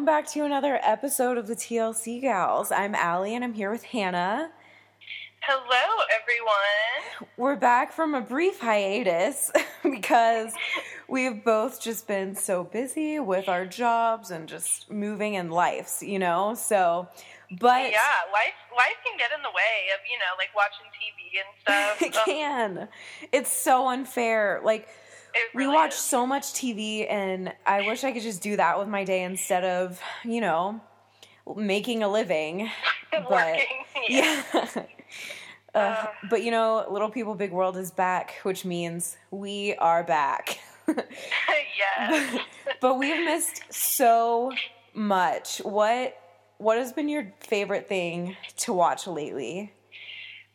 Welcome 0.00 0.14
back 0.14 0.32
to 0.32 0.46
another 0.46 0.80
episode 0.82 1.36
of 1.36 1.46
the 1.46 1.54
TLC 1.54 2.22
Gals. 2.22 2.72
I'm 2.72 2.94
Allie 2.94 3.34
and 3.34 3.44
I'm 3.44 3.52
here 3.52 3.70
with 3.70 3.82
Hannah. 3.82 4.50
Hello, 5.42 6.04
everyone. 6.18 7.28
We're 7.36 7.56
back 7.56 7.92
from 7.92 8.14
a 8.14 8.22
brief 8.22 8.60
hiatus 8.60 9.52
because 9.82 10.54
we've 11.06 11.44
both 11.44 11.82
just 11.82 12.08
been 12.08 12.34
so 12.34 12.64
busy 12.64 13.18
with 13.18 13.50
our 13.50 13.66
jobs 13.66 14.30
and 14.30 14.48
just 14.48 14.90
moving 14.90 15.34
in 15.34 15.50
lives, 15.50 16.02
you 16.02 16.18
know? 16.18 16.54
So, 16.54 17.06
but. 17.58 17.82
Yeah, 17.90 18.00
life 18.32 18.56
life 18.74 18.96
can 19.04 19.18
get 19.18 19.32
in 19.36 19.42
the 19.42 19.50
way 19.50 19.90
of, 19.92 20.00
you 20.10 20.16
know, 20.16 20.32
like 20.38 20.48
watching 20.56 20.86
TV 20.96 21.40
and 21.44 21.60
stuff. 21.60 22.00
It 22.00 22.24
can. 22.24 22.88
It's 23.32 23.52
so 23.52 23.88
unfair. 23.88 24.62
Like, 24.64 24.88
It 25.34 25.54
we 25.54 25.66
watch 25.66 25.92
is. 25.92 25.96
so 25.98 26.26
much 26.26 26.44
TV, 26.52 27.06
and 27.10 27.52
I 27.66 27.86
wish 27.86 28.04
I 28.04 28.12
could 28.12 28.22
just 28.22 28.42
do 28.42 28.56
that 28.56 28.78
with 28.78 28.88
my 28.88 29.04
day 29.04 29.22
instead 29.22 29.64
of, 29.64 30.00
you 30.24 30.40
know, 30.40 30.80
making 31.56 32.02
a 32.02 32.08
living. 32.08 32.70
But 33.12 33.28
Working, 33.28 33.64
yeah. 34.08 34.42
yeah. 34.54 34.84
Uh, 35.74 36.06
but 36.30 36.44
you 36.44 36.50
know, 36.52 36.86
Little 36.88 37.10
People 37.10 37.34
Big 37.34 37.50
World 37.50 37.76
is 37.76 37.90
back, 37.90 38.34
which 38.44 38.64
means 38.64 39.16
we 39.32 39.74
are 39.76 40.04
back. 40.04 40.60
yes. 40.86 42.40
but 42.80 42.98
we've 42.98 43.24
missed 43.24 43.62
so 43.72 44.52
much. 44.94 45.58
What 45.58 46.16
what 46.58 46.78
has 46.78 46.92
been 46.92 47.08
your 47.08 47.32
favorite 47.40 47.88
thing 47.88 48.36
to 48.58 48.72
watch 48.72 49.06
lately? 49.08 49.72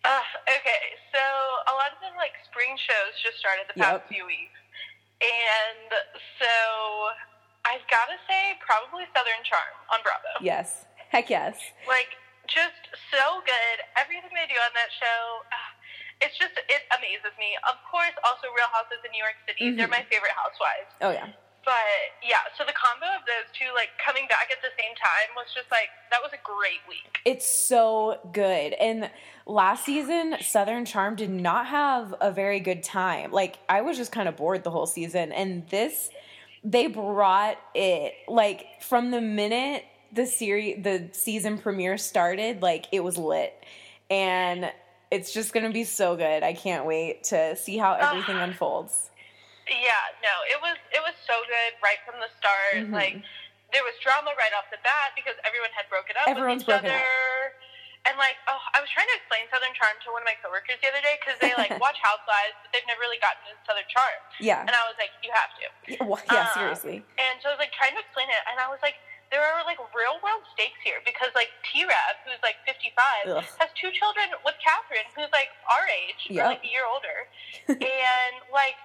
Uh, 0.06 0.20
okay, 0.48 0.84
so 1.12 1.20
a 1.20 1.74
lot 1.74 1.92
of 1.92 2.00
the 2.02 2.16
like 2.18 2.32
spring 2.50 2.76
shows 2.78 3.22
just 3.24 3.38
started 3.40 3.66
the 3.74 3.80
past 3.80 3.92
Yep. 3.94 4.08
few 4.10 4.26
weeks, 4.26 4.60
and 5.24 5.90
so 6.40 6.54
I've 7.66 7.86
got 7.90 8.08
to 8.12 8.18
say 8.30 8.58
probably 8.62 9.06
Southern 9.16 9.42
Charm 9.48 9.74
on 9.92 10.00
Bravo. 10.06 10.38
Yes. 10.44 10.86
Heck 11.10 11.30
yes. 11.30 11.56
Like 11.88 12.14
just 12.48 12.78
so 13.10 13.42
good. 13.48 13.78
Everything 13.98 14.30
they 14.36 14.46
do 14.52 14.58
on 14.62 14.70
that 14.78 14.92
show. 14.94 15.22
ah, 15.50 15.70
It's 16.22 16.38
just, 16.38 16.54
it 16.56 16.82
amazes 16.94 17.34
me. 17.42 17.58
Of 17.66 17.76
course, 17.90 18.14
also 18.24 18.48
Real 18.54 18.70
Housewives 18.72 19.02
of 19.04 19.10
New 19.12 19.20
York 19.24 19.36
City. 19.50 19.74
They're 19.76 19.88
Mhm. 19.90 19.98
my 19.98 20.04
favorite 20.12 20.36
housewives. 20.38 20.92
Oh 21.02 21.12
yeah. 21.12 21.34
But 21.66 21.74
yeah, 22.22 22.46
so 22.58 22.64
the 22.64 22.74
combo 22.74 23.08
of 23.18 23.26
those 23.26 23.50
two, 23.58 23.74
like 23.74 23.90
coming 24.04 24.28
back 24.30 24.50
at 24.52 24.62
the 24.62 24.70
same 24.78 24.96
time, 24.96 25.34
was 25.36 25.48
just 25.54 25.70
like 25.72 25.90
that 26.12 26.22
was 26.22 26.32
a 26.32 26.42
great 26.46 26.86
week. 26.88 27.18
It's 27.26 27.48
so 27.50 28.20
good. 28.32 28.74
And 28.74 29.10
last 29.48 29.84
season, 29.84 30.36
Southern 30.42 30.86
Charm 30.86 31.16
did 31.16 31.32
not 31.32 31.66
have 31.68 32.14
a 32.22 32.32
very 32.32 32.60
good 32.60 32.84
time. 32.84 33.32
Like, 33.32 33.58
I 33.68 33.82
was 33.82 33.98
just 33.98 34.12
kind 34.12 34.30
of 34.30 34.38
bored 34.38 34.64
the 34.64 34.72
whole 34.72 34.86
season. 34.86 35.32
And 35.32 35.68
this, 35.70 36.10
they 36.64 36.88
brought 36.88 37.58
it. 37.74 38.14
Like, 38.28 38.82
from 38.82 39.12
the 39.12 39.22
minute 39.22 39.86
the 40.14 40.26
series, 40.26 40.84
the 40.84 41.10
season 41.14 41.58
premiere 41.58 41.98
started, 41.98 42.62
like, 42.62 42.86
it 42.92 43.04
was 43.04 43.18
lit. 43.18 43.54
And 44.10 44.72
it's 45.12 45.34
just 45.34 45.54
going 45.54 45.66
to 45.66 45.72
be 45.72 45.84
so 45.84 46.16
good. 46.16 46.44
I 46.44 46.54
can't 46.54 46.86
wait 46.86 47.24
to 47.26 47.56
see 47.56 47.78
how 47.78 47.94
everything 47.94 48.36
ah. 48.36 48.44
unfolds. 48.44 49.10
Yeah, 49.66 50.04
no, 50.22 50.34
it 50.46 50.60
was 50.62 50.78
it 50.94 51.02
was 51.02 51.18
so 51.26 51.34
good 51.50 51.72
right 51.82 51.98
from 52.06 52.22
the 52.22 52.30
start. 52.38 52.86
Mhm. 52.86 52.94
Like 52.94 53.18
there 53.74 53.82
was 53.82 53.98
drama 54.06 54.32
right 54.38 54.54
off 54.54 54.70
the 54.70 54.78
bat 54.86 55.18
because 55.18 55.34
everyone 55.42 55.74
had 55.74 55.90
broken 55.90 56.14
up 56.22 56.30
Everyone's 56.30 56.62
with 56.64 56.78
each 56.80 56.86
broken 56.86 56.94
up. 56.94 57.02
And 58.06 58.14
like, 58.22 58.38
oh, 58.46 58.62
I 58.78 58.86
was 58.86 58.90
trying 58.94 59.10
to 59.10 59.18
explain 59.18 59.50
Southern 59.50 59.74
Charm 59.74 59.98
to 60.06 60.14
one 60.14 60.22
of 60.22 60.30
my 60.30 60.38
coworkers 60.38 60.78
the 60.78 60.94
other 60.94 61.02
day 61.02 61.18
because 61.18 61.42
they 61.42 61.58
like 61.58 61.74
watch 61.82 61.98
Housewives, 62.06 62.54
but 62.62 62.70
they've 62.70 62.86
never 62.86 63.02
really 63.02 63.18
gotten 63.18 63.42
into 63.50 63.58
Southern 63.66 63.90
Charm. 63.90 64.22
Yeah. 64.38 64.62
And 64.62 64.70
I 64.78 64.86
was 64.86 64.94
like, 65.02 65.10
you 65.26 65.34
have 65.34 65.50
to. 65.58 65.66
Yeah, 65.90 66.06
well, 66.06 66.22
yeah, 66.30 66.46
Uh, 66.46 66.54
seriously. 66.54 67.02
And 67.18 67.42
so 67.42 67.50
I 67.50 67.58
was 67.58 67.62
like 67.66 67.74
trying 67.74 67.98
to 67.98 68.02
explain 68.06 68.30
it, 68.30 68.38
and 68.46 68.62
I 68.62 68.70
was 68.70 68.78
like, 68.86 69.02
there 69.34 69.42
are 69.42 69.66
like 69.66 69.82
real 69.98 70.22
world 70.22 70.46
stakes 70.54 70.78
here 70.86 71.02
because 71.02 71.34
like 71.34 71.50
T 71.66 71.82
Rav, 71.82 72.14
who's 72.30 72.38
like 72.46 72.62
55, 72.70 72.94
Ugh. 73.26 73.42
has 73.58 73.74
two 73.74 73.90
children 73.90 74.30
with 74.46 74.54
Kathryn, 74.62 75.10
who's 75.18 75.34
like 75.34 75.50
our 75.66 75.90
age, 75.90 76.30
Yep. 76.30 76.46
or 76.46 76.48
like 76.54 76.62
a 76.62 76.70
year 76.70 76.86
older, 76.86 77.18
and 77.82 78.34
like. 78.54 78.78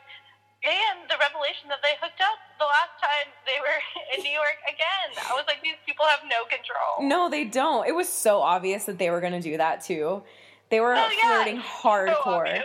And 0.63 1.09
the 1.09 1.17
revelation 1.19 1.69
that 1.71 1.79
they 1.83 1.97
hooked 2.01 2.21
up 2.21 2.37
the 2.59 2.65
last 2.69 3.01
time 3.01 3.33
they 3.47 3.57
were 3.61 3.81
in 4.17 4.23
New 4.23 4.31
York 4.31 4.59
again. 4.69 5.17
I 5.31 5.35
was 5.35 5.45
like, 5.49 5.63
these 5.63 5.81
people 5.87 6.05
have 6.05 6.21
no 6.29 6.45
control. 6.45 7.09
No, 7.09 7.31
they 7.31 7.45
don't. 7.45 7.87
It 7.89 7.95
was 7.95 8.09
so 8.09 8.41
obvious 8.43 8.85
that 8.85 8.99
they 8.99 9.11
were 9.11 9.21
going 9.21 9.33
to 9.33 9.41
do 9.41 9.57
that 9.57 9.83
too. 9.83 10.23
They 10.71 10.81
were 10.81 10.95
Oh, 10.97 11.09
flirting 11.21 11.57
So 11.57 11.89
hardcore. 11.89 12.47
obvious. 12.49 12.65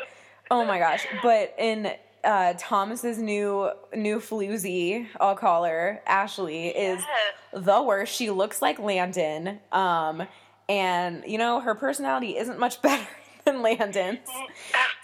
oh 0.51 0.65
my 0.65 0.77
gosh! 0.77 1.05
But 1.23 1.55
in 1.57 1.91
uh, 2.23 2.53
Thomas's 2.57 3.17
new 3.17 3.71
new 3.95 4.19
floozy, 4.19 5.07
I'll 5.19 5.35
call 5.35 5.63
her 5.63 6.01
Ashley, 6.05 6.67
is 6.67 6.99
Yes. 7.01 7.63
the 7.65 7.81
worst. 7.81 8.13
She 8.13 8.29
looks 8.29 8.61
like 8.61 8.77
Landon, 8.77 9.59
um, 9.71 10.27
and 10.69 11.23
you 11.25 11.37
know 11.39 11.61
her 11.61 11.73
personality 11.73 12.37
isn't 12.37 12.59
much 12.59 12.79
better 12.83 13.07
than 13.47 13.61
Landon's. 13.61 14.25
Mm, 14.25 14.49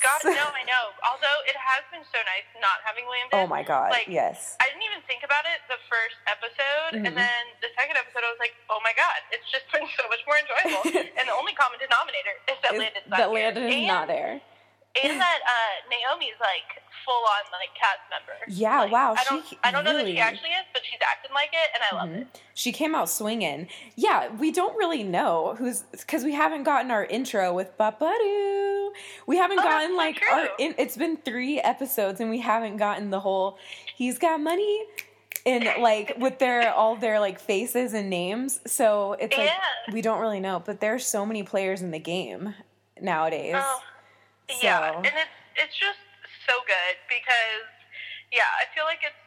God, 0.01 0.19
no, 0.25 0.49
I 0.49 0.65
know. 0.65 0.85
Although 1.05 1.39
it 1.45 1.53
has 1.53 1.85
been 1.93 2.01
so 2.09 2.17
nice 2.25 2.47
not 2.57 2.81
having 2.81 3.05
Landon. 3.05 3.37
Oh 3.37 3.45
my 3.45 3.61
god! 3.61 3.93
Like, 3.93 4.09
yes. 4.09 4.57
I 4.57 4.65
didn't 4.73 4.81
even 4.81 5.01
think 5.05 5.21
about 5.21 5.45
it 5.45 5.61
the 5.69 5.77
first 5.85 6.17
episode, 6.25 6.97
Mhm. 6.97 7.05
and 7.05 7.13
then 7.13 7.43
the 7.61 7.69
second 7.77 8.01
episode, 8.01 8.25
I 8.25 8.29
was 8.33 8.41
like, 8.41 8.57
"Oh 8.73 8.81
my 8.81 8.93
god, 8.97 9.21
it's 9.29 9.45
just 9.53 9.69
been 9.69 9.85
so 9.97 10.09
much 10.09 10.25
more 10.25 10.41
enjoyable." 10.41 10.81
and 11.17 11.25
the 11.29 11.35
only 11.37 11.53
common 11.53 11.77
denominator 11.77 12.33
is 12.49 12.57
that 12.65 12.73
Landon's 12.73 13.05
not 13.07 13.17
that. 13.21 13.29
Landon 13.29 13.69
is 13.69 13.75
and, 13.85 13.87
not 13.87 14.05
there. 14.09 14.41
And 15.03 15.19
that 15.21 15.39
uh, 15.47 15.89
Naomie's 15.89 16.39
like 16.39 16.83
full 17.05 17.13
on 17.13 17.51
like 17.51 17.69
cast 17.79 17.99
member. 18.09 18.37
Yeah, 18.47 18.81
Like, 18.81 18.91
wow, 18.91 19.15
I 19.17 19.23
don't, 19.23 19.45
she 19.47 19.57
I 19.63 19.71
don't 19.71 19.83
know 19.85 19.93
that 19.95 20.05
she 20.05 20.19
actually 20.19 20.49
is, 20.49 20.65
but 20.73 20.81
she's 20.83 20.99
acting 21.09 21.31
like 21.33 21.49
it, 21.53 21.69
and 21.73 21.83
I 21.89 21.95
love 21.95 22.09
Mhm. 22.09 22.21
it. 22.33 22.41
She 22.53 22.71
came 22.71 22.93
out 22.93 23.09
swinging. 23.09 23.69
Yeah, 23.95 24.27
we 24.35 24.51
don't 24.51 24.75
really 24.77 25.03
know 25.03 25.55
who's 25.57 25.83
because 25.91 26.23
we 26.25 26.33
haven't 26.33 26.63
gotten 26.63 26.91
our 26.91 27.05
intro 27.05 27.53
with 27.53 27.75
Babaru. 27.77 28.89
We 29.27 29.37
haven't 29.37 29.59
Oh, 29.59 29.63
gotten 29.63 29.95
like 29.95 30.21
our. 30.31 30.49
In, 30.59 30.75
it's 30.77 30.97
been 30.97 31.17
three 31.17 31.59
episodes 31.59 32.19
and 32.19 32.29
we 32.29 32.39
haven't 32.39 32.77
gotten 32.77 33.09
the 33.09 33.19
whole. 33.21 33.57
He's 33.95 34.19
got 34.19 34.41
money, 34.41 34.83
and 35.45 35.63
like 35.79 36.15
with 36.17 36.37
their 36.39 36.73
all 36.73 36.97
their 36.97 37.19
like 37.19 37.39
faces 37.39 37.93
and 37.93 38.09
names. 38.09 38.59
So 38.67 39.13
it's 39.13 39.37
like 39.37 39.47
Yeah. 39.47 39.93
we 39.93 40.01
don't 40.01 40.19
really 40.19 40.41
know. 40.41 40.61
But 40.63 40.81
there's 40.81 41.05
so 41.07 41.25
many 41.25 41.43
players 41.43 41.81
in 41.81 41.91
the 41.91 41.99
game 41.99 42.53
nowadays. 42.99 43.55
Oh, 43.57 43.81
yeah, 44.59 44.97
and 44.97 45.15
it's 45.15 45.37
it's 45.55 45.77
just 45.79 46.01
so 46.47 46.59
good 46.67 46.95
because 47.07 47.69
yeah, 48.31 48.47
I 48.59 48.67
feel 48.75 48.83
like 48.83 49.03
it's 49.03 49.17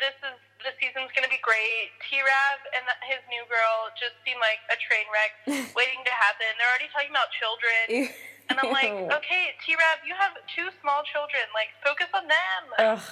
this 0.00 0.16
is 0.24 0.36
the 0.64 0.72
season's 0.80 1.12
gonna 1.12 1.28
be 1.28 1.40
great. 1.44 1.92
T 2.08 2.20
Rav 2.20 2.58
and 2.72 2.84
the, 2.88 2.96
his 3.04 3.20
new 3.28 3.44
girl 3.48 3.92
just 4.00 4.16
seem 4.24 4.40
like 4.40 4.60
a 4.72 4.76
train 4.80 5.04
wreck 5.12 5.32
waiting 5.78 6.00
to 6.04 6.14
happen. 6.16 6.48
They're 6.56 6.68
already 6.68 6.88
talking 6.92 7.12
about 7.12 7.28
children, 7.36 8.12
and 8.48 8.56
I'm 8.56 8.72
like, 8.72 8.92
okay, 9.20 9.56
T 9.64 9.76
Rav, 9.76 10.00
you 10.04 10.16
have 10.16 10.36
two 10.56 10.72
small 10.80 11.04
children. 11.08 11.44
Like, 11.52 11.72
focus 11.84 12.08
on 12.16 12.24
them. 12.28 12.62
Ugh, 12.80 13.04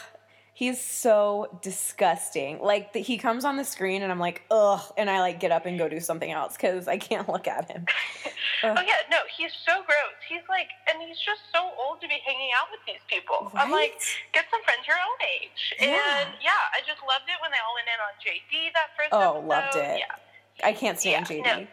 he's 0.58 0.82
so 0.82 1.46
disgusting. 1.62 2.58
Like 2.60 2.92
the, 2.92 2.98
he 2.98 3.16
comes 3.16 3.44
on 3.44 3.56
the 3.56 3.62
screen 3.64 4.02
and 4.02 4.10
I'm 4.10 4.18
like, 4.18 4.42
ugh, 4.50 4.80
and 4.96 5.08
I 5.08 5.20
like 5.20 5.38
get 5.38 5.52
up 5.52 5.66
and 5.66 5.78
go 5.78 5.88
do 5.88 6.00
something 6.00 6.32
else 6.32 6.56
because 6.56 6.88
I 6.88 6.98
can't 6.98 7.28
look 7.28 7.46
at 7.46 7.70
him. 7.70 7.86
oh 8.64 8.74
yeah, 8.82 9.06
no, 9.08 9.18
he's 9.36 9.52
so 9.64 9.74
gross. 9.86 10.18
He's 10.28 10.42
like, 10.48 10.66
and 10.92 11.00
he's 11.00 11.16
just 11.18 11.42
so 11.54 11.62
old 11.78 12.00
to 12.00 12.08
be 12.08 12.18
hanging 12.26 12.50
out 12.58 12.66
with 12.72 12.80
these 12.88 13.02
people. 13.06 13.52
I'm 13.54 13.70
like, 13.70 13.94
get 14.32 14.46
some 14.50 14.60
friends 14.64 14.82
your 14.84 14.96
own 14.96 15.18
age. 15.40 15.76
Yeah. 15.78 16.26
And 16.26 16.30
yeah, 16.42 16.50
I 16.74 16.80
just 16.80 16.98
loved 17.06 17.30
it 17.30 17.38
when 17.40 17.52
they 17.54 17.62
all 17.62 17.74
went 17.78 17.86
in 17.86 17.98
on 18.02 18.12
JD 18.18 18.72
that 18.74 18.88
first 18.98 19.10
Oh, 19.12 19.38
episode. 19.38 19.46
loved 19.46 19.76
it. 19.76 20.00
Yeah. 20.02 20.66
I 20.66 20.72
can't 20.72 20.98
stand 20.98 21.30
Yeah, 21.30 21.36
JD. 21.38 21.44
no. 21.62 21.66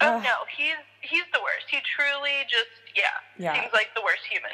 Oh 0.00 0.18
no, 0.18 0.34
he's 0.58 0.74
he's 1.02 1.24
the 1.32 1.40
worst. 1.42 1.66
He 1.70 1.78
truly 1.96 2.42
just 2.48 2.70
yeah, 2.94 3.08
Yeah. 3.38 3.54
seems 3.60 3.72
like 3.72 3.88
the 3.94 4.02
worst 4.02 4.22
human. 4.30 4.52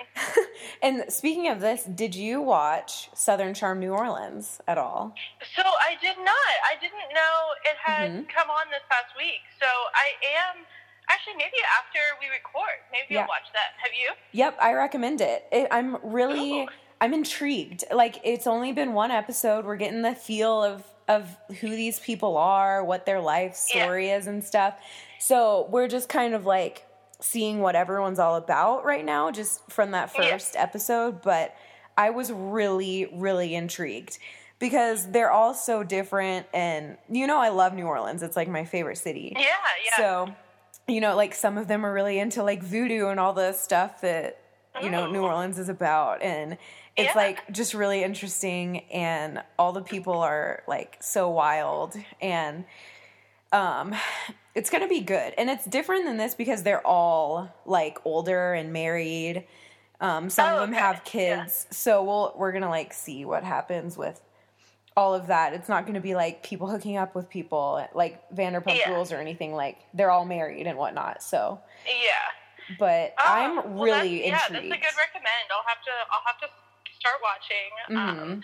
And 0.82 1.04
speaking 1.12 1.48
of 1.48 1.60
this, 1.60 1.82
did 1.84 2.14
you 2.14 2.40
watch 2.40 3.10
Southern 3.14 3.52
Charm 3.54 3.80
New 3.80 3.92
Orleans 3.92 4.60
at 4.68 4.78
all? 4.78 5.14
So 5.56 5.62
I 5.62 5.94
did 6.00 6.16
not. 6.18 6.54
I 6.64 6.74
didn't 6.80 7.12
know 7.12 7.36
it 7.64 7.76
had 7.82 8.10
Mhm. 8.10 8.28
come 8.28 8.48
on 8.50 8.66
this 8.70 8.82
past 8.88 9.10
week. 9.16 9.40
So 9.60 9.66
I 9.66 10.10
am 10.38 10.64
actually 11.08 11.34
maybe 11.34 11.56
after 11.78 11.98
we 12.20 12.28
record, 12.28 12.78
maybe 12.92 13.14
Yeah. 13.14 13.22
I'll 13.22 13.28
watch 13.28 13.50
that. 13.54 13.72
Have 13.82 13.92
you? 13.92 14.12
Yep, 14.32 14.56
I 14.60 14.72
recommend 14.74 15.20
it. 15.20 15.46
it 15.50 15.68
I'm 15.72 15.96
really 16.02 16.62
Ooh. 16.62 16.68
I'm 17.00 17.12
intrigued. 17.14 17.84
Like 17.92 18.20
it's 18.24 18.46
only 18.46 18.72
been 18.72 18.92
one 18.92 19.10
episode. 19.10 19.64
We're 19.64 19.76
getting 19.76 20.02
the 20.02 20.14
feel 20.14 20.62
of 20.62 20.84
of 21.08 21.38
who 21.60 21.70
these 21.70 21.98
people 22.00 22.36
are, 22.36 22.84
what 22.84 23.06
their 23.06 23.20
life 23.20 23.56
Yeah. 23.72 23.82
story 23.84 24.10
is 24.10 24.26
and 24.26 24.44
stuff. 24.44 24.74
So, 25.18 25.66
we're 25.70 25.88
just 25.88 26.08
kind 26.08 26.34
of 26.34 26.46
like 26.46 26.84
seeing 27.20 27.60
what 27.60 27.74
everyone's 27.74 28.18
all 28.20 28.36
about 28.36 28.84
right 28.84 29.04
now 29.04 29.30
just 29.30 29.68
from 29.70 29.90
that 29.90 30.10
Yeah. 30.14 30.30
first 30.30 30.54
episode, 30.56 31.20
but 31.22 31.54
I 31.96 32.10
was 32.10 32.30
really 32.32 33.08
really 33.12 33.54
intrigued 33.56 34.18
because 34.60 35.10
they're 35.10 35.30
all 35.32 35.52
so 35.54 35.82
different 35.82 36.46
and 36.54 36.96
you 37.10 37.26
know 37.26 37.38
I 37.38 37.48
love 37.48 37.74
New 37.74 37.86
Orleans. 37.86 38.22
It's 38.22 38.36
like 38.36 38.48
my 38.48 38.64
favorite 38.64 38.98
city. 38.98 39.32
Yeah, 39.36 39.42
yeah. 39.84 39.96
So, 39.96 40.28
you 40.86 41.00
know, 41.00 41.16
like 41.16 41.34
some 41.34 41.58
of 41.58 41.66
them 41.66 41.84
are 41.84 41.92
really 41.92 42.18
into 42.20 42.42
like 42.44 42.62
voodoo 42.62 43.08
and 43.08 43.18
all 43.18 43.32
the 43.32 43.52
stuff 43.52 44.00
that, 44.02 44.38
you 44.80 44.88
know, 44.90 45.10
New 45.10 45.22
Oh. 45.24 45.28
Orleans 45.28 45.58
is 45.58 45.68
about. 45.68 46.22
And 46.22 46.52
it's 46.96 47.14
Yeah. 47.14 47.20
like 47.20 47.50
just 47.52 47.74
really 47.74 48.02
interesting 48.04 48.84
and 48.92 49.42
all 49.58 49.72
the 49.72 49.82
people 49.82 50.20
are 50.20 50.62
like 50.68 50.98
so 51.00 51.28
wild 51.30 51.96
and 52.20 52.64
um 53.52 53.94
it's 54.58 54.70
gonna 54.70 54.88
be 54.88 55.00
good 55.00 55.32
and 55.38 55.48
it's 55.48 55.64
different 55.64 56.04
than 56.04 56.16
this 56.16 56.34
because 56.34 56.62
they're 56.64 56.84
all 56.86 57.48
like 57.64 57.98
older 58.04 58.54
and 58.54 58.72
married 58.72 59.46
um 60.00 60.28
some 60.28 60.46
Oh, 60.50 60.54
of 60.54 60.60
them 60.62 60.70
okay. 60.74 60.80
have 60.80 60.96
Yeah. 60.96 61.00
kids 61.44 61.66
so 61.70 62.02
we'll 62.02 62.34
we're 62.36 62.50
gonna 62.52 62.68
like 62.68 62.92
see 62.92 63.24
what 63.24 63.44
happens 63.44 63.96
with 63.96 64.20
all 64.96 65.14
of 65.14 65.28
that 65.28 65.54
it's 65.54 65.68
not 65.68 65.86
gonna 65.86 66.00
be 66.00 66.16
like 66.16 66.42
people 66.42 66.66
hooking 66.68 66.96
up 66.96 67.14
with 67.14 67.30
people 67.30 67.86
like 67.94 68.20
vanderpump 68.34 68.76
Yeah. 68.78 68.90
rules 68.90 69.12
or 69.12 69.18
anything 69.20 69.54
like 69.54 69.78
they're 69.94 70.10
all 70.10 70.24
married 70.24 70.66
and 70.66 70.76
whatnot 70.76 71.22
so 71.22 71.60
Yeah. 71.86 72.74
but 72.80 73.14
Oh, 73.18 73.24
i'm 73.24 73.56
well, 73.76 73.84
really 73.84 74.28
that's, 74.30 74.50
intrigued 74.50 74.64
Yeah, 74.66 74.70
that's 74.74 74.82
a 74.82 74.84
good 74.86 74.98
recommend. 74.98 75.44
I'll 75.54 75.68
have 75.70 75.82
to. 75.86 75.94
I'll 76.12 76.26
have 76.26 76.38
to 76.42 76.48
start 76.98 77.16
watching. 77.22 77.70
Um, 77.96 78.18
Mhm. 78.18 78.42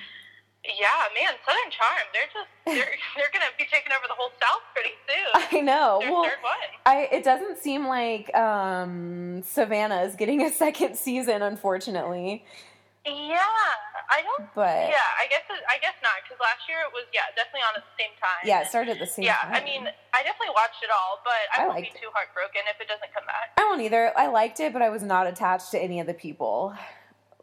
yeah, 0.80 1.00
man, 1.12 1.34
Southern 1.44 1.70
Charm. 1.70 2.06
They're 2.14 2.30
just. 2.32 2.48
They're 2.64 2.96
they're 3.16 3.32
gonna 3.34 3.52
be 3.58 3.66
taking 3.68 3.92
over 3.92 4.06
the 4.08 4.14
whole 4.16 4.32
South 4.40 4.62
pretty 4.72 4.94
soon. 5.04 5.34
I 5.54 5.60
know 5.60 5.98
Their 6.00 6.10
well. 6.12 6.54
I 6.86 7.08
it 7.10 7.24
doesn't 7.24 7.58
seem 7.58 7.86
like 7.86 8.34
um, 8.36 9.42
Savannah 9.42 10.02
is 10.02 10.14
getting 10.16 10.42
a 10.42 10.50
second 10.64 10.96
season, 10.96 11.42
unfortunately. 11.42 12.44
Yeah, 13.06 13.36
I 14.08 14.22
don't. 14.24 14.48
But 14.54 14.88
Yeah, 14.88 15.20
I 15.20 15.26
guess. 15.28 15.44
It, 15.50 15.60
I 15.68 15.76
guess 15.78 15.92
not 16.02 16.12
because 16.24 16.40
last 16.40 16.64
year 16.68 16.78
it 16.88 16.92
was. 16.92 17.04
Yeah, 17.12 17.28
definitely 17.36 17.60
on 17.68 17.76
at 17.76 17.84
the 17.84 17.96
same 18.00 18.12
time. 18.16 18.40
yeah, 18.48 18.62
it 18.64 18.68
started 18.68 18.92
at 18.92 18.98
the 18.98 19.06
same 19.06 19.26
time. 19.28 19.36
Yeah, 19.36 19.44
time. 19.44 19.60
I 19.60 19.64
mean, 19.64 19.84
I 20.16 20.22
definitely 20.24 20.56
watched 20.56 20.80
it 20.82 20.88
all, 20.88 21.20
but 21.20 21.36
I, 21.52 21.64
I 21.64 21.68
won't 21.68 21.84
be 21.84 21.92
too 22.00 22.08
heartbroken 22.16 22.64
if 22.72 22.80
it 22.80 22.88
doesn't 22.88 23.12
come 23.12 23.26
back. 23.28 23.52
I 23.60 23.64
won't 23.68 23.82
either. 23.82 24.12
I 24.16 24.28
liked 24.28 24.58
it, 24.60 24.72
but 24.72 24.80
I 24.80 24.88
was 24.88 25.02
not 25.02 25.26
attached 25.26 25.70
to 25.72 25.78
any 25.78 26.00
of 26.00 26.06
the 26.06 26.14
people 26.16 26.72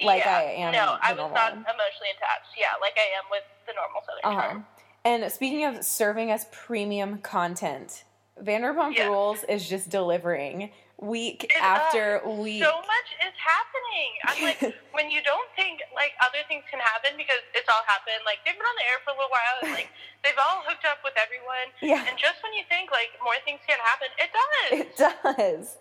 like 0.01 0.25
yeah, 0.25 0.37
I 0.37 0.43
am. 0.65 0.71
No, 0.73 0.97
I 1.01 1.13
was 1.13 1.29
not 1.33 1.53
emotionally 1.53 2.09
attached. 2.17 2.57
Yeah, 2.57 2.73
like 2.81 2.97
I 2.97 3.05
am 3.21 3.25
with 3.29 3.45
the 3.67 3.73
normal 3.77 4.01
Southern 4.01 4.25
Uh-huh. 4.25 4.41
Charm. 4.41 4.65
And 5.03 5.31
speaking 5.31 5.65
of 5.65 5.83
serving 5.83 6.31
us 6.31 6.45
premium 6.51 7.19
content, 7.19 8.03
Vanderpump 8.41 8.95
Yeah. 8.95 9.07
Rules 9.07 9.43
is 9.45 9.67
just 9.67 9.89
delivering 9.89 10.71
week 10.99 11.45
It- 11.45 11.61
after 11.61 12.23
uh, 12.25 12.29
week. 12.29 12.63
So 12.63 12.69
much 12.71 13.09
is 13.25 13.33
happening. 13.37 14.11
I'm 14.25 14.43
like, 14.43 14.75
when 14.93 15.09
you 15.09 15.21
don't 15.23 15.49
think 15.55 15.81
like 15.95 16.11
other 16.21 16.37
things 16.47 16.63
can 16.69 16.79
happen 16.79 17.11
because 17.17 17.41
it's 17.55 17.67
all 17.67 17.81
happened. 17.87 18.21
Like 18.25 18.37
they've 18.45 18.53
been 18.53 18.61
on 18.65 18.75
the 18.77 18.85
air 18.85 18.99
for 19.03 19.09
a 19.11 19.13
little 19.13 19.29
while. 19.31 19.57
And, 19.63 19.71
like 19.73 19.89
they've 20.23 20.37
all 20.37 20.61
hooked 20.67 20.85
up 20.85 20.99
with 21.03 21.13
everyone. 21.17 21.73
Yeah. 21.81 22.05
And 22.07 22.17
just 22.19 22.43
when 22.43 22.53
you 22.53 22.61
think 22.69 22.91
like 22.91 23.09
more 23.23 23.33
things 23.43 23.59
can 23.67 23.79
happen, 23.83 24.07
it 24.21 24.29
does. 24.37 24.79
It 24.79 25.57
does. 25.57 25.77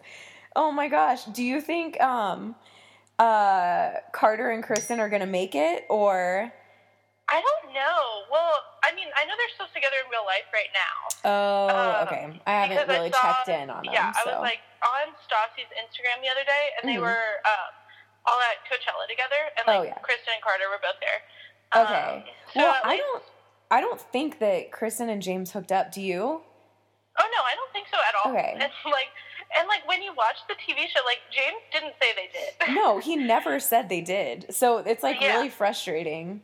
Oh 0.56 0.72
my 0.72 0.88
gosh. 0.88 1.24
Do 1.26 1.44
you 1.44 1.60
think 1.60 2.00
um 2.00 2.54
uh 3.18 3.90
Carter 4.12 4.48
and 4.50 4.62
Kristen 4.64 4.98
are 5.00 5.10
gonna 5.10 5.26
make 5.26 5.54
it 5.54 5.84
or 5.90 6.50
I 7.30 7.38
don't 7.40 7.72
know. 7.72 8.26
Well, 8.30 8.58
I 8.82 8.90
mean, 8.94 9.06
I 9.14 9.24
know 9.24 9.34
they're 9.38 9.54
still 9.54 9.70
together 9.72 9.94
in 10.02 10.10
real 10.10 10.26
life 10.26 10.50
right 10.50 10.72
now. 10.74 10.94
Oh, 11.22 11.68
Um, 11.70 12.06
okay. 12.10 12.24
I 12.46 12.52
haven't 12.66 12.76
because 12.76 12.88
I 12.90 12.98
really 12.98 13.12
saw- 13.14 13.22
checked 13.22 13.48
in 13.48 13.70
on 13.70 13.84
them. 13.86 13.94
Yeah, 13.94 14.12
I 14.14 14.22
so. 14.24 14.30
was 14.34 14.40
like 14.42 14.60
on 14.82 15.14
Stassi's 15.22 15.70
Instagram 15.78 16.18
the 16.22 16.30
other 16.30 16.42
day, 16.44 16.64
and 16.80 16.90
they 16.90 16.98
Mhm. 16.98 17.06
were 17.06 17.30
um, 17.46 17.70
all 18.26 18.40
at 18.50 18.58
Coachella 18.66 19.06
together, 19.08 19.38
and 19.56 19.62
like 19.66 19.78
Oh, 19.78 19.82
yeah. 19.82 19.98
Kristen 20.02 20.34
and 20.34 20.42
Carter 20.42 20.68
were 20.68 20.82
both 20.82 20.98
there. 21.00 21.22
Okay. 21.70 22.16
Um, 22.18 22.24
so 22.52 22.60
well, 22.66 22.80
I 22.82 22.90
least- 22.98 23.02
don't. 23.06 23.24
I 23.72 23.80
don't 23.80 24.00
think 24.10 24.40
that 24.40 24.72
Kristen 24.72 25.08
and 25.08 25.22
James 25.22 25.52
hooked 25.52 25.70
up. 25.70 25.92
Do 25.92 26.00
you? 26.02 26.42
Oh 27.18 27.28
no, 27.36 27.42
I 27.44 27.54
don't 27.54 27.72
think 27.72 27.86
so 27.92 27.98
at 28.02 28.14
all. 28.18 28.32
Okay. 28.32 28.52
And 28.58 28.72
like, 28.90 29.10
and 29.56 29.68
like 29.68 29.86
when 29.86 30.02
you 30.02 30.12
watch 30.14 30.36
the 30.48 30.54
TV 30.54 30.88
show, 30.88 31.04
like 31.04 31.20
James 31.30 31.62
didn't 31.70 31.94
say 32.02 32.12
they 32.14 32.28
did. 32.32 32.74
No, 32.74 32.98
he 32.98 33.14
never 33.34 33.60
said 33.60 33.88
they 33.88 34.00
did. 34.00 34.52
So 34.52 34.78
it's 34.78 35.02
like 35.04 35.20
Yeah. 35.20 35.34
really 35.36 35.48
frustrating. 35.48 36.42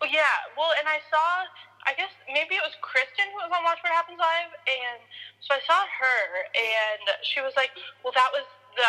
Well, 0.00 0.08
yeah. 0.10 0.48
Well, 0.56 0.72
and 0.78 0.88
I 0.88 0.98
saw. 1.12 1.44
I 1.88 1.96
guess 1.96 2.12
maybe 2.28 2.60
it 2.60 2.64
was 2.64 2.76
Kristen 2.84 3.24
who 3.32 3.40
was 3.40 3.48
on 3.56 3.64
Watch 3.64 3.80
What 3.80 3.88
Happens 3.92 4.20
Live, 4.20 4.52
and 4.68 5.00
so 5.40 5.56
I 5.56 5.60
saw 5.64 5.80
her, 5.80 6.20
and 6.52 7.04
she 7.24 7.40
was 7.40 7.56
like, 7.56 7.72
"Well, 8.04 8.12
that 8.16 8.32
was 8.32 8.44
the." 8.76 8.88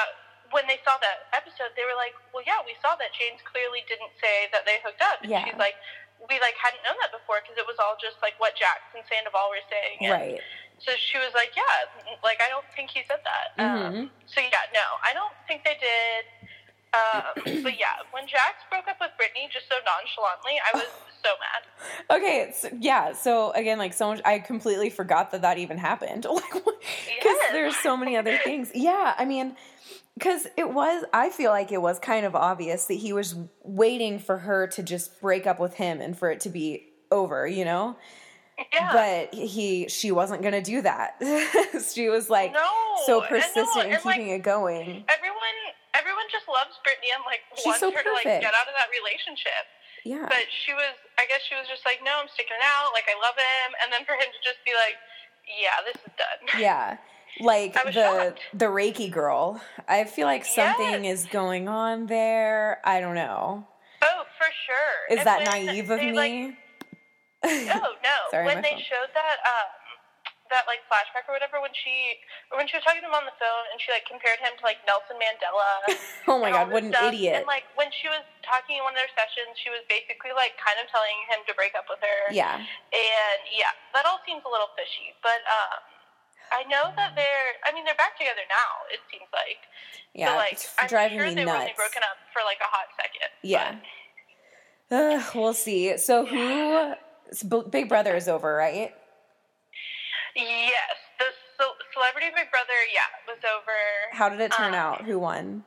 When 0.51 0.67
they 0.67 0.79
saw 0.83 0.99
that 0.99 1.31
episode, 1.31 1.71
they 1.79 1.87
were 1.87 1.95
like, 1.95 2.11
"Well, 2.35 2.43
yeah, 2.43 2.59
we 2.67 2.75
saw 2.83 2.99
that 2.99 3.15
James 3.15 3.39
clearly 3.47 3.87
didn't 3.87 4.11
say 4.19 4.51
that 4.51 4.65
they 4.67 4.83
hooked 4.83 4.99
up." 4.99 5.23
And 5.23 5.31
Yeah. 5.31 5.45
she's 5.47 5.55
like, 5.55 5.79
"We 6.27 6.39
like 6.43 6.55
hadn't 6.59 6.83
known 6.83 6.99
that 6.99 7.11
before 7.15 7.39
because 7.39 7.55
it 7.55 7.63
was 7.67 7.79
all 7.79 7.95
just 7.95 8.19
like 8.19 8.35
what 8.39 8.55
Jax 8.59 8.83
and 8.91 9.03
Sandoval 9.07 9.47
were 9.51 9.63
saying." 9.71 10.03
And 10.03 10.11
Right. 10.11 10.41
So 10.83 10.91
she 10.97 11.15
was 11.19 11.31
like, 11.33 11.55
"Yeah, 11.55 11.87
like 12.23 12.41
I 12.43 12.49
don't 12.49 12.67
think 12.75 12.91
he 12.91 13.03
said 13.07 13.23
that." 13.23 13.47
Um, 13.63 13.93
Mhm. 13.95 14.11
so 14.27 14.41
yeah, 14.41 14.67
no, 14.75 14.83
I 15.03 15.13
don't 15.15 15.35
think 15.47 15.63
they 15.63 15.75
did. 15.79 16.25
Um, 16.93 17.43
but 17.63 17.79
yeah, 17.79 18.03
when 18.11 18.27
Jax 18.27 18.63
broke 18.69 18.87
up 18.89 18.97
with 18.99 19.11
Brittany 19.17 19.47
just 19.51 19.67
so 19.69 19.75
nonchalantly, 19.85 20.53
I 20.73 20.77
was 20.77 20.87
so 21.23 21.29
mad. 21.39 21.63
Okay. 22.21 22.51
So, 22.53 22.69
yeah. 22.79 23.13
So 23.13 23.51
again, 23.51 23.77
like 23.77 23.93
so 23.93 24.07
much, 24.09 24.21
I 24.25 24.39
completely 24.39 24.89
forgot 24.89 25.31
that 25.31 25.41
that 25.43 25.57
even 25.57 25.77
happened. 25.77 26.25
Like, 26.29 26.51
because 26.53 26.75
Yes. 27.23 27.51
there's 27.53 27.75
so 27.77 27.95
many 27.95 28.17
other 28.17 28.37
things. 28.43 28.71
Yeah. 28.73 29.13
I 29.17 29.23
mean, 29.25 29.55
because 30.17 30.47
it 30.57 30.73
was. 30.73 31.05
I 31.13 31.29
feel 31.29 31.51
like 31.51 31.71
it 31.71 31.81
was 31.81 31.99
kind 31.99 32.25
of 32.25 32.35
obvious 32.35 32.85
that 32.87 32.95
he 32.95 33.13
was 33.13 33.35
waiting 33.63 34.19
for 34.19 34.39
her 34.39 34.67
to 34.67 34.83
just 34.83 35.21
break 35.21 35.47
up 35.47 35.59
with 35.59 35.75
him 35.75 36.01
and 36.01 36.17
for 36.17 36.29
it 36.29 36.41
to 36.41 36.49
be 36.49 36.87
over. 37.11 37.47
You 37.47 37.63
know. 37.65 37.95
Yeah. 38.73 38.91
But 38.91 39.33
he, 39.33 39.87
she 39.87 40.11
wasn't 40.11 40.43
gonna 40.43 40.61
do 40.61 40.81
that. 40.83 41.15
she 41.93 42.09
was 42.09 42.29
like 42.29 42.53
no, 42.53 42.59
so 43.07 43.21
and 43.21 43.31
no, 43.31 43.37
persistent 43.37 43.85
in 43.87 43.93
and, 43.93 44.05
like, 44.05 44.15
keeping 44.17 44.29
it 44.33 44.43
going. 44.43 44.79
Everyone, 44.79 45.03
everyone 45.07 45.07
just 45.07 45.09
loves 45.09 45.20
Brittany 46.91 47.15
and 47.15 47.23
like 47.23 47.39
She's 47.55 47.71
wants 47.71 47.79
so 47.79 47.87
her 47.95 48.03
to 48.03 48.11
like 48.11 48.27
get 48.27 48.51
out 48.51 48.67
of 48.67 48.75
that 48.75 48.91
relationship. 48.91 49.63
Yeah. 50.03 50.27
But 50.27 50.49
she 50.51 50.73
was, 50.75 50.91
I 51.15 51.23
guess 51.31 51.39
she 51.47 51.55
was 51.55 51.69
just 51.71 51.85
like, 51.87 52.03
no, 52.03 52.11
I'm 52.19 52.27
sticking 52.27 52.57
it 52.59 52.65
out. 52.67 52.91
Like 52.91 53.07
I 53.07 53.15
love 53.23 53.37
him, 53.39 53.69
and 53.79 53.87
then 53.93 54.03
for 54.03 54.19
him 54.19 54.27
to 54.27 54.39
just 54.43 54.59
be 54.67 54.75
like, 54.75 54.99
yeah, 55.47 55.79
this 55.87 55.95
is 56.03 56.11
done. 56.19 56.43
Yeah. 56.59 56.97
Like 57.39 57.73
the 57.73 57.91
shocked. 57.95 58.41
the 58.53 58.65
Reiki 58.65 59.09
girl. 59.09 59.61
I 59.87 60.03
feel 60.03 60.27
like 60.27 60.43
something 60.43 61.05
is 61.05 61.25
going 61.31 61.69
on 61.69 62.07
there. 62.07 62.81
I 62.83 62.99
don't 62.99 63.15
know. 63.15 63.65
Oh, 64.03 64.23
for 64.37 64.47
sure. 64.67 65.15
Is 65.15 65.19
And 65.19 65.27
that 65.27 65.45
naive 65.45 65.89
of 65.89 65.99
they, 65.99 66.11
me? 66.11 66.17
Like, 66.17 66.57
no, 67.71 67.81
no. 68.03 68.17
Sorry, 68.31 68.45
when 68.45 68.61
they 68.61 68.71
phone. 68.71 68.79
showed 68.79 69.11
that 69.13 69.37
um 69.45 69.69
that 70.51 70.67
like 70.67 70.83
flashback 70.91 71.25
or 71.25 71.33
whatever 71.33 71.57
when 71.63 71.71
she 71.73 72.19
when 72.53 72.67
she 72.67 72.75
was 72.77 72.83
talking 72.83 72.99
to 73.01 73.07
him 73.09 73.15
on 73.15 73.23
the 73.25 73.33
phone 73.39 73.65
and 73.71 73.79
she 73.79 73.89
like 73.89 74.03
compared 74.05 74.37
him 74.43 74.53
to 74.59 74.63
like 74.67 74.83
Nelson 74.85 75.15
Mandela. 75.17 75.87
oh 76.31 76.37
my 76.37 76.51
god, 76.51 76.69
what 76.69 76.83
an 76.83 76.91
stuff. 76.91 77.09
idiot. 77.09 77.41
And 77.41 77.47
like 77.49 77.65
when 77.79 77.87
she 77.95 78.11
was 78.11 78.21
talking 78.43 78.77
in 78.77 78.83
one 78.85 78.93
of 78.93 78.99
their 79.01 79.09
sessions, 79.15 79.55
she 79.57 79.71
was 79.71 79.81
basically 79.87 80.35
like 80.35 80.53
kind 80.59 80.75
of 80.77 80.85
telling 80.91 81.15
him 81.31 81.41
to 81.47 81.55
break 81.55 81.73
up 81.73 81.87
with 81.89 82.03
her. 82.03 82.19
yeah. 82.35 82.59
And 82.61 83.39
yeah, 83.55 83.71
that 83.95 84.03
all 84.05 84.19
seems 84.27 84.43
a 84.45 84.51
little 84.51 84.69
fishy. 84.75 85.15
But 85.25 85.41
um 85.47 85.79
I 86.51 86.67
know 86.67 86.91
that 86.99 87.15
they're 87.15 87.55
I 87.63 87.71
mean 87.71 87.87
they're 87.87 87.95
back 87.97 88.19
together 88.19 88.43
now, 88.51 88.71
it 88.91 88.99
seems 89.07 89.31
like. 89.31 89.63
Yeah. 90.13 90.35
so 90.35 90.35
like 90.35 90.59
I'm 90.77 90.87
driving 90.91 91.17
sure 91.17 91.27
me 91.31 91.35
they 91.39 91.47
were 91.47 91.55
only 91.55 91.71
nuts. 91.71 91.79
broken 91.79 92.03
up 92.03 92.19
for 92.35 92.43
like 92.43 92.59
a 92.59 92.67
hot 92.67 92.91
second. 92.99 93.31
Yeah. 93.41 93.79
but- 93.79 93.87
Ugh, 94.91 95.23
we'll 95.35 95.53
see. 95.55 95.95
So 95.97 96.25
who 96.27 97.61
Big 97.69 97.87
Brother 97.87 98.13
is 98.15 98.27
over, 98.27 98.53
right? 98.53 98.93
Yes, 100.35 100.95
the 101.19 101.29
ce- 101.59 101.79
Celebrity 101.93 102.31
Big 102.35 102.49
Brother, 102.51 102.77
yeah, 102.93 103.07
was 103.27 103.41
over. 103.43 103.77
How 104.15 104.29
did 104.29 104.39
it 104.39 104.51
turn 104.51 104.73
Um, 104.73 104.79
out? 104.79 105.01
Who 105.03 105.19
won? 105.19 105.63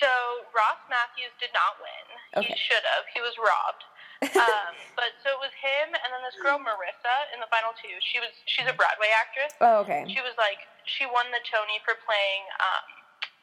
So 0.00 0.10
Ross 0.52 0.80
Mathews 0.92 1.32
did 1.40 1.50
not 1.56 1.80
win. 1.80 2.06
Okay. 2.44 2.52
He 2.52 2.56
should 2.68 2.84
have. 2.84 3.04
He 3.16 3.20
was 3.24 3.32
robbed. 3.40 3.84
um, 4.36 4.76
but 5.00 5.16
so 5.24 5.32
it 5.32 5.40
was 5.40 5.48
him 5.56 5.96
and 5.96 6.08
then 6.12 6.20
this 6.20 6.36
girl 6.44 6.60
Marissa 6.60 7.16
in 7.32 7.40
the 7.40 7.48
final 7.48 7.72
two. 7.80 7.96
She 8.04 8.20
was 8.20 8.28
she's 8.44 8.68
a 8.68 8.76
Broadway 8.76 9.08
actress. 9.16 9.56
Oh, 9.64 9.80
okay. 9.80 10.04
She 10.12 10.20
was 10.20 10.36
like 10.36 10.60
she 10.84 11.08
won 11.08 11.24
the 11.32 11.40
Tony 11.48 11.80
for 11.88 11.96
playing 12.04 12.44
um, 12.60 12.84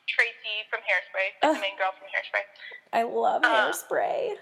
Tracy 0.05 0.69
from 0.69 0.85
Hairspray, 0.85 1.33
like 1.41 1.57
the 1.57 1.65
main 1.65 1.73
girl 1.81 1.97
from 1.97 2.05
Hairspray. 2.13 2.45
I 2.93 3.01
love 3.09 3.41
uh, 3.41 3.49
hairspray. 3.49 4.37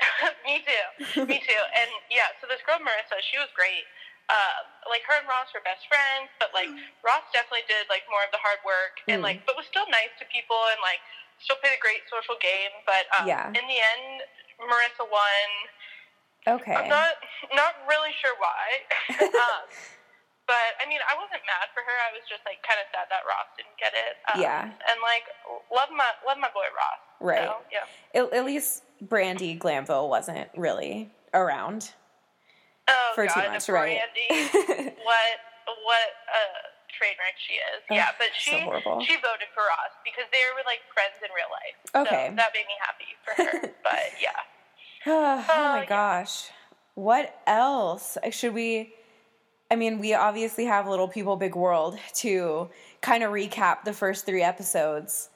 Me 0.48 0.64
too. 0.64 1.28
Me 1.28 1.36
too. 1.36 1.62
And 1.76 1.90
yeah, 2.08 2.32
so 2.40 2.48
this 2.48 2.64
girl 2.64 2.80
Marissa, 2.80 3.20
she 3.28 3.36
was 3.36 3.52
great. 3.52 3.84
Uh, 4.28 4.56
like 4.92 5.00
her 5.08 5.16
and 5.16 5.24
Ross 5.24 5.48
were 5.56 5.64
best 5.64 5.88
friends, 5.88 6.28
but 6.36 6.52
like 6.52 6.68
Ross 7.00 7.24
definitely 7.32 7.64
did 7.64 7.88
like 7.88 8.04
more 8.12 8.20
of 8.24 8.32
the 8.32 8.40
hard 8.44 8.60
work 8.60 9.00
and 9.08 9.20
Mm. 9.20 9.24
like, 9.24 9.40
but 9.48 9.56
was 9.56 9.64
still 9.72 9.88
nice 9.88 10.12
to 10.20 10.28
people 10.28 10.56
and 10.72 10.80
like 10.84 11.00
still 11.40 11.56
played 11.64 11.76
a 11.76 11.80
great 11.80 12.04
social 12.12 12.36
game. 12.40 12.72
But 12.84 13.08
um, 13.16 13.24
Yeah. 13.24 13.48
in 13.48 13.64
the 13.64 13.80
end, 13.80 14.20
Marissa 14.68 15.08
won. 15.08 15.48
Okay. 16.60 16.76
I'm 16.76 16.88
not 16.92 17.16
not 17.56 17.72
really 17.88 18.12
sure 18.20 18.36
why. 18.36 18.64
um, 19.48 19.64
but 20.44 20.76
I 20.80 20.84
mean, 20.88 21.00
I 21.08 21.16
wasn't 21.16 21.44
mad 21.48 21.68
for 21.72 21.80
her. 21.84 21.96
I 22.08 22.12
was 22.12 22.24
just 22.28 22.44
like 22.44 22.60
kind 22.68 22.80
of 22.80 22.88
sad 22.92 23.08
that 23.08 23.24
Ross 23.28 23.48
didn't 23.56 23.76
get 23.80 23.92
it. 23.96 24.16
Um, 24.32 24.40
Yeah. 24.44 24.64
And 24.68 24.98
like 25.00 25.24
love 25.72 25.88
my 25.92 26.08
love 26.28 26.36
my 26.36 26.52
boy 26.52 26.68
Ross. 26.76 27.00
Right. 27.20 27.48
So, 27.48 27.64
yeah. 27.72 27.88
At, 28.12 28.32
at 28.32 28.44
least 28.44 28.84
Brandi 29.04 29.58
Glanville 29.58 30.08
wasn't 30.08 30.48
really 30.56 31.08
around. 31.32 31.92
Oh 32.88 33.12
For 33.14 33.26
God, 33.26 33.52
much, 33.52 33.68
right? 33.68 34.00
Brandi. 34.00 34.96
what 35.04 35.34
what 35.84 36.08
a 36.32 36.42
train 36.88 37.12
wreck 37.20 37.36
she 37.36 37.54
is. 37.54 37.84
yeah, 37.90 38.08
but 38.18 38.28
she 38.36 38.60
horrible. 38.60 39.00
she 39.04 39.14
voted 39.16 39.48
for 39.54 39.60
Ross 39.60 39.92
because 40.04 40.24
they 40.32 40.40
were 40.54 40.64
like 40.64 40.80
friends 40.92 41.20
in 41.22 41.28
real 41.36 41.52
life. 41.52 42.06
Okay. 42.06 42.30
so 42.30 42.36
that 42.36 42.50
made 42.54 42.66
me 42.66 42.76
happy 42.80 43.10
for 43.24 43.32
her. 43.44 43.74
but 43.84 44.12
yeah, 44.20 44.40
oh 45.06 45.44
my 45.46 45.82
yeah. 45.82 45.86
gosh. 45.86 46.50
What 46.94 47.40
else? 47.46 48.18
Should 48.30 48.54
we 48.54 48.94
I 49.70 49.76
mean, 49.76 49.98
we 49.98 50.14
obviously 50.14 50.64
have 50.64 50.88
Little 50.88 51.08
People 51.08 51.36
Big 51.36 51.54
World 51.54 51.98
to 52.16 52.68
kind 53.02 53.22
of 53.22 53.32
recap 53.32 53.84
the 53.84 53.92
first 53.92 54.24
3 54.24 54.42
episodes. 54.42 55.28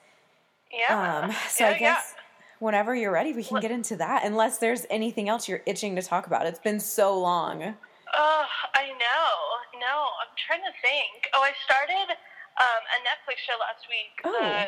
yeah. 0.73 1.23
Um, 1.25 1.33
so 1.51 1.65
yeah, 1.65 1.71
I 1.71 1.79
guess 1.79 2.15
whenever 2.63 2.95
you're 2.95 3.11
ready, 3.13 3.33
we 3.33 3.43
can 3.43 3.59
get 3.61 3.73
into 3.73 3.97
that. 3.97 4.25
Unless 4.25 4.59
there's 4.59 4.87
anything 4.89 5.29
else 5.29 5.49
you're 5.49 5.63
itching 5.67 5.97
to 5.97 6.03
talk 6.03 6.29
about. 6.29 6.47
It's 6.47 6.61
been 6.61 6.79
so 6.79 7.19
long. 7.19 7.75
Oh, 8.15 8.45
I 8.75 8.87
know. 8.87 9.81
No, 9.81 10.07
I'm 10.23 10.33
trying 10.47 10.61
to 10.61 10.73
think. 10.81 11.29
Oh, 11.35 11.43
I 11.43 11.51
started 11.65 12.13
um, 12.61 12.83
a 12.87 12.99
Netflix 13.03 13.39
show 13.39 13.59
last 13.59 13.87
week. 13.89 14.21
Oh. 14.25 14.67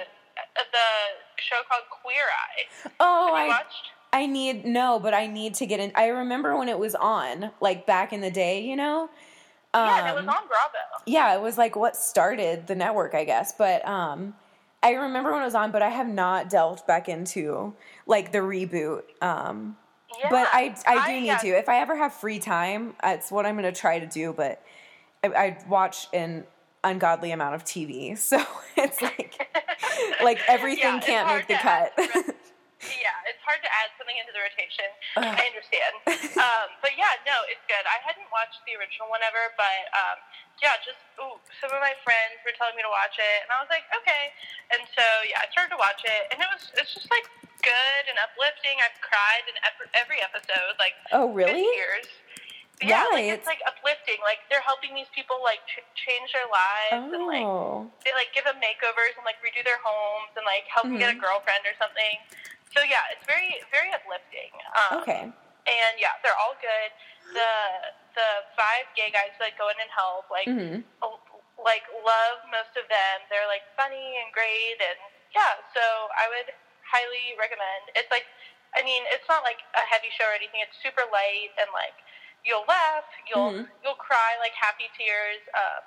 The, 0.57 0.63
the 0.73 1.41
show 1.41 1.57
called 1.71 1.85
Queer 2.03 2.25
Eye. 2.25 2.91
Oh, 2.99 3.33
I 3.35 3.47
watched? 3.47 3.91
I 4.13 4.27
need 4.27 4.65
no, 4.65 4.99
but 4.99 5.15
I 5.15 5.27
need 5.29 5.55
to 5.55 5.67
get 5.67 5.79
in. 5.79 5.93
I 5.95 6.09
remember 6.09 6.57
when 6.57 6.69
it 6.69 6.79
was 6.79 6.95
on, 6.97 7.51
like 7.61 7.87
back 7.87 8.13
in 8.13 8.21
the 8.21 8.31
day, 8.31 8.61
you 8.63 8.75
know. 8.77 9.09
yeah, 9.75 10.11
it 10.11 10.15
was 10.15 10.23
Um, 10.25 10.31
on 10.31 10.47
Bravo. 10.49 10.79
yeah, 11.07 11.35
it 11.37 11.41
was 11.41 11.59
like 11.59 11.77
what 11.77 11.97
started 11.97 12.67
the 12.67 12.75
network, 12.75 13.15
I 13.15 13.25
guess. 13.25 13.53
But 13.57 13.87
um, 13.87 14.35
I 14.85 14.91
remember 14.93 15.33
when 15.33 15.41
it 15.41 15.47
was 15.47 15.55
on, 15.55 15.71
but 15.73 15.81
I 15.83 15.89
have 15.89 16.07
not 16.09 16.51
delved 16.51 16.87
back 16.87 17.09
into 17.09 17.75
like 18.07 18.33
the 18.33 18.39
reboot. 18.39 19.03
Um, 19.23 19.77
Yeah. 20.19 20.29
but 20.31 20.47
I 20.53 20.77
I 20.87 21.07
do 21.07 21.21
need 21.21 21.27
yeah, 21.27 21.39
to. 21.39 21.49
If 21.49 21.69
I 21.71 21.81
ever 21.81 21.97
have 21.97 22.13
free 22.13 22.39
time, 22.39 22.95
it's 23.03 23.33
what 23.33 23.47
I'm 23.47 23.57
going 23.57 23.73
to 23.73 23.79
try 23.81 23.99
to 23.99 24.07
do. 24.07 24.35
But 24.35 24.63
I, 25.25 25.29
I 25.29 25.59
watch 25.69 26.07
an 26.13 26.45
ungodly 26.85 27.33
amount 27.33 27.55
of 27.55 27.65
TV, 27.65 28.17
so 28.31 28.45
it's 28.77 29.01
like 29.01 29.49
like 30.23 30.41
everything 30.49 30.85
Yeah, 30.85 31.01
can't 31.01 31.29
make 31.29 31.49
the 31.49 31.55
cut. 31.55 32.37
Yeah, 32.93 33.17
it's 33.31 33.41
hard 33.45 33.61
to 33.65 33.71
add 33.71 33.89
something 33.97 34.17
into 34.17 34.33
the 34.37 34.43
rotation. 34.45 34.89
Ugh. 35.17 35.25
I 35.25 35.43
understand. 35.49 35.95
um, 36.41 36.67
but 36.85 36.93
yeah, 36.99 37.17
no, 37.25 37.45
it's 37.49 37.63
good. 37.71 37.85
I 37.89 37.99
hadn't 38.05 38.29
watched 38.29 38.61
the 38.69 38.77
original 38.77 39.09
one 39.09 39.25
ever, 39.25 39.53
but 39.57 39.89
um, 39.97 40.17
yeah, 40.61 40.77
just 40.85 41.01
ooh, 41.21 41.41
some 41.61 41.73
of 41.73 41.81
my 41.81 41.97
friends 42.05 42.37
were 42.45 42.53
telling 42.57 42.77
me 42.77 42.85
to 42.85 42.93
watch 42.93 43.17
it, 43.17 43.39
and 43.45 43.51
I 43.53 43.59
was 43.61 43.71
like, 43.73 43.85
okay. 44.05 44.33
And 44.77 44.83
so 44.93 45.05
yeah, 45.29 45.41
I 45.43 45.47
started 45.53 45.73
to 45.77 45.81
watch 45.81 46.01
it, 46.05 46.23
and 46.35 46.39
it 46.41 46.49
was 46.53 46.63
it's 46.77 46.93
just 46.93 47.09
like 47.09 47.25
good 47.65 48.03
and 48.09 48.17
uplifting. 48.21 48.77
I've 48.85 48.97
cried 49.01 49.45
in 49.49 49.57
ev- 49.65 49.91
every 49.97 50.21
episode, 50.21 50.77
like 50.77 50.95
oh 51.17 51.33
really? 51.33 51.65
good 51.65 51.77
tears. 51.81 52.09
Yeah, 52.83 53.07
like 53.15 53.23
Right. 53.23 53.31
it's 53.39 53.47
like 53.47 53.63
uplifting. 53.71 54.19
Like 54.27 54.43
they're 54.51 54.65
helping 54.67 54.99
these 54.99 55.09
people 55.15 55.39
like 55.47 55.63
ch- 55.71 55.87
change 55.95 56.35
their 56.35 56.51
lives 56.51 57.07
and 57.07 57.23
like 57.31 57.47
Oh, 57.47 57.87
they 58.03 58.11
like 58.19 58.35
give 58.35 58.43
them 58.45 58.59
makeovers 58.59 59.15
and 59.15 59.23
like 59.23 59.39
redo 59.47 59.63
their 59.63 59.79
homes 59.81 60.35
and 60.35 60.43
like 60.43 60.67
help 60.67 60.83
them 60.91 60.99
get 60.99 61.15
Mm-hmm. 61.15 61.23
a 61.23 61.25
girlfriend 61.25 61.63
or 61.71 61.73
something. 61.79 62.19
So 62.75 62.83
yeah, 62.83 63.07
it's 63.15 63.25
very 63.27 63.55
very 63.71 63.91
uplifting. 63.95 64.51
Um, 64.75 65.03
okay. 65.03 65.23
And 65.65 65.95
yeah, 65.97 66.19
they're 66.23 66.37
all 66.37 66.57
good. 66.61 66.91
The 67.33 67.53
the 68.15 68.29
five 68.59 68.87
gay 68.97 69.11
guys 69.11 69.33
that 69.41 69.57
go 69.57 69.71
in 69.71 69.79
and 69.81 69.91
help 69.95 70.27
like 70.31 70.47
hmm 70.49 70.83
like 71.61 71.87
love 72.05 72.43
most 72.51 72.75
of 72.77 72.87
them. 72.91 73.17
They're 73.31 73.47
like 73.49 73.63
funny 73.79 74.19
and 74.21 74.29
great 74.35 74.79
and 74.83 74.99
yeah. 75.35 75.61
So 75.73 75.83
I 76.19 76.29
would 76.29 76.51
highly 76.85 77.35
recommend. 77.39 77.91
It's 77.97 78.11
like 78.11 78.27
I 78.77 78.83
mean 78.83 79.03
it's 79.09 79.27
not 79.31 79.43
like 79.47 79.63
a 79.79 79.85
heavy 79.87 80.11
show 80.13 80.27
or 80.29 80.35
anything. 80.37 80.61
It's 80.63 80.77
super 80.83 81.07
light 81.09 81.55
and 81.61 81.71
like 81.73 81.97
you'll 82.45 82.67
laugh, 82.69 83.07
you'll 83.29 83.55
Mhm. 83.55 83.69
you'll 83.83 84.01
cry 84.01 84.37
like 84.41 84.53
happy 84.59 84.91
tears. 84.99 85.41
Um, 85.55 85.83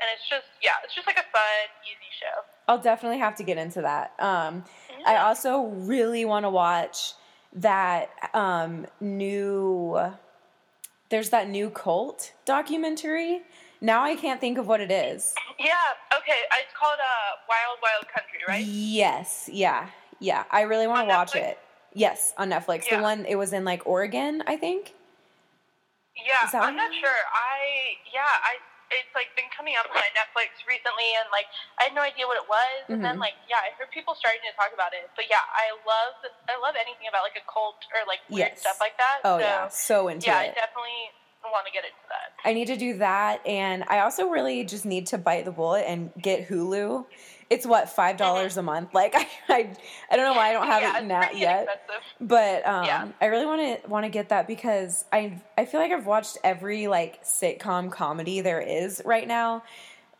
and 0.00 0.08
it's 0.14 0.28
just 0.28 0.46
yeah, 0.62 0.72
it's 0.84 0.94
just 0.94 1.06
like 1.06 1.16
a 1.16 1.26
fun, 1.32 1.66
easy 1.84 2.10
show. 2.20 2.42
I'll 2.68 2.80
definitely 2.80 3.18
have 3.18 3.36
to 3.36 3.42
get 3.42 3.58
into 3.58 3.80
that. 3.82 4.12
Um, 4.18 4.64
I 5.06 5.16
also 5.16 5.66
really 5.66 6.24
want 6.24 6.44
to 6.44 6.50
watch 6.50 7.14
that 7.54 8.10
um, 8.34 8.86
new. 9.00 9.98
There's 11.08 11.30
that 11.30 11.48
new 11.48 11.70
cult 11.70 12.32
documentary. 12.44 13.42
Now 13.80 14.02
I 14.02 14.16
can't 14.16 14.40
think 14.40 14.58
of 14.58 14.66
what 14.66 14.80
it 14.80 14.90
is. 14.90 15.34
Yeah. 15.58 15.74
Okay. 16.16 16.38
It's 16.52 16.72
called 16.78 16.98
uh, 16.98 17.36
Wild 17.48 17.78
Wild 17.82 18.08
Country, 18.12 18.40
right? 18.48 18.64
Yes, 18.64 19.48
yeah, 19.52 19.88
yeah. 20.18 20.44
I 20.50 20.62
really 20.62 20.86
want 20.86 21.08
to 21.08 21.14
watch 21.14 21.32
Netflix? 21.32 21.50
it. 21.50 21.58
Yes, 21.94 22.34
on 22.36 22.50
Netflix. 22.50 22.84
Yeah. 22.90 22.96
The 22.96 23.02
one 23.02 23.24
it 23.26 23.36
was 23.36 23.52
in 23.52 23.64
like 23.64 23.86
Oregon, 23.86 24.42
I 24.46 24.56
think. 24.56 24.94
Yeah, 26.16 26.48
I'm 26.60 26.76
not 26.76 26.90
sure. 26.92 27.10
I 27.32 27.96
yeah, 28.12 28.20
I 28.24 28.56
it's 28.94 29.12
like 29.14 29.30
been 29.34 29.50
coming 29.50 29.74
up 29.74 29.86
on 29.90 29.96
my 29.98 30.10
Netflix 30.14 30.62
recently, 30.66 31.08
and 31.18 31.26
like 31.34 31.46
I 31.78 31.90
had 31.90 31.94
no 31.94 32.02
idea 32.02 32.26
what 32.26 32.38
it 32.38 32.46
was, 32.48 32.86
and 32.88 33.02
then 33.02 33.16
Mhm. 33.16 33.26
like 33.26 33.34
yeah, 33.50 33.62
I 33.66 33.74
heard 33.74 33.90
people 33.90 34.14
starting 34.14 34.42
to 34.46 34.54
talk 34.54 34.70
about 34.72 34.94
it. 34.94 35.10
But 35.16 35.26
yeah, 35.30 35.42
I 35.42 35.74
love 35.86 36.14
I 36.48 36.56
love 36.60 36.74
anything 36.78 37.08
about 37.08 37.22
like 37.26 37.36
a 37.36 37.46
cult 37.50 37.82
or 37.94 38.06
like 38.06 38.20
weird 38.30 38.54
Yes. 38.54 38.60
stuff 38.62 38.78
like 38.80 38.96
that. 38.98 39.20
Oh 39.24 39.38
so, 39.38 39.44
yeah, 39.44 39.68
so 39.68 39.96
into 40.08 40.26
yeah, 40.26 40.38
I 40.38 40.44
it. 40.50 40.54
definitely 40.54 41.10
want 41.52 41.66
to 41.66 41.72
get 41.72 41.84
into 41.84 42.06
that. 42.10 42.34
I 42.44 42.52
need 42.52 42.66
to 42.66 42.76
do 42.76 42.98
that, 42.98 43.44
and 43.46 43.84
I 43.88 44.00
also 44.00 44.28
really 44.28 44.64
just 44.64 44.84
need 44.84 45.06
to 45.08 45.18
bite 45.18 45.44
the 45.44 45.52
bullet 45.52 45.84
and 45.86 46.10
get 46.20 46.48
Hulu. 46.48 47.06
It's 47.48 47.64
what 47.66 47.88
five 47.88 48.16
dollars 48.16 48.56
a 48.56 48.62
month. 48.62 48.92
Like 48.94 49.14
I, 49.16 49.26
I, 49.48 49.76
I 50.10 50.16
don't 50.16 50.24
know 50.26 50.34
why 50.34 50.50
I 50.50 50.52
don't 50.52 50.66
have 50.66 50.82
Mm-hmm. 50.82 50.94
yeah, 50.94 51.00
it 51.00 51.06
now 51.06 51.20
yet. 51.38 51.62
inexpensive. 51.62 52.02
But 52.20 52.66
um, 52.66 52.84
Yeah. 52.86 53.08
I 53.20 53.26
really 53.26 53.46
want 53.46 53.82
to 53.82 53.88
want 53.88 54.04
to 54.04 54.10
get 54.10 54.28
that 54.30 54.46
because 54.46 55.04
I 55.12 55.40
I 55.56 55.64
feel 55.64 55.80
like 55.80 55.92
I've 55.92 56.06
watched 56.06 56.38
every 56.42 56.88
like 56.88 57.24
sitcom 57.24 57.90
comedy 57.92 58.40
there 58.40 58.60
is 58.60 59.00
right 59.04 59.28
now 59.28 59.62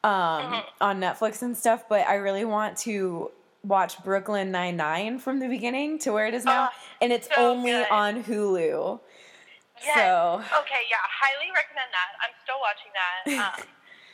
um, 0.04 0.12
Mm-hmm. 0.12 0.60
on 0.80 1.00
Netflix 1.00 1.42
and 1.42 1.56
stuff. 1.56 1.88
But 1.88 2.06
I 2.06 2.14
really 2.16 2.44
want 2.44 2.76
to 2.78 3.30
watch 3.64 4.02
Brooklyn 4.04 4.52
Nine 4.52 4.76
Nine 4.76 5.18
from 5.18 5.40
the 5.40 5.48
beginning 5.48 5.98
to 6.00 6.12
where 6.12 6.26
it 6.28 6.34
is 6.34 6.44
now, 6.44 6.68
Oh, 6.70 6.76
and 7.00 7.12
it's 7.12 7.26
so 7.34 7.50
only 7.50 7.72
good. 7.72 7.86
on 7.90 8.22
Hulu. 8.22 9.00
Yes. 9.82 9.94
So 9.94 10.34
Okay, 10.60 10.82
yeah, 10.88 10.96
highly 11.04 11.50
recommend 11.52 11.90
that. 11.92 12.10
I'm 12.22 12.34
still 12.44 12.60
watching 12.60 12.92
that. 12.94 13.52
Um, 13.60 13.66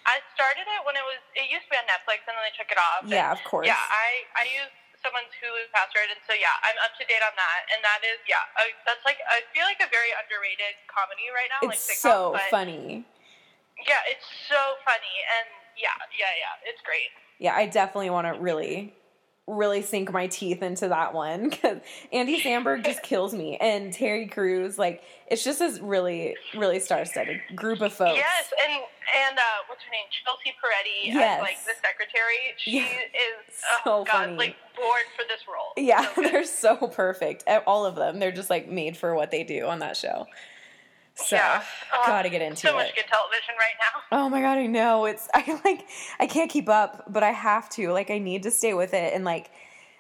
I 0.05 0.19
started 0.35 0.67
it 0.67 0.81
when 0.83 0.99
it 0.99 1.05
was 1.07 1.21
it 1.39 1.47
used 1.51 1.67
to 1.69 1.71
be 1.73 1.79
on 1.79 1.87
Netflix 1.87 2.27
and 2.27 2.35
then 2.35 2.45
they 2.47 2.55
took 2.59 2.71
it 2.71 2.81
off. 2.81 3.07
and 3.07 3.15
Yeah, 3.15 3.31
of 3.31 3.43
course. 3.47 3.67
Yeah, 3.67 3.79
I 3.79 4.27
I 4.35 4.45
use 4.51 4.73
someone's 5.03 5.31
Hulu 5.43 5.67
password 5.75 6.11
and 6.11 6.19
so 6.27 6.35
yeah, 6.35 6.55
I'm 6.63 6.79
up 6.83 6.95
to 6.99 7.05
date 7.07 7.23
on 7.23 7.35
that. 7.35 7.61
And 7.75 7.79
that 7.87 8.01
is 8.07 8.19
yeah, 8.27 8.43
I, 8.59 8.75
that's 8.87 9.03
like 9.07 9.19
I 9.31 9.47
feel 9.55 9.67
like 9.67 9.83
a 9.83 9.91
very 9.91 10.11
underrated 10.15 10.75
comedy 10.91 11.31
right 11.31 11.51
now. 11.51 11.67
it's 11.71 11.87
like 11.87 11.99
so 11.99 12.35
sitcom, 12.35 12.43
but 12.43 12.51
funny. 12.51 13.07
Yeah, 13.83 14.03
it's 14.11 14.27
so 14.51 14.79
funny 14.87 15.17
and 15.39 15.49
yeah, 15.79 15.97
yeah, 16.15 16.33
yeah, 16.39 16.69
it's 16.71 16.83
great. 16.83 17.11
Yeah, 17.39 17.55
I 17.57 17.67
definitely 17.67 18.11
want 18.11 18.27
to 18.31 18.39
really, 18.39 18.95
really 19.49 19.83
sink 19.83 20.13
my 20.13 20.29
teeth 20.29 20.63
into 20.63 20.89
that 20.89 21.13
one 21.15 21.51
because 21.51 21.79
Andy 22.13 22.41
Samberg 22.41 22.85
just 22.85 23.03
kills 23.05 23.35
me, 23.35 23.57
and 23.61 23.93
Terry 23.93 24.27
Crews, 24.29 24.79
like 24.79 25.03
it's 25.29 25.43
just 25.45 25.59
this 25.59 25.79
really, 25.81 26.37
really 26.57 26.79
star-studded 26.79 27.41
group 27.57 27.81
of 27.81 27.93
folks. 27.93 28.17
Yes, 28.19 28.53
and 28.65 28.83
and 29.29 29.37
uh, 29.39 29.43
what's 29.69 29.83
her 29.83 29.91
name? 29.91 30.05
Chelsea 30.25 30.51
Peretti 30.51 31.13
Yes. 31.13 31.39
as 31.39 31.43
like 31.43 31.65
the 31.65 31.73
secretary. 31.83 32.37
She 32.57 32.77
Yeah. 32.79 32.85
is 32.85 33.55
So 33.55 33.67
oh 33.87 34.05
god, 34.05 34.13
funny. 34.27 34.37
like 34.37 34.57
born 34.77 35.03
for 35.17 35.25
this 35.29 35.41
role. 35.49 35.73
Yeah, 35.77 36.07
So 36.15 36.23
they're 36.31 36.45
so 36.45 36.77
perfect. 36.89 37.45
All 37.67 37.85
of 37.85 37.97
them, 37.97 38.21
they're 38.21 38.33
just 38.33 38.49
like 38.51 38.69
made 38.69 38.97
for 38.97 39.15
what 39.15 39.31
they 39.31 39.43
do 39.45 39.67
on 39.67 39.81
that 39.81 39.97
show. 39.97 40.27
So, 41.15 41.37
yeah. 41.37 41.63
Gotta 42.07 42.29
get 42.31 42.41
into 42.43 42.57
so 42.61 42.71
it. 42.71 42.75
much 42.75 42.95
good 42.95 43.05
television 43.07 43.55
right 43.59 43.77
now. 43.81 44.01
Oh 44.25 44.29
my 44.29 44.41
god, 44.41 44.59
I 44.59 44.67
know. 44.67 45.05
It's 45.07 45.29
I 45.35 45.61
like 45.65 45.87
I 46.21 46.27
can't 46.27 46.51
keep 46.51 46.69
up, 46.69 47.05
but 47.09 47.23
I 47.23 47.31
have 47.31 47.69
to. 47.71 47.91
Like 47.93 48.11
I 48.11 48.19
need 48.19 48.43
to 48.45 48.51
stay 48.51 48.75
with 48.75 48.93
it 48.95 49.13
and 49.15 49.25
like 49.25 49.51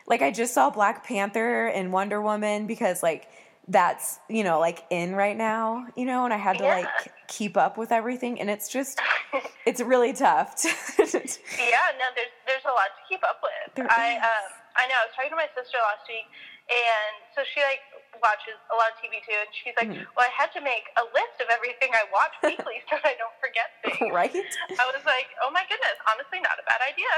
like 0.06 0.20
I 0.22 0.30
just 0.30 0.52
saw 0.54 0.68
Black 0.70 1.04
Panther 1.04 1.66
and 1.66 1.92
Wonder 1.92 2.20
Woman 2.20 2.66
because 2.66 3.02
like 3.02 3.28
that's, 3.68 4.18
you 4.28 4.42
know, 4.42 4.58
like 4.58 4.84
in 4.90 5.14
right 5.14 5.36
now, 5.36 5.86
you 5.96 6.04
know, 6.04 6.24
and 6.24 6.34
I 6.34 6.36
had 6.36 6.58
to 6.58 6.64
Yeah. 6.64 6.74
like 6.80 7.12
keep 7.28 7.56
up 7.56 7.78
with 7.78 7.92
everything 7.92 8.40
and 8.40 8.50
it's 8.50 8.68
just 8.68 9.00
it's 9.66 9.80
really 9.80 10.12
tough. 10.12 10.56
to- 10.56 10.68
Yeah, 10.98 11.94
no, 11.96 12.06
there's 12.16 12.34
there's 12.46 12.64
a 12.66 12.72
lot 12.74 12.90
to 12.98 13.02
keep 13.08 13.22
up 13.22 13.40
with. 13.42 13.74
There 13.76 13.86
I 13.90 14.16
is. 14.16 14.22
um 14.22 14.52
I 14.76 14.86
know. 14.88 14.96
I 15.00 15.04
was 15.06 15.12
talking 15.14 15.30
to 15.30 15.36
my 15.36 15.48
sister 15.54 15.76
last 15.84 16.08
week, 16.08 16.24
and 16.72 17.12
so 17.36 17.42
she 17.54 17.60
like 17.60 17.80
watches 18.22 18.56
a 18.70 18.76
lot 18.78 18.94
of 18.94 18.96
TV 19.02 19.18
too, 19.26 19.34
and 19.36 19.50
she's 19.52 19.74
like, 19.76 19.90
Mm-hmm. 19.90 20.06
"Well, 20.16 20.24
I 20.24 20.32
had 20.32 20.48
to 20.54 20.60
make 20.62 20.88
a 20.96 21.04
list 21.12 21.42
of 21.42 21.48
everything 21.50 21.90
I 21.92 22.06
watch 22.14 22.32
weekly 22.42 22.80
so 22.88 22.96
I 23.02 23.14
don't 23.18 23.34
forget 23.42 23.68
things." 23.82 24.10
right? 24.14 24.32
I 24.32 24.84
was 24.94 25.02
like, 25.04 25.28
"Oh 25.42 25.50
my 25.50 25.62
goodness, 25.68 25.98
honestly, 26.06 26.38
not 26.40 26.56
a 26.58 26.64
bad 26.64 26.80
idea." 26.86 27.12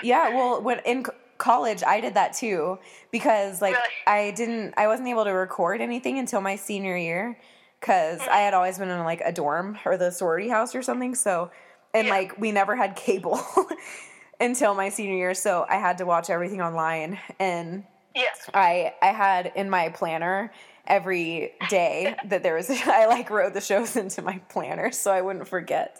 Yeah, 0.02 0.28
well, 0.30 0.60
when 0.60 0.80
in 0.80 1.04
college 1.38 1.82
I 1.86 2.00
did 2.00 2.14
that 2.14 2.32
too 2.32 2.78
because 3.10 3.62
like 3.62 3.74
Really? 3.74 3.88
I 4.06 4.30
didn't 4.32 4.74
I 4.76 4.86
wasn't 4.88 5.08
able 5.08 5.24
to 5.24 5.30
record 5.32 5.80
anything 5.80 6.18
until 6.18 6.40
my 6.40 6.56
senior 6.56 6.96
year 6.96 7.38
cuz 7.80 8.20
I 8.20 8.38
had 8.38 8.52
always 8.54 8.78
been 8.78 8.88
in 8.88 9.04
like 9.04 9.20
a 9.24 9.32
dorm 9.32 9.78
or 9.84 9.96
the 9.96 10.10
sorority 10.10 10.48
house 10.48 10.74
or 10.74 10.82
something 10.82 11.14
so 11.14 11.50
and 11.94 12.06
Yeah. 12.08 12.14
like 12.14 12.36
we 12.38 12.52
never 12.52 12.74
had 12.74 12.96
cable 12.96 13.38
until 14.40 14.74
my 14.74 14.88
senior 14.88 15.14
year 15.14 15.34
so 15.34 15.64
I 15.68 15.76
had 15.76 15.98
to 15.98 16.04
watch 16.06 16.30
everything 16.30 16.60
online 16.60 17.18
and 17.38 17.84
yeah. 18.16 18.24
I 18.54 18.94
I 19.02 19.06
had 19.12 19.52
in 19.54 19.70
my 19.70 19.90
planner 19.90 20.50
every 20.86 21.52
day 21.68 22.16
that 22.26 22.42
there 22.42 22.54
was 22.54 22.70
I 22.86 23.06
like 23.06 23.30
wrote 23.30 23.54
the 23.54 23.60
shows 23.60 23.96
into 23.96 24.22
my 24.22 24.38
planner 24.48 24.90
so 24.90 25.12
I 25.12 25.20
wouldn't 25.20 25.46
forget. 25.48 25.96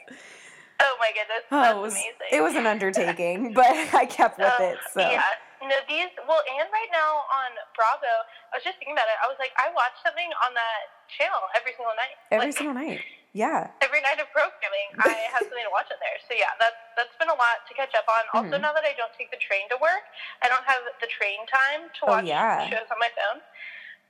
Oh 0.80 0.96
my 1.00 1.08
goodness, 1.08 1.44
Oh, 1.50 1.78
it 1.78 1.82
was 1.82 1.92
amazing. 1.94 2.12
it 2.32 2.40
was 2.42 2.54
an 2.54 2.66
undertaking, 2.66 3.52
but 3.54 3.66
I 3.94 4.04
kept 4.06 4.38
with 4.38 4.48
Um, 4.58 4.62
it. 4.62 4.78
So 4.92 5.00
Yeah. 5.00 5.22
No, 5.62 5.74
these 5.88 6.12
well, 6.28 6.42
and 6.46 6.68
right 6.70 6.90
now 6.92 7.24
on 7.32 7.50
Bravo, 7.74 8.12
I 8.52 8.56
was 8.56 8.62
just 8.62 8.76
thinking 8.78 8.92
about 8.92 9.08
it. 9.08 9.16
I 9.24 9.26
was 9.26 9.36
like, 9.40 9.50
I 9.56 9.72
watch 9.72 9.96
something 10.04 10.28
on 10.46 10.52
that 10.54 10.80
channel 11.08 11.40
every 11.56 11.72
single 11.76 11.96
night. 11.96 12.14
every 12.30 12.46
like, 12.52 12.56
single 12.56 12.74
night. 12.76 13.00
Yeah. 13.36 13.68
every 13.84 14.00
night 14.00 14.16
of 14.16 14.32
programming, 14.32 14.88
I 14.96 15.12
have 15.36 15.44
something 15.44 15.60
to 15.68 15.74
watch 15.74 15.92
on 15.92 16.00
there. 16.00 16.16
So 16.24 16.32
yeah, 16.32 16.56
that's 16.56 16.80
that's 16.96 17.12
been 17.20 17.28
a 17.28 17.36
lot 17.36 17.68
to 17.68 17.72
catch 17.76 17.92
up 17.92 18.08
on. 18.08 18.22
Also, 18.32 18.56
Mhm. 18.56 18.64
now 18.64 18.72
that 18.72 18.84
I 18.88 18.96
don't 18.96 19.12
take 19.12 19.28
the 19.30 19.36
train 19.36 19.68
to 19.68 19.76
work, 19.76 20.08
I 20.40 20.48
don't 20.48 20.64
have 20.64 20.80
the 21.04 21.10
train 21.12 21.44
time 21.52 21.92
to 22.00 22.00
Oh, 22.08 22.12
watch 22.16 22.24
yeah. 22.24 22.64
shows 22.72 22.88
on 22.88 22.96
my 22.98 23.12
phone. 23.12 23.44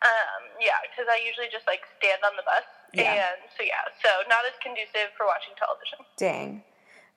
Um, 0.06 0.42
yeah, 0.62 0.78
because 0.86 1.10
I 1.10 1.18
usually 1.26 1.48
just 1.50 1.66
like 1.66 1.82
stand 1.98 2.22
on 2.22 2.36
the 2.38 2.44
bus, 2.46 2.62
Yeah. 2.92 3.12
and 3.34 3.40
so 3.58 3.64
yeah, 3.66 3.82
so 4.04 4.08
not 4.28 4.44
as 4.46 4.54
conducive 4.62 5.10
for 5.16 5.26
watching 5.26 5.54
television. 5.58 5.98
Dang. 6.16 6.62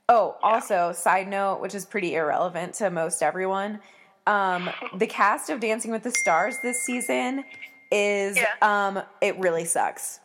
Oh, 0.08 0.38
also, 0.42 0.92
side 0.92 1.28
note, 1.28 1.62
which 1.62 1.76
is 1.76 1.86
pretty 1.86 2.16
irrelevant 2.16 2.74
to 2.82 2.90
most 2.90 3.22
everyone. 3.22 3.82
Um, 4.26 4.70
the 4.96 5.06
cast 5.06 5.50
of 5.52 5.60
Dancing 5.60 5.92
with 5.92 6.02
the 6.04 6.12
Stars 6.12 6.58
this 6.64 6.82
season 6.86 7.46
is 7.92 8.38
Yeah. 8.42 8.56
um 8.62 9.04
it 9.22 9.38
really 9.38 9.66
sucks. 9.66 10.20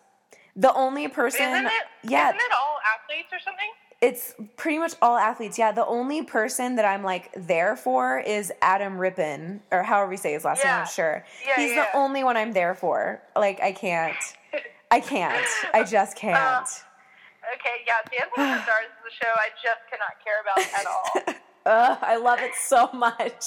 The 0.57 0.73
only 0.75 1.09
person 1.09 1.43
Isn't 1.51 1.67
it? 1.67 1.73
yeah, 2.05 2.29
Isn't 2.29 2.41
it 2.41 2.53
all 2.53 2.79
athletes 2.97 3.29
or 3.33 3.39
something? 3.41 3.69
it's 4.01 4.35
pretty 4.57 4.79
much 4.79 4.93
all 5.01 5.17
athletes. 5.17 5.59
Yeah, 5.59 5.73
the 5.73 5.87
only 5.87 6.23
person 6.23 6.77
that 6.77 6.85
I'm 6.85 7.03
like 7.03 7.31
there 7.35 7.75
for 7.75 8.19
is 8.21 8.53
Adam 8.61 8.99
Rippon, 8.99 9.63
or 9.73 9.83
however 9.83 10.13
you 10.13 10.19
say 10.19 10.33
his 10.35 10.45
last 10.45 10.63
name. 10.63 10.75
I'm 10.75 10.87
sure. 10.87 11.25
Yeah, 11.47 11.57
He's 11.57 11.71
yeah. 11.73 11.87
the 11.91 11.97
only 11.99 12.23
one 12.23 12.37
I'm 12.37 12.53
there 12.53 12.75
for. 12.75 13.23
Like 13.35 13.61
I 13.61 13.73
can't. 13.73 14.15
I 14.91 15.01
can't. 15.01 15.47
I 15.73 15.85
just 15.85 16.17
uh, 16.19 16.21
can't. 16.21 16.69
Okay, 17.55 17.83
yeah, 17.87 17.95
Dancing 18.11 18.31
with 18.37 18.59
the 18.59 18.63
Stars 18.65 18.85
is 19.07 19.13
a 19.13 19.25
show 19.25 19.31
I 19.35 19.49
just 19.63 19.81
cannot 19.91 20.15
care 20.23 20.41
about 20.43 20.81
at 20.81 20.87
all. 20.87 21.35
Ugh, 21.67 21.99
I 22.03 22.17
love 22.17 22.39
it 22.41 22.53
so 22.67 22.91
much. 22.93 23.45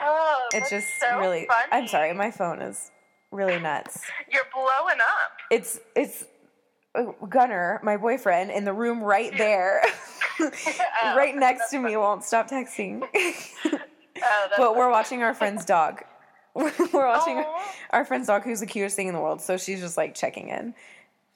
Oh, 0.00 0.48
It's 0.54 0.70
just 0.70 0.88
so 0.98 1.18
really. 1.18 1.46
Funny. 1.46 1.68
I'm 1.72 1.88
sorry, 1.88 2.12
my 2.14 2.30
phone 2.30 2.60
is 2.62 2.90
really 3.30 3.58
nuts. 3.58 4.00
You're 4.30 4.44
blowing 4.52 4.98
up. 5.00 5.32
It's 5.50 5.78
it's 5.94 6.24
uh, 6.94 7.04
Gunner, 7.28 7.80
my 7.82 7.96
boyfriend, 7.96 8.50
in 8.50 8.64
the 8.64 8.72
room 8.72 9.02
right 9.02 9.36
there, 9.36 9.82
Oh, 10.40 11.16
right 11.16 11.34
next 11.36 11.70
to 11.70 11.78
me. 11.78 11.96
Won't 11.96 12.24
stop 12.24 12.48
texting. 12.50 13.02
Oh, 14.20 14.46
that's 14.50 14.58
but 14.58 14.74
we're 14.74 14.90
watching 14.90 15.22
our 15.22 15.32
friend's 15.32 15.64
dog. 15.64 16.02
we're 16.52 16.72
watching 17.06 17.38
Aw. 17.38 17.74
our 17.90 18.04
friend's 18.04 18.26
dog, 18.26 18.42
who's 18.42 18.58
the 18.58 18.66
cutest 18.66 18.96
thing 18.96 19.06
in 19.06 19.14
the 19.14 19.20
world. 19.20 19.40
So 19.40 19.56
she's 19.56 19.78
just 19.78 19.96
like 19.96 20.16
checking 20.16 20.48
in. 20.48 20.74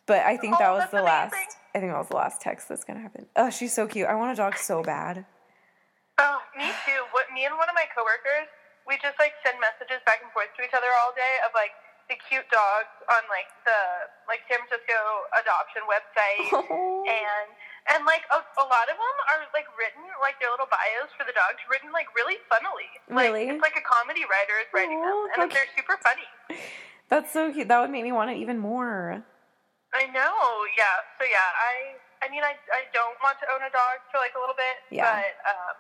But 0.07 0.27
I 0.27 0.37
think 0.37 0.59
that 0.59 0.67
Oh, 0.67 0.73
was 0.75 0.91
that's 0.91 0.91
the 0.91 1.03
last. 1.03 1.37
I 1.77 1.79
think 1.79 1.93
that 1.93 1.99
was 1.99 2.09
the 2.11 2.17
last 2.19 2.41
text 2.41 2.69
that's 2.69 2.83
gonna 2.83 2.99
happen. 2.99 3.27
Oh, 3.37 3.51
she's 3.51 3.73
so 3.73 3.87
cute. 3.87 4.09
I 4.09 4.17
want 4.17 4.33
a 4.33 4.35
dog 4.35 4.59
so 4.59 4.83
bad. 4.83 5.25
Oh, 6.19 6.39
me 6.59 6.67
too. 6.85 7.01
What 7.15 7.31
me 7.33 7.47
and 7.47 7.55
one 7.55 7.69
of 7.69 7.75
my 7.77 7.87
coworkers, 7.95 8.51
we 8.89 8.99
just 8.99 9.15
like 9.23 9.31
send 9.47 9.63
messages 9.63 10.03
back 10.05 10.19
and 10.25 10.33
forth 10.33 10.51
to 10.59 10.65
each 10.67 10.75
other 10.75 10.91
all 11.07 11.15
day 11.15 11.39
of 11.47 11.53
like 11.55 11.71
the 12.11 12.17
cute 12.29 12.47
dogs 12.51 12.93
on 13.11 13.23
like 13.31 13.49
the 13.67 13.81
like 14.31 14.43
San 14.51 14.59
Francisco 14.67 14.97
adoption 15.39 15.83
website, 15.87 16.49
Oh. 16.71 17.05
and 17.07 17.49
and 17.95 18.01
like 18.07 18.23
a, 18.31 18.39
a 18.39 18.67
lot 18.67 18.87
of 18.91 18.97
them 18.99 19.17
are 19.31 19.43
like 19.55 19.67
written 19.79 20.03
like 20.23 20.39
their 20.39 20.51
little 20.55 20.71
bios 20.71 21.11
for 21.19 21.23
the 21.27 21.35
dogs 21.35 21.59
written 21.71 21.91
like 21.95 22.11
really 22.15 22.39
funnily. 22.51 22.91
Like, 23.11 23.31
Really? 23.31 23.45
It's 23.51 23.63
like 23.63 23.75
a 23.79 23.85
comedy 23.87 24.23
writer 24.27 24.55
is 24.63 24.69
writing 24.75 24.99
Aw, 25.03 25.07
them, 25.07 25.47
and 25.47 25.51
they're 25.51 25.71
super 25.75 25.99
funny. 26.03 26.29
That's 27.11 27.29
so 27.31 27.53
cute. 27.53 27.69
That 27.69 27.81
would 27.83 27.91
make 27.93 28.05
me 28.07 28.13
want 28.13 28.31
it 28.33 28.39
even 28.41 28.57
more. 28.59 29.21
I 29.93 30.07
know, 30.09 30.35
yeah. 30.79 30.97
So 31.21 31.27
yeah, 31.29 31.49
I 31.59 32.01
I 32.25 32.31
mean 32.31 32.43
I 32.43 32.55
I 32.73 32.89
don't 32.95 33.17
want 33.23 33.37
to 33.43 33.47
own 33.53 33.61
a 33.67 33.71
dog 33.71 34.01
for 34.11 34.19
like 34.19 34.33
a 34.37 34.41
little 34.41 34.57
bit, 34.57 34.77
Yeah. 34.91 35.07
but 35.13 35.33
um 35.49 35.77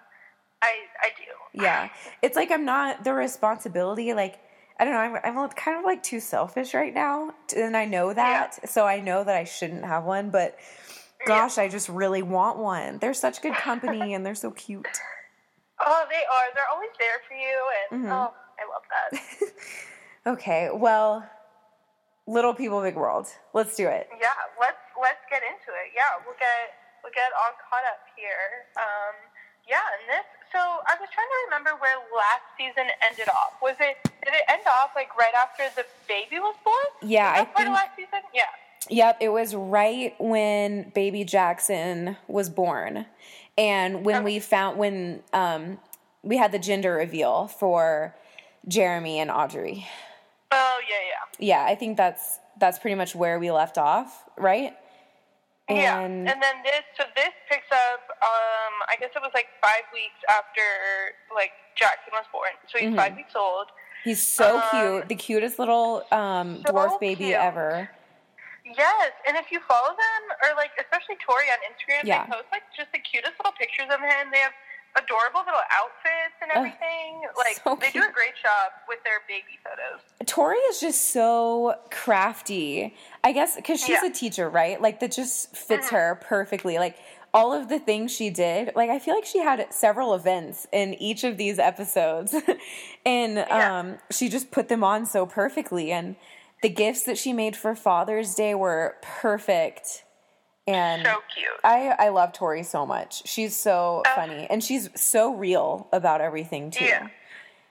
I 0.63 0.73
I 1.01 1.09
do. 1.17 1.31
Yeah. 1.61 1.89
It's 2.21 2.37
like 2.37 2.51
I'm 2.51 2.65
not 2.65 3.05
the 3.05 3.15
responsibility. 3.15 4.13
Like, 4.15 4.39
I 4.83 4.85
don't 4.85 4.95
know. 4.95 5.21
I'm, 5.23 5.39
I'm 5.39 5.49
kind 5.51 5.79
of 5.79 5.85
like 5.85 6.03
too 6.03 6.19
selfish 6.19 6.75
right 6.75 6.93
now. 6.93 7.31
And 7.55 7.77
I 7.77 7.85
know 7.85 8.13
that. 8.13 8.69
So 8.69 8.85
I 8.85 8.99
know 8.99 9.23
that 9.23 9.37
I 9.37 9.45
shouldn't 9.45 9.85
have 9.85 10.03
one. 10.03 10.31
But 10.31 10.59
gosh, 11.25 11.57
I 11.57 11.69
just 11.69 11.89
really 11.89 12.23
want 12.23 12.59
one. 12.59 12.99
They're 12.99 13.15
such 13.15 13.43
good 13.43 13.55
company 13.55 14.13
and 14.15 14.27
they're 14.27 14.35
so 14.35 14.51
cute. 14.51 14.85
Oh, 15.79 16.05
they 16.11 16.17
are. 16.17 16.47
They're 16.57 16.67
always 16.75 16.91
there 16.99 17.23
for 17.29 17.35
you, 17.35 17.59
and 17.79 18.07
Mhm. 18.07 18.11
oh, 18.11 18.35
I 18.59 18.63
love 18.67 18.83
that. 18.91 19.53
Okay. 20.35 20.71
Well, 20.73 21.29
little 22.27 22.55
people, 22.55 22.83
big 22.83 22.97
world. 22.97 23.27
Let's 23.55 23.75
do 23.77 23.87
it. 23.87 24.09
yeah, 24.21 24.35
let's 24.61 24.79
let's 25.01 25.23
get 25.31 25.43
into 25.43 25.71
it. 25.79 25.91
Yeah, 25.95 26.11
we'll 26.27 26.39
get 26.39 26.75
we'll 27.03 27.13
get 27.15 27.31
all 27.39 27.55
caught 27.71 27.83
up 27.87 28.03
here. 28.19 28.67
Um, 28.79 29.15
yeah, 29.69 29.83
and 29.99 30.11
this. 30.11 30.27
So 30.53 30.59
I 30.59 30.95
was 31.01 31.09
trying 31.13 31.27
to 31.27 31.39
remember 31.47 31.71
where 31.81 31.97
last 32.15 32.45
season 32.59 32.91
ended 33.09 33.29
off. 33.29 33.55
Was 33.63 33.77
it 33.81 33.97
did 34.05 34.35
it 34.35 34.43
end 34.51 34.63
off 34.67 34.91
like 34.95 35.17
right 35.17 35.33
after 35.35 35.65
the 35.75 35.87
baby 36.07 36.39
was 36.39 36.55
born? 36.65 36.77
Yeah, 37.11 37.33
was 37.33 37.41
I 37.41 37.45
part 37.45 37.57
think- 37.57 37.69
of 37.69 37.75
last 37.75 37.97
season. 37.97 38.21
Yeah. 38.35 38.43
Yep, 38.89 39.19
it 39.21 39.29
was 39.29 39.55
right 39.55 40.15
when 40.19 40.91
baby 40.91 41.23
Jackson 41.25 42.17
was 42.27 42.51
born. 42.51 43.07
And 43.57 44.05
when 44.05 44.25
we 44.25 44.39
found 44.41 44.77
when 44.79 45.23
um 45.33 45.79
we 46.23 46.37
had 46.37 46.53
the 46.53 46.59
gender 46.59 46.93
reveal 46.95 47.47
for 47.49 48.15
Jeremy 48.69 49.19
and 49.21 49.31
Audrey. 49.31 49.87
Oh 50.51 50.81
yeah, 50.89 50.97
yeah. 51.09 51.57
Yeah, 51.65 51.71
I 51.71 51.75
think 51.77 51.97
that's 51.97 52.39
that's 52.59 52.79
pretty 52.79 52.95
much 52.97 53.15
where 53.15 53.39
we 53.39 53.51
left 53.51 53.79
off, 53.79 54.25
right? 54.37 54.75
Yeah, 55.71 56.01
And 56.01 56.29
and 56.29 56.43
then 56.43 56.57
this, 56.65 56.83
so 56.99 57.05
this 57.17 57.31
picks 57.49 57.71
up. 57.71 58.03
Um, 58.21 58.75
I 58.89 58.97
guess 58.99 59.11
it 59.15 59.23
was 59.23 59.31
like 59.35 59.47
five 59.63 59.85
weeks 59.93 60.19
after 60.29 60.63
like 61.35 61.53
Jackson 61.77 62.13
was 62.13 62.25
born, 62.33 62.51
so 62.71 62.79
he's 62.79 62.89
Mm-hmm. 62.89 62.97
five 62.97 63.15
weeks 63.17 63.33
old. 63.37 63.67
he's 64.05 64.21
so 64.23 64.59
um, 64.59 64.63
cute, 64.71 65.09
the 65.09 65.15
cutest 65.15 65.59
little 65.59 66.05
um, 66.13 66.63
so 66.67 66.73
dwarf 66.73 66.99
baby 67.01 67.33
cute. 67.33 67.37
ever. 67.37 67.89
Yes, 68.65 69.11
and 69.27 69.37
if 69.37 69.51
you 69.51 69.59
follow 69.67 69.91
them, 69.91 70.23
or 70.43 70.55
like 70.57 70.71
especially 70.79 71.17
Tori 71.27 71.47
on 71.51 71.59
Instagram, 71.67 72.07
Yeah. 72.07 72.25
they 72.27 72.33
post 72.33 72.47
like 72.53 72.63
just 72.77 72.91
the 72.93 72.99
cutest 73.03 73.35
little 73.39 73.53
pictures 73.59 73.91
of 73.91 73.99
him. 74.01 74.31
They 74.31 74.39
have 74.39 74.55
adorable 74.97 75.41
little 75.41 75.61
outfits 75.71 76.37
and 76.43 76.51
everything. 76.55 77.23
like 77.37 77.61
so 77.65 77.77
they 77.81 77.91
do 77.91 78.01
a 78.01 78.13
great 78.13 78.35
job 78.43 78.73
with 78.89 78.99
their 79.05 79.21
baby 79.29 79.59
photos. 79.65 80.01
Tori 80.27 80.59
is 80.59 80.81
just 80.81 81.13
so 81.13 81.75
crafty. 81.91 82.95
I 83.25 83.33
guess 83.33 83.57
because 83.57 83.81
she's 83.81 83.91
Yeah. 84.03 84.07
A 84.07 84.11
teacher, 84.11 84.49
right? 84.51 84.81
Like 84.81 85.01
that 85.01 85.13
just 85.13 85.57
fits 85.57 85.91
her 85.91 86.19
perfectly. 86.23 86.79
Like 86.79 86.97
all 87.35 87.55
of 87.55 87.69
the 87.71 87.79
things 87.79 88.13
she 88.13 88.29
did. 88.29 88.73
Like 88.77 88.91
I 88.91 88.99
feel 88.99 89.15
like 89.15 89.25
she 89.25 89.39
had 89.39 89.67
several 89.73 90.15
events 90.15 90.67
in 90.73 90.93
each 90.95 91.25
of 91.25 91.39
these 91.39 91.59
episodes, 91.59 92.35
and 93.07 93.37
Yeah. 93.37 93.79
um, 93.79 93.99
she 94.11 94.29
just 94.29 94.51
put 94.51 94.69
them 94.69 94.85
on 94.85 95.07
so 95.07 95.25
perfectly. 95.25 95.91
And 95.93 96.17
the 96.63 96.69
gifts 96.69 97.05
that 97.05 97.17
she 97.17 97.33
made 97.33 97.57
for 97.57 97.75
Father's 97.75 98.35
Day 98.35 98.55
were 98.55 98.97
perfect. 99.01 100.02
And 100.67 101.03
So 101.05 101.19
cute. 101.35 101.59
I 101.65 101.91
I 101.99 102.09
love 102.15 102.33
Tori 102.33 102.63
so 102.63 102.87
much. 102.87 103.27
She's 103.27 103.57
so 103.57 104.03
Oh. 104.07 104.15
funny, 104.15 104.47
and 104.49 104.63
she's 104.63 104.89
so 104.95 105.35
real 105.35 105.89
about 105.93 106.21
everything 106.21 106.71
too. 106.71 106.85
Yeah. 106.87 107.03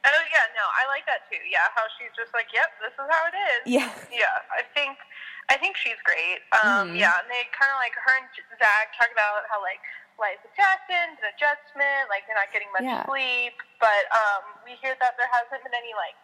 Oh 0.04 0.24
yeah, 0.34 0.46
no, 0.58 0.66
I 0.76 0.84
like 0.92 1.06
that 1.06 1.24
too. 1.32 1.40
Yeah, 1.48 1.64
how 1.76 1.84
she's 1.98 2.12
just 2.18 2.34
like, 2.34 2.52
yep, 2.52 2.68
this 2.82 2.92
is 2.92 3.08
how 3.08 3.24
it 3.32 3.38
is. 3.38 3.62
Yeah. 3.80 3.90
Yeah, 4.12 4.36
I 4.52 4.64
think 4.76 4.98
I 5.48 5.56
think 5.56 5.78
she's 5.78 6.00
great. 6.04 6.44
Um, 6.64 6.92
Mhm. 6.92 7.00
Yeah, 7.00 7.16
and 7.22 7.30
they 7.32 7.48
kind 7.56 7.72
of 7.72 7.78
like 7.80 7.94
her 7.96 8.16
and 8.20 8.28
Zach 8.60 8.92
talk 8.98 9.12
about 9.14 9.48
how 9.48 9.62
like 9.62 9.80
life 10.20 10.40
with 10.44 10.52
Jackson, 10.56 11.16
an 11.16 11.32
adjustment, 11.32 12.10
like 12.12 12.28
they're 12.28 12.36
not 12.36 12.52
getting 12.52 12.72
much 12.76 12.84
Yeah. 12.84 13.06
sleep, 13.08 13.56
but 13.80 14.04
um, 14.12 14.44
we 14.68 14.76
hear 14.84 14.96
that 15.00 15.16
there 15.18 15.30
hasn't 15.32 15.64
been 15.64 15.74
any 15.74 15.94
like 15.96 16.16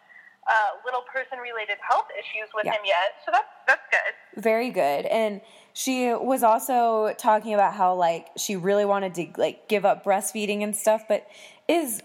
uh, 0.46 0.80
little 0.84 1.02
person 1.02 1.38
related 1.40 1.78
health 1.86 2.08
issues 2.18 2.48
with 2.54 2.64
Yeah. 2.64 2.72
him 2.76 2.84
yet, 2.84 3.16
so 3.24 3.30
that's 3.32 3.48
that's 3.66 3.84
good. 3.90 4.14
very 4.42 4.70
good 4.70 5.04
and 5.06 5.40
she 5.78 6.12
was 6.12 6.42
also 6.42 7.14
talking 7.18 7.54
about 7.54 7.74
how 7.74 7.94
like 7.94 8.28
she 8.36 8.56
really 8.56 8.84
wanted 8.84 9.14
to 9.14 9.26
like 9.36 9.68
give 9.68 9.84
up 9.84 10.04
breastfeeding 10.04 10.62
and 10.62 10.74
stuff 10.74 11.04
but 11.08 11.26
is 11.68 12.02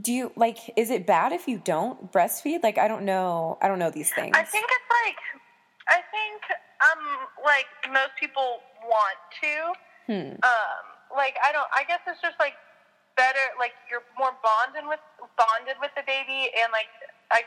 do 0.00 0.12
you 0.12 0.32
like 0.36 0.58
is 0.76 0.90
it 0.90 1.06
bad 1.06 1.32
if 1.32 1.46
you 1.46 1.60
don't 1.64 2.10
breastfeed 2.12 2.62
like 2.62 2.78
i 2.78 2.88
don't 2.88 3.04
know 3.04 3.58
i 3.60 3.68
don't 3.68 3.78
know 3.78 3.90
these 3.90 4.10
things 4.12 4.32
I 4.34 4.42
think 4.42 4.64
it's 4.64 4.90
like 5.04 5.18
I 5.88 6.00
think 6.08 6.40
um 6.80 7.02
like 7.44 7.68
most 7.92 8.16
people 8.18 8.64
want 8.84 9.18
to. 9.42 9.54
Hmm. 10.08 10.30
Um 10.40 10.82
like 11.12 11.36
I 11.44 11.52
don't 11.52 11.68
I 11.72 11.84
guess 11.84 12.00
it's 12.08 12.20
just 12.20 12.36
like 12.40 12.54
better 13.16 13.52
like 13.58 13.72
you're 13.90 14.04
more 14.18 14.34
bonded 14.42 14.88
with 14.88 15.02
bonded 15.36 15.76
with 15.80 15.92
the 15.94 16.02
baby 16.06 16.50
and 16.56 16.72
like 16.72 16.90
I 17.30 17.44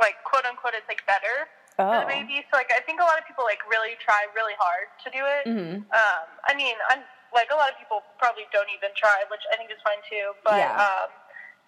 like 0.00 0.18
quote 0.24 0.44
unquote 0.44 0.74
it's 0.74 0.88
like 0.88 1.04
better 1.06 1.46
for 1.76 1.84
Oh. 1.84 2.00
the 2.02 2.06
baby. 2.06 2.42
So 2.50 2.56
like 2.56 2.70
I 2.70 2.80
think 2.86 3.00
a 3.00 3.06
lot 3.06 3.18
of 3.18 3.24
people 3.26 3.44
like 3.44 3.60
really 3.66 3.98
try 3.98 4.26
really 4.34 4.54
hard 4.58 4.86
to 5.04 5.08
do 5.10 5.22
it. 5.22 5.44
Mhm. 5.50 5.76
Um 5.90 6.26
I 6.46 6.54
mean 6.54 6.76
I'm 6.90 7.02
like 7.34 7.50
a 7.50 7.56
lot 7.58 7.70
of 7.70 7.76
people 7.78 8.06
probably 8.18 8.46
don't 8.54 8.70
even 8.70 8.90
try, 8.94 9.24
which 9.30 9.42
I 9.52 9.56
think 9.58 9.70
is 9.70 9.78
fine 9.82 9.98
too. 10.08 10.32
But 10.44 10.58
Yeah. 10.62 10.78
um 10.78 11.10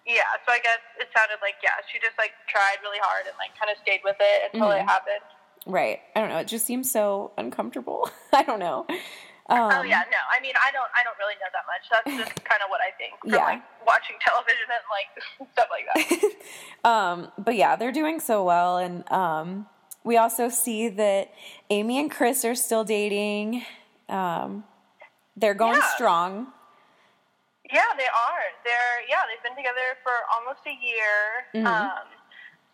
yeah, 0.07 0.23
so 0.47 0.53
I 0.55 0.59
guess 0.63 0.79
it 0.95 1.09
sounded 1.11 1.39
like 1.43 1.59
yeah, 1.61 1.75
she 1.91 1.99
just 1.99 2.15
like 2.17 2.31
tried 2.47 2.79
really 2.81 2.99
hard 3.03 3.27
and 3.27 3.35
like 3.35 3.51
kind 3.59 3.67
of 3.69 3.75
stayed 3.83 3.99
with 4.07 4.15
it 4.19 4.51
until 4.53 4.71
it 4.71 4.79
Mhm. 4.83 4.87
happened. 4.87 5.27
right 5.67 5.99
i 6.15 6.21
don't 6.21 6.29
know 6.29 6.37
it 6.37 6.47
just 6.47 6.65
seems 6.65 6.89
so 6.89 7.33
uncomfortable 7.37 8.09
i 8.33 8.41
don't 8.43 8.59
know 8.59 8.85
Um, 9.49 9.71
oh 9.79 9.83
yeah, 9.83 10.03
no. 10.11 10.17
I 10.29 10.41
mean, 10.41 10.51
I 10.61 10.71
don't. 10.71 10.91
I 10.93 11.03
don't 11.05 11.17
really 11.17 11.35
know 11.39 11.47
that 11.55 11.63
much. 11.71 11.87
That's 11.89 12.17
just 12.19 12.43
kind 12.51 12.61
of 12.61 12.67
what 12.69 12.81
I 12.83 12.91
think 12.99 13.13
from 13.21 13.29
Yeah. 13.31 13.45
like 13.45 13.61
watching 13.87 14.17
television 14.19 14.67
and 14.67 14.83
like 14.91 15.09
stuff 15.55 15.69
like 15.71 15.87
that. 15.87 16.89
Um, 16.89 17.31
but 17.37 17.55
yeah, 17.55 17.77
they're 17.77 17.93
doing 17.93 18.19
so 18.19 18.43
well, 18.43 18.75
and 18.77 19.09
um, 19.09 19.65
we 20.07 20.15
also 20.15 20.47
see 20.47 20.87
that 20.87 21.33
Amy 21.69 21.99
and 21.99 22.09
Chris 22.09 22.45
are 22.45 22.55
still 22.55 22.83
dating. 22.85 23.65
Um, 24.07 24.63
they're 25.35 25.53
going 25.53 25.75
Yeah. 25.83 25.93
strong. 25.95 26.53
Yeah, 27.69 27.91
they 27.99 28.07
are. 28.07 28.43
They're 28.63 28.99
yeah, 29.11 29.23
they've 29.27 29.43
been 29.43 29.55
together 29.59 29.97
for 30.01 30.15
almost 30.33 30.63
a 30.65 30.71
year. 30.71 31.15
Mhm. 31.53 31.67
Um, 31.67 32.07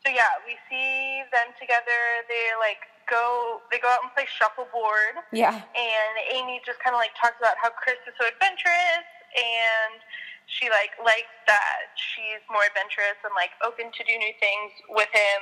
so 0.06 0.12
yeah, 0.14 0.30
we 0.46 0.54
see 0.70 1.24
them 1.34 1.50
together. 1.60 2.00
They 2.30 2.54
like 2.60 2.86
go 3.10 3.62
they 3.72 3.80
go 3.80 3.90
out 3.90 4.04
and 4.04 4.14
play 4.14 4.28
shuffleboard, 4.28 5.18
Yeah, 5.32 5.56
and 5.74 6.14
Amy 6.30 6.62
just 6.64 6.80
kind 6.80 6.94
of 6.96 7.00
like 7.02 7.16
talks 7.20 7.38
about 7.42 7.58
how 7.58 7.72
Chris 7.72 7.98
is 8.06 8.14
so 8.22 8.28
adventurous, 8.28 9.08
and 9.36 10.00
she 10.46 10.70
like 10.70 10.92
likes 11.04 11.34
that 11.48 11.98
she's 11.98 12.42
more 12.52 12.64
adventurous 12.64 13.18
and 13.26 13.34
like 13.34 13.52
open 13.66 13.92
to 13.92 14.04
do 14.04 14.14
new 14.18 14.34
things 14.40 14.72
with 14.90 15.10
him. 15.10 15.42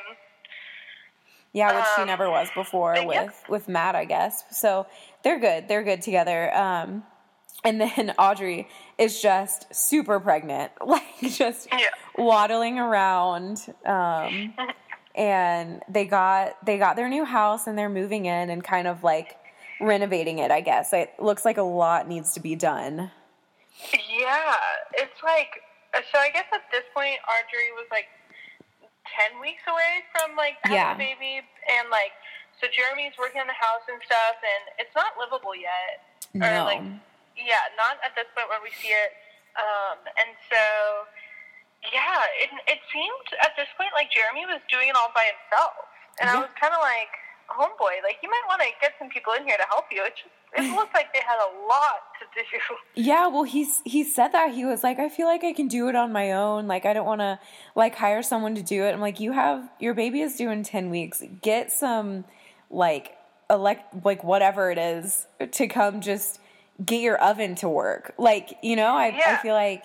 Yeah, 1.53 1.75
which 1.75 1.85
she 1.95 2.01
Um, 2.01 2.07
never 2.07 2.29
was 2.29 2.49
before 2.51 2.95
with 3.05 3.43
with 3.49 3.67
Matt, 3.67 3.95
I 3.95 4.05
guess. 4.05 4.43
So 4.51 4.85
they're 5.23 5.39
good. 5.39 5.67
They're 5.67 5.83
good 5.83 6.01
together. 6.01 6.55
Um, 6.55 7.03
and 7.63 7.79
then 7.79 8.13
Audrey 8.19 8.67
is 8.97 9.21
just 9.21 9.73
super 9.73 10.19
pregnant, 10.19 10.71
like 10.85 11.03
just 11.21 11.67
Yeah. 11.71 11.89
waddling 12.17 12.79
around. 12.79 13.59
Um, 13.85 14.53
and 15.15 15.81
they 15.89 16.05
got 16.05 16.63
they 16.65 16.77
got 16.77 16.95
their 16.95 17.09
new 17.09 17.25
house 17.25 17.67
and 17.67 17.77
they're 17.77 17.89
moving 17.89 18.25
in 18.25 18.49
and 18.49 18.63
kind 18.63 18.87
of 18.87 19.03
like 19.03 19.37
renovating 19.81 20.39
it. 20.39 20.51
I 20.51 20.61
guess 20.61 20.93
it 20.93 21.11
looks 21.19 21.43
like 21.43 21.57
a 21.57 21.63
lot 21.63 22.07
needs 22.07 22.33
to 22.35 22.39
be 22.39 22.55
done. 22.55 23.11
Yeah, 24.09 24.55
it's 24.93 25.21
like 25.23 25.49
so. 26.11 26.17
I 26.19 26.29
guess 26.29 26.45
at 26.53 26.61
this 26.71 26.83
point, 26.93 27.17
Audrey 27.27 27.71
was 27.75 27.87
like 27.91 28.05
ten 29.15 29.39
weeks 29.39 29.63
away 29.67 30.03
from 30.15 30.35
like 30.35 30.57
having 30.63 30.77
Yeah. 30.77 30.95
a 30.95 30.97
baby, 30.97 31.43
and 31.43 31.89
like 31.89 32.13
so 32.59 32.67
Jeremy's 32.69 33.17
working 33.17 33.41
on 33.41 33.47
the 33.49 33.57
house 33.57 33.81
and 33.89 33.97
stuff, 34.05 34.37
and 34.41 34.63
it's 34.77 34.93
not 34.93 35.17
livable 35.17 35.55
yet. 35.57 36.05
No. 36.37 36.45
Or 36.45 36.63
like, 36.69 36.83
yeah, 37.35 37.65
not 37.75 37.97
at 38.05 38.13
this 38.15 38.29
point 38.37 38.47
where 38.47 38.61
we 38.61 38.69
see 38.77 38.93
it. 38.93 39.11
Um, 39.57 39.97
and 40.15 40.31
so, 40.47 40.63
yeah, 41.91 42.23
it 42.39 42.51
it 42.69 42.79
seemed 42.93 43.27
at 43.41 43.51
this 43.57 43.67
point 43.75 43.89
like 43.97 44.13
Jeremy 44.13 44.45
was 44.45 44.61
doing 44.69 44.87
it 44.89 44.95
all 44.95 45.11
by 45.17 45.25
himself, 45.27 45.89
and 46.21 46.29
I 46.29 46.37
was 46.39 46.51
kind 46.59 46.71
of 46.73 46.79
like, 46.85 47.11
homeboy, 47.49 47.99
like 48.05 48.21
you 48.23 48.29
might 48.29 48.45
want 48.47 48.61
to 48.61 48.69
get 48.79 48.93
some 49.01 49.09
people 49.09 49.33
in 49.33 49.43
here 49.43 49.57
to 49.57 49.67
help 49.67 49.89
you. 49.91 50.05
It 50.05 50.15
just 50.15 50.31
it 50.57 50.75
looked 50.75 50.93
like 50.93 51.13
they 51.13 51.21
had 51.25 51.37
a 51.39 51.67
lot 51.67 52.01
to 52.19 52.25
do. 52.35 52.41
Yeah, 52.95 53.27
well, 53.27 53.43
he's 53.43 53.81
he 53.85 54.03
said 54.03 54.29
that 54.29 54.53
he 54.53 54.65
was 54.65 54.83
like, 54.83 54.99
I 54.99 55.09
feel 55.09 55.27
like 55.27 55.43
I 55.43 55.53
can 55.53 55.67
do 55.67 55.87
it 55.87 55.95
on 55.95 56.11
my 56.11 56.33
own. 56.33 56.67
Like, 56.67 56.85
I 56.85 56.93
don't 56.93 57.05
want 57.05 57.21
to 57.21 57.39
like 57.75 57.95
hire 57.95 58.21
someone 58.21 58.55
to 58.55 58.61
do 58.61 58.83
it. 58.83 58.91
I'm 58.91 59.01
like, 59.01 59.19
you 59.19 59.31
have 59.31 59.69
your 59.79 59.93
baby 59.93 60.21
is 60.21 60.35
due 60.35 60.49
in 60.49 60.63
ten 60.63 60.89
weeks. 60.89 61.23
Get 61.41 61.71
some 61.71 62.25
like 62.69 63.17
elect 63.49 64.05
like 64.05 64.23
whatever 64.23 64.71
it 64.71 64.77
is 64.77 65.27
to 65.51 65.67
come 65.67 65.99
just 66.01 66.39
get 66.83 67.01
your 67.01 67.17
oven 67.17 67.55
to 67.55 67.69
work. 67.69 68.13
Like, 68.17 68.57
you 68.61 68.75
know, 68.75 68.95
I 68.95 69.07
I 69.25 69.37
feel 69.37 69.53
like 69.53 69.83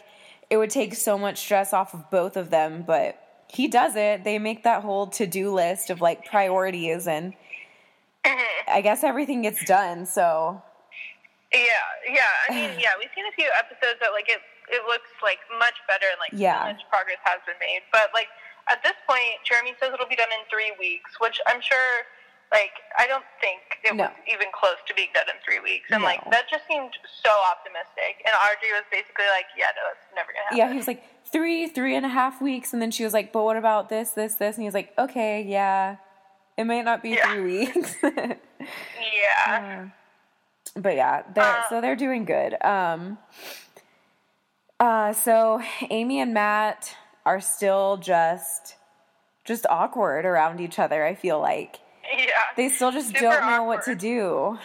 it 0.50 0.57
would 0.57 0.70
take 0.70 0.94
so 0.94 1.18
much 1.18 1.38
stress 1.38 1.72
off 1.72 1.94
of 1.94 2.11
both 2.11 2.37
of 2.37 2.50
them, 2.50 2.85
but 2.87 3.20
he 3.48 3.68
does 3.68 3.96
it. 3.96 4.24
They 4.24 4.38
make 4.38 4.64
that 4.64 4.83
whole 4.83 5.07
to 5.09 5.26
do 5.26 5.52
list 5.52 5.90
of 5.90 6.00
like 6.00 6.24
priorities, 6.24 7.07
and 7.07 7.35
I 8.68 8.80
guess 8.82 9.04
everything 9.04 9.42
gets 9.42 9.64
done. 9.64 10.06
So 10.06 10.62
Yeah, 11.52 11.60
yeah. 12.10 12.32
I 12.48 12.52
mean, 12.54 12.70
yeah, 12.84 12.94
we've 12.98 13.12
seen 13.14 13.24
a 13.26 13.34
few 13.34 13.48
episodes 13.58 13.98
that 14.00 14.10
like 14.12 14.28
it 14.28 14.40
it 14.68 14.82
looks 14.86 15.10
like 15.22 15.38
much 15.58 15.78
better 15.86 16.06
and 16.10 16.18
like 16.18 16.34
Yeah. 16.34 16.66
so 16.66 16.72
much 16.74 16.82
progress 16.90 17.18
has 17.24 17.38
been 17.46 17.58
made. 17.60 17.82
But 17.92 18.10
like 18.14 18.28
at 18.68 18.82
this 18.82 18.98
point, 19.06 19.38
Jeremy 19.46 19.74
says 19.78 19.94
it'll 19.94 20.10
be 20.10 20.16
done 20.18 20.32
in 20.34 20.42
three 20.50 20.74
weeks, 20.78 21.14
which 21.20 21.38
I'm 21.46 21.60
sure 21.62 22.02
like 22.52 22.74
I 22.98 23.06
don't 23.06 23.26
think 23.40 23.62
it 23.86 23.94
No. 23.94 24.04
was 24.10 24.18
even 24.26 24.48
close 24.54 24.78
to 24.86 24.94
being 24.94 25.10
done 25.14 25.26
in 25.30 25.38
three 25.46 25.58
weeks. 25.62 25.86
And 25.90 26.02
like 26.02 26.18
that 26.34 26.50
just 26.50 26.66
seemed 26.66 26.94
so 27.22 27.30
optimistic. 27.50 28.22
And 28.26 28.34
Audrey 28.42 28.74
was 28.74 28.82
basically 28.90 29.26
like, 29.30 29.46
Yeah, 29.56 29.70
no, 29.78 29.82
that's 29.86 30.06
never 30.14 30.30
gonna 30.34 30.44
happen. 30.50 30.58
yeah, 30.58 30.70
he 30.70 30.76
was 30.78 30.86
like 30.90 31.02
three, 31.30 31.66
three 31.66 31.94
and 31.94 32.06
a 32.06 32.10
half 32.10 32.42
weeks, 32.42 32.72
and 32.72 32.80
then 32.82 32.90
she 32.92 33.02
was 33.02 33.12
like, 33.12 33.32
"But 33.32 33.42
what 33.42 33.56
about 33.56 33.88
this, 33.88 34.10
this, 34.10 34.34
this?" 34.36 34.54
And 34.54 34.62
he 34.62 34.66
was 34.68 34.74
like, 34.74 34.94
"Okay, 34.96 35.42
yeah, 35.42 35.96
it 36.57 36.64
might 36.64 36.85
not 36.85 37.03
be 37.03 37.11
Yeah. 37.11 37.33
three 37.33 37.42
weeks." 37.42 37.97
Yeah. 39.14 39.88
but 40.75 40.97
yeah, 40.97 41.23
they're 41.35 41.45
Uh, 41.59 41.69
so 41.69 41.81
they're 41.81 41.97
doing 41.97 42.25
good. 42.25 42.57
Um, 42.64 43.19
uh, 44.81 45.12
so 45.12 45.62
Amy 45.90 46.21
and 46.21 46.35
Matt 46.35 46.97
are 47.25 47.40
still 47.40 47.97
just 47.97 48.77
just 49.45 49.64
awkward 49.71 50.27
around 50.27 50.61
each 50.61 50.79
other. 50.79 51.05
I 51.05 51.14
feel 51.14 51.40
like 51.40 51.79
yeah. 52.16 52.27
they 52.57 52.69
still 52.69 52.90
just 52.90 53.14
don't 53.14 53.47
know 53.47 53.62
what 53.62 53.85
to 53.85 53.95
do. 53.95 54.59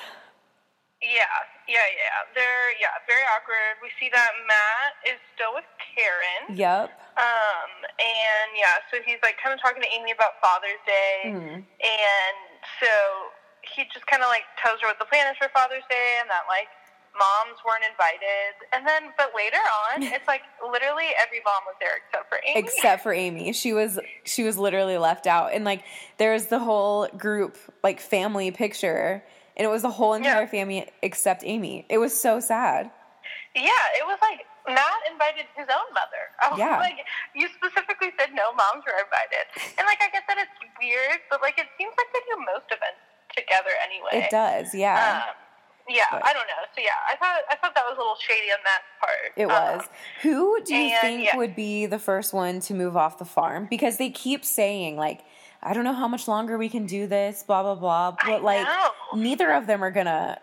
Yeah, 1.02 1.26
yeah, 1.72 1.88
yeah. 1.96 2.28
They're 2.36 2.76
yeah, 2.84 3.00
very 3.08 3.24
awkward. 3.32 3.80
We 3.82 3.90
see 3.96 4.12
that 4.12 4.32
Matt 4.46 4.92
is 5.08 5.20
still 5.34 5.56
with 5.56 5.66
Caryn. 5.80 6.56
Yep. 6.60 6.92
Um, 7.16 7.72
and 8.00 8.50
yeah, 8.60 8.84
so 8.92 9.00
he's 9.08 9.20
like 9.24 9.40
kind 9.40 9.56
of 9.56 9.60
talking 9.64 9.82
to 9.82 9.90
Amy 9.96 10.12
about 10.12 10.36
Father's 10.44 10.80
Day, 10.88 11.32
Mhm. 11.32 11.56
and 11.64 12.38
so 12.80 12.92
he 13.64 13.84
just 13.94 14.06
kind 14.08 14.24
of 14.24 14.30
like 14.30 14.44
tells 14.62 14.80
her 14.82 14.88
what 14.88 15.00
the 15.00 15.06
plan 15.06 15.32
is 15.32 15.38
for 15.40 15.48
Father's 15.56 15.84
Day, 15.90 16.18
and 16.20 16.30
that 16.30 16.44
like 16.48 16.68
moms 17.12 17.60
weren't 17.68 17.84
invited, 17.84 18.56
and 18.72 18.88
then 18.88 19.12
but 19.18 19.32
later 19.36 19.60
on, 19.92 20.02
it's 20.16 20.28
like 20.28 20.42
literally 20.64 21.12
every 21.20 21.42
mom 21.46 21.62
was 21.68 21.76
there 21.80 22.00
except 22.00 22.30
for 22.30 22.40
Amy. 22.48 22.60
except 22.60 23.04
for 23.04 23.14
Amy. 23.14 23.52
She 23.52 23.74
was 23.74 24.00
she 24.24 24.44
was 24.44 24.58
literally 24.58 24.98
left 24.98 25.28
out. 25.28 25.52
And 25.54 25.66
like 25.66 25.84
there 26.18 26.32
was 26.34 26.48
the 26.48 26.60
whole 26.60 27.08
group 27.10 27.58
like 27.84 28.00
family 28.00 28.50
picture 28.52 29.22
and 29.58 29.66
it 29.66 29.70
was 29.70 29.82
the 29.82 29.90
whole 29.92 30.14
entire 30.14 30.42
Yeah. 30.44 30.48
family 30.48 30.88
except 31.02 31.44
Amy. 31.46 31.86
It 31.90 31.98
was 31.98 32.20
so 32.20 32.40
sad. 32.40 32.92
yeah, 33.56 33.86
it 34.00 34.06
was 34.08 34.18
like 34.22 34.46
Matt 34.68 35.02
invited 35.12 35.46
his 35.58 35.68
own 35.70 35.90
mother. 35.94 36.24
I 36.40 36.50
was 36.52 36.60
Yeah. 36.60 36.78
like, 36.80 36.98
you 37.36 37.48
specifically 37.50 38.12
said 38.18 38.34
no 38.34 38.54
moms 38.54 38.86
were 38.86 38.94
invited, 38.98 39.76
and 39.78 39.86
like 39.88 40.02
I 40.02 40.10
get 40.10 40.24
that 40.28 40.38
it's 40.38 40.52
weird, 40.82 41.20
but 41.30 41.42
like 41.42 41.58
it 41.58 41.68
seems 41.78 41.94
like 41.98 42.08
they 42.14 42.20
do 42.30 42.38
most 42.46 42.66
events 42.68 43.02
together 43.36 43.72
anyway. 43.84 44.26
It 44.26 44.30
does, 44.32 44.74
yeah. 44.76 45.26
Um, 45.28 45.36
yeah, 45.90 46.06
But- 46.12 46.26
I 46.26 46.32
don't 46.34 46.48
know. 46.48 46.64
So 46.76 46.82
yeah, 46.82 46.92
I 47.10 47.16
thought 47.18 47.42
I 47.50 47.56
thought 47.56 47.74
that 47.76 47.84
was 47.86 47.96
a 47.98 48.00
little 48.00 48.16
shady 48.22 48.52
on 48.52 48.60
that 48.64 48.82
part. 49.02 49.34
it 49.36 49.46
Um, 49.46 49.78
was. 49.80 49.90
Who 50.22 50.62
do 50.64 50.76
you 50.76 50.92
and, 50.94 51.02
think 51.02 51.26
yeah. 51.26 51.36
would 51.36 51.56
be 51.56 51.86
the 51.88 52.00
first 52.00 52.34
one 52.34 52.60
to 52.62 52.74
move 52.74 52.96
off 52.96 53.18
the 53.18 53.26
farm? 53.26 53.66
Because 53.70 53.98
they 53.98 54.10
keep 54.12 54.46
saying 54.46 54.96
like 54.96 55.22
I 55.64 55.74
don't 55.74 55.84
know 55.84 55.94
how 55.94 56.08
much 56.08 56.28
longer 56.28 56.58
we 56.58 56.70
can 56.70 56.86
do 56.86 57.08
this, 57.08 57.44
blah 57.44 57.62
blah 57.64 57.76
blah. 57.76 58.16
But 58.26 58.44
like 58.44 58.68
neither 59.16 59.52
of 59.52 59.68
them 59.68 59.84
are 59.84 59.92
gonna 59.92 60.40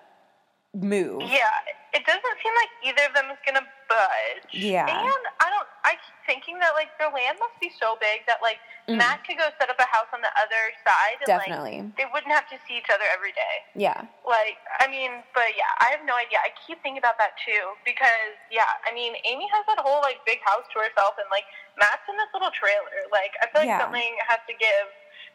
move. 0.74 1.22
Yeah, 1.22 1.50
it 1.92 2.04
doesn't 2.06 2.36
seem 2.42 2.54
like 2.54 2.70
either 2.86 3.08
of 3.08 3.14
them 3.14 3.26
is 3.32 3.38
gonna 3.44 3.66
budge. 3.88 4.52
Yeah. 4.54 4.86
and 4.86 5.22
I 5.40 5.50
don't. 5.50 5.66
I 5.84 5.92
keep 6.04 6.14
thinking 6.28 6.60
that 6.60 6.76
like 6.76 6.92
their 7.00 7.10
land 7.10 7.38
must 7.40 7.56
be 7.60 7.72
so 7.80 7.96
big 8.00 8.26
that 8.28 8.38
like 8.42 8.58
Mhm. 8.88 8.96
Matt 9.04 9.20
could 9.26 9.36
go 9.36 9.48
set 9.60 9.68
up 9.68 9.76
a 9.80 9.84
house 9.88 10.08
on 10.16 10.20
the 10.24 10.32
other 10.40 10.62
side. 10.86 11.16
And, 11.20 11.26
Definitely. 11.28 11.82
Like, 11.82 11.96
they 11.96 12.06
wouldn't 12.08 12.32
have 12.32 12.48
to 12.48 12.56
see 12.68 12.76
each 12.80 12.88
other 12.88 13.04
every 13.12 13.32
day. 13.32 13.56
Yeah. 13.76 14.00
Like, 14.24 14.56
I 14.80 14.88
mean, 14.88 15.20
but 15.36 15.44
yeah, 15.56 15.68
I 15.80 15.92
have 15.92 16.04
no 16.08 16.16
idea. 16.16 16.40
I 16.40 16.52
keep 16.64 16.80
thinking 16.82 16.96
about 16.96 17.18
that 17.20 17.36
too 17.44 17.76
because, 17.84 18.32
yeah, 18.50 18.64
I 18.88 18.92
mean, 18.96 19.12
Amy 19.28 19.44
has 19.52 19.64
that 19.68 19.80
whole 19.80 20.00
like 20.00 20.24
big 20.24 20.40
house 20.44 20.64
to 20.72 20.80
herself, 20.80 21.16
and 21.20 21.26
like 21.30 21.44
Matt's 21.76 22.04
in 22.08 22.16
this 22.16 22.28
little 22.32 22.52
trailer. 22.52 23.08
Like, 23.12 23.32
I 23.42 23.48
feel 23.52 23.60
like 23.64 23.72
Yeah. 23.72 23.80
something 23.80 24.16
has 24.28 24.40
to 24.48 24.54
give 24.56 24.86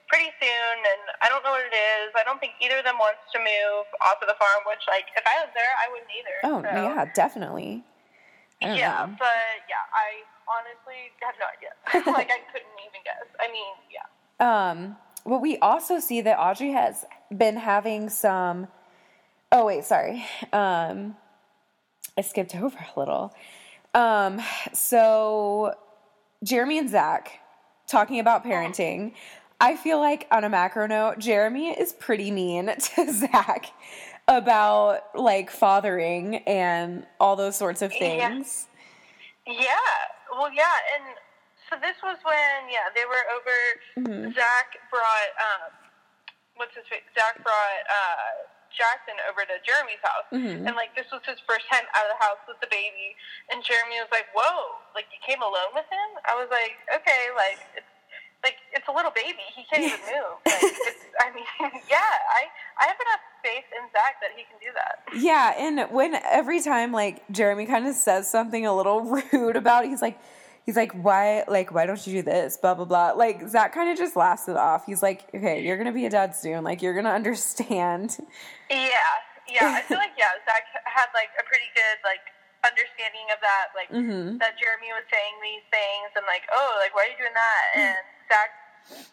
pretty 0.07 0.29
soon, 0.39 0.77
and 0.77 1.03
I 1.21 1.29
don't 1.29 1.43
know 1.43 1.51
what 1.51 1.65
it 1.65 1.75
is. 1.75 2.13
I 2.15 2.23
don't 2.23 2.39
think 2.39 2.53
either 2.61 2.79
of 2.79 2.85
them 2.85 2.97
wants 2.99 3.23
to 3.33 3.39
move 3.39 3.85
off 4.01 4.21
of 4.21 4.27
the 4.27 4.37
farm. 4.37 4.63
Which, 4.67 4.83
like, 4.87 5.09
if 5.15 5.23
I 5.25 5.43
was 5.43 5.51
there, 5.55 5.73
I 5.79 5.85
wouldn't 5.91 6.11
either. 6.11 6.37
Oh 6.43 6.59
so, 6.61 6.71
yeah, 6.71 7.05
definitely. 7.13 7.83
Yeah, 8.61 9.09
know. 9.09 9.15
but 9.19 9.59
yeah, 9.67 9.83
I 9.91 10.23
honestly 10.47 11.11
have 11.19 11.35
no 11.39 11.47
idea. 11.51 11.73
like, 12.15 12.31
I 12.31 12.39
couldn't 12.51 12.79
even 12.79 13.01
guess. 13.03 13.27
I 13.39 13.51
mean, 13.51 13.73
yeah. 13.91 14.07
Um, 14.39 14.95
well, 15.25 15.39
we 15.39 15.57
also 15.57 15.99
see 15.99 16.21
that 16.21 16.37
Audrey 16.39 16.71
has 16.71 17.05
been 17.35 17.57
having 17.57 18.09
some. 18.09 18.67
Oh 19.51 19.65
wait, 19.65 19.85
sorry. 19.85 20.25
Um, 20.51 21.15
I 22.17 22.21
skipped 22.21 22.55
over 22.61 22.77
a 22.77 22.99
little. 22.99 23.33
Um, 23.93 24.41
so 24.73 25.75
Jeremy 26.43 26.79
and 26.79 26.89
Zach 26.89 27.39
talking 27.87 28.19
about 28.19 28.43
parenting. 28.43 29.13
I 29.63 29.78
feel 29.78 29.97
like 29.97 30.28
on 30.30 30.43
a 30.43 30.49
macro 30.49 30.88
note, 30.88 31.19
Jeremy 31.19 31.69
is 31.71 31.93
pretty 31.93 32.32
mean 32.32 32.67
to 32.95 33.13
Zach 33.13 33.71
about 34.28 35.04
like 35.15 35.49
fathering 35.49 36.43
and 36.43 37.08
all 37.19 37.36
those 37.38 37.56
sorts 37.56 37.82
of 37.82 37.91
things. 37.93 38.67
Yeah. 39.47 39.76
Well, 40.32 40.52
yeah, 40.52 40.67
and 40.99 41.15
so 41.69 41.78
this 41.80 41.95
was 42.04 42.17
when 42.28 42.60
yeah 42.67 42.91
they 42.91 43.06
were 43.08 43.23
over. 43.32 43.58
Mhm. 44.04 44.36
Zach 44.36 44.67
brought 44.91 45.32
um, 45.39 45.71
what's 46.60 46.76
his 46.76 46.84
face? 46.91 47.08
Zach 47.15 47.39
brought 47.43 47.84
uh, 47.88 48.49
Jackson 48.76 49.15
over 49.32 49.45
to 49.47 49.56
Jeremy's 49.63 50.02
house, 50.04 50.28
Mhm. 50.34 50.67
and 50.67 50.76
like 50.76 50.91
this 50.95 51.08
was 51.12 51.21
his 51.23 51.39
first 51.47 51.63
time 51.71 51.86
out 51.95 52.04
of 52.10 52.12
the 52.19 52.21
house 52.26 52.41
with 52.52 52.60
the 52.60 52.67
baby, 52.67 53.15
and 53.52 53.63
Jeremy 53.63 53.99
was 54.04 54.10
like, 54.12 54.28
"Whoa, 54.36 54.76
like 54.95 55.08
you 55.13 55.19
came 55.23 55.39
alone 55.43 55.71
with 55.71 55.86
him?" 55.88 56.10
I 56.28 56.36
was 56.36 56.49
like, 56.52 56.76
"Okay, 56.99 57.30
like 57.38 57.60
it's 57.78 57.92
like 58.43 58.58
it's 58.73 58.88
a 58.88 58.91
little 58.91 59.12
baby, 59.12 59.43
he 59.56 59.63
can't 59.71 59.84
even 59.84 59.99
move." 60.12 60.38
Like 60.45 60.93
I 61.19 61.34
mean, 61.34 61.45
yeah, 61.89 61.97
I 61.99 62.45
I 62.77 62.86
have 62.88 62.97
enough 62.99 63.23
faith 63.43 63.65
in 63.71 63.84
Zach 63.91 64.19
that 64.21 64.32
he 64.36 64.43
can 64.43 64.58
do 64.62 64.71
that. 64.75 65.03
Yeah, 65.15 65.53
and 65.58 65.91
when 65.91 66.15
every 66.15 66.62
time 66.62 66.91
like 66.91 67.23
Jeremy 67.32 67.65
kind 67.65 67.88
of 67.88 67.95
says 67.95 68.29
something 68.29 68.65
a 68.65 68.75
little 68.75 69.01
rude 69.32 69.56
about 69.56 69.86
it, 69.86 69.89
he's 69.89 70.01
like 70.01 70.19
he's 70.65 70.75
like, 70.75 70.91
Why 70.93 71.43
like 71.47 71.71
why 71.73 71.86
don't 71.86 72.06
you 72.08 72.13
do 72.13 72.21
this? 72.23 72.58
Blah 72.58 72.73
blah 72.75 72.86
blah. 72.86 73.12
Like 73.12 73.47
Zach 73.47 73.73
kind 73.73 73.91
of 73.91 73.97
just 73.97 74.15
laughs 74.15 74.47
it 74.47 74.58
off. 74.58 74.86
He's 74.86 75.03
like, 75.03 75.27
Okay, 75.34 75.63
you're 75.63 75.77
gonna 75.77 75.93
be 75.93 76.06
a 76.06 76.10
dad 76.10 76.36
soon, 76.36 76.63
like 76.63 76.82
you're 76.82 76.95
gonna 76.95 77.13
understand. 77.13 78.17
Yeah, 78.69 78.89
yeah. 79.47 79.75
I 79.77 79.82
feel 79.82 79.97
like 79.97 80.15
yeah, 80.17 80.32
Zach 80.45 80.63
had 80.86 81.08
like 81.13 81.29
a 81.39 81.43
pretty 81.43 81.69
good 81.75 81.99
like 82.03 82.21
understanding 82.63 83.27
of 83.27 83.43
that, 83.43 83.75
like 83.75 83.91
mm-hmm. 83.91 84.39
that 84.39 84.56
Jeremy 84.56 84.95
was 84.95 85.03
saying 85.12 85.36
these 85.43 85.67
things 85.67 86.15
and 86.15 86.23
like, 86.25 86.47
oh, 86.51 86.79
like 86.79 86.95
why 86.95 87.06
are 87.06 87.12
you 87.12 87.19
doing 87.19 87.36
that? 87.36 87.65
And 87.75 88.08
Zach 88.29 88.49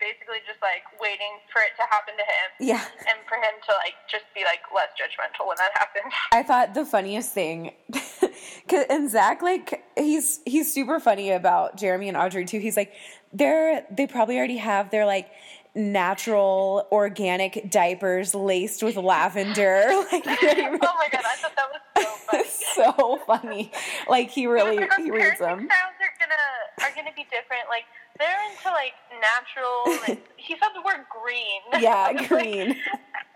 basically 0.00 0.42
just 0.46 0.58
like 0.62 0.82
waiting 1.00 1.38
for 1.52 1.62
it 1.62 1.70
to 1.76 1.82
happen 1.90 2.14
to 2.16 2.22
him. 2.22 2.48
Yeah. 2.58 2.84
And 3.06 3.18
for 3.28 3.36
him 3.36 3.54
to 3.68 3.72
like 3.84 3.94
just 4.10 4.24
be 4.34 4.42
like 4.44 4.60
less 4.74 4.88
judgmental 4.98 5.46
when 5.46 5.56
that 5.58 5.70
happens. 5.74 6.12
I 6.32 6.42
thought 6.42 6.74
the 6.74 6.84
funniest 6.84 7.32
thing 7.32 7.72
and 8.90 9.10
Zach, 9.10 9.42
like 9.42 9.84
he's 9.96 10.40
he's 10.44 10.72
super 10.72 11.00
funny 11.00 11.30
about 11.30 11.76
Jeremy 11.76 12.08
and 12.08 12.16
Audrey 12.16 12.44
too. 12.44 12.58
He's 12.58 12.76
like, 12.76 12.92
they're 13.32 13.84
they 13.90 14.06
probably 14.06 14.38
already 14.38 14.58
have 14.58 14.90
their 14.90 15.06
like 15.06 15.30
natural 15.74 16.88
organic 16.90 17.70
diapers 17.70 18.34
laced 18.34 18.82
with 18.82 18.96
lavender. 18.96 19.84
Like 20.10 20.26
oh 20.26 20.96
my 20.98 21.08
god, 21.12 21.22
I 21.24 21.36
thought 21.36 21.54
that 21.56 21.68
was 21.70 21.80
so 21.96 22.14
funny. 22.26 22.44
so 22.74 23.20
funny. 23.26 23.72
Like 24.08 24.30
he 24.30 24.46
really 24.46 24.86
he 24.96 25.10
reads 25.10 25.38
them. 25.38 25.66
styles 25.66 25.94
are 26.00 26.14
gonna 26.18 26.82
are 26.82 26.94
gonna 26.96 27.14
be 27.14 27.24
different. 27.30 27.68
Like 27.68 27.84
they're 28.20 28.42
into 28.52 28.68
like 28.70 28.94
natural. 29.18 29.88
Like, 30.06 30.20
he 30.36 30.54
said 30.60 30.70
the 30.76 30.84
word 30.84 31.02
green. 31.08 31.64
Yeah, 31.82 32.12
Like, 32.14 32.28
green. 32.28 32.76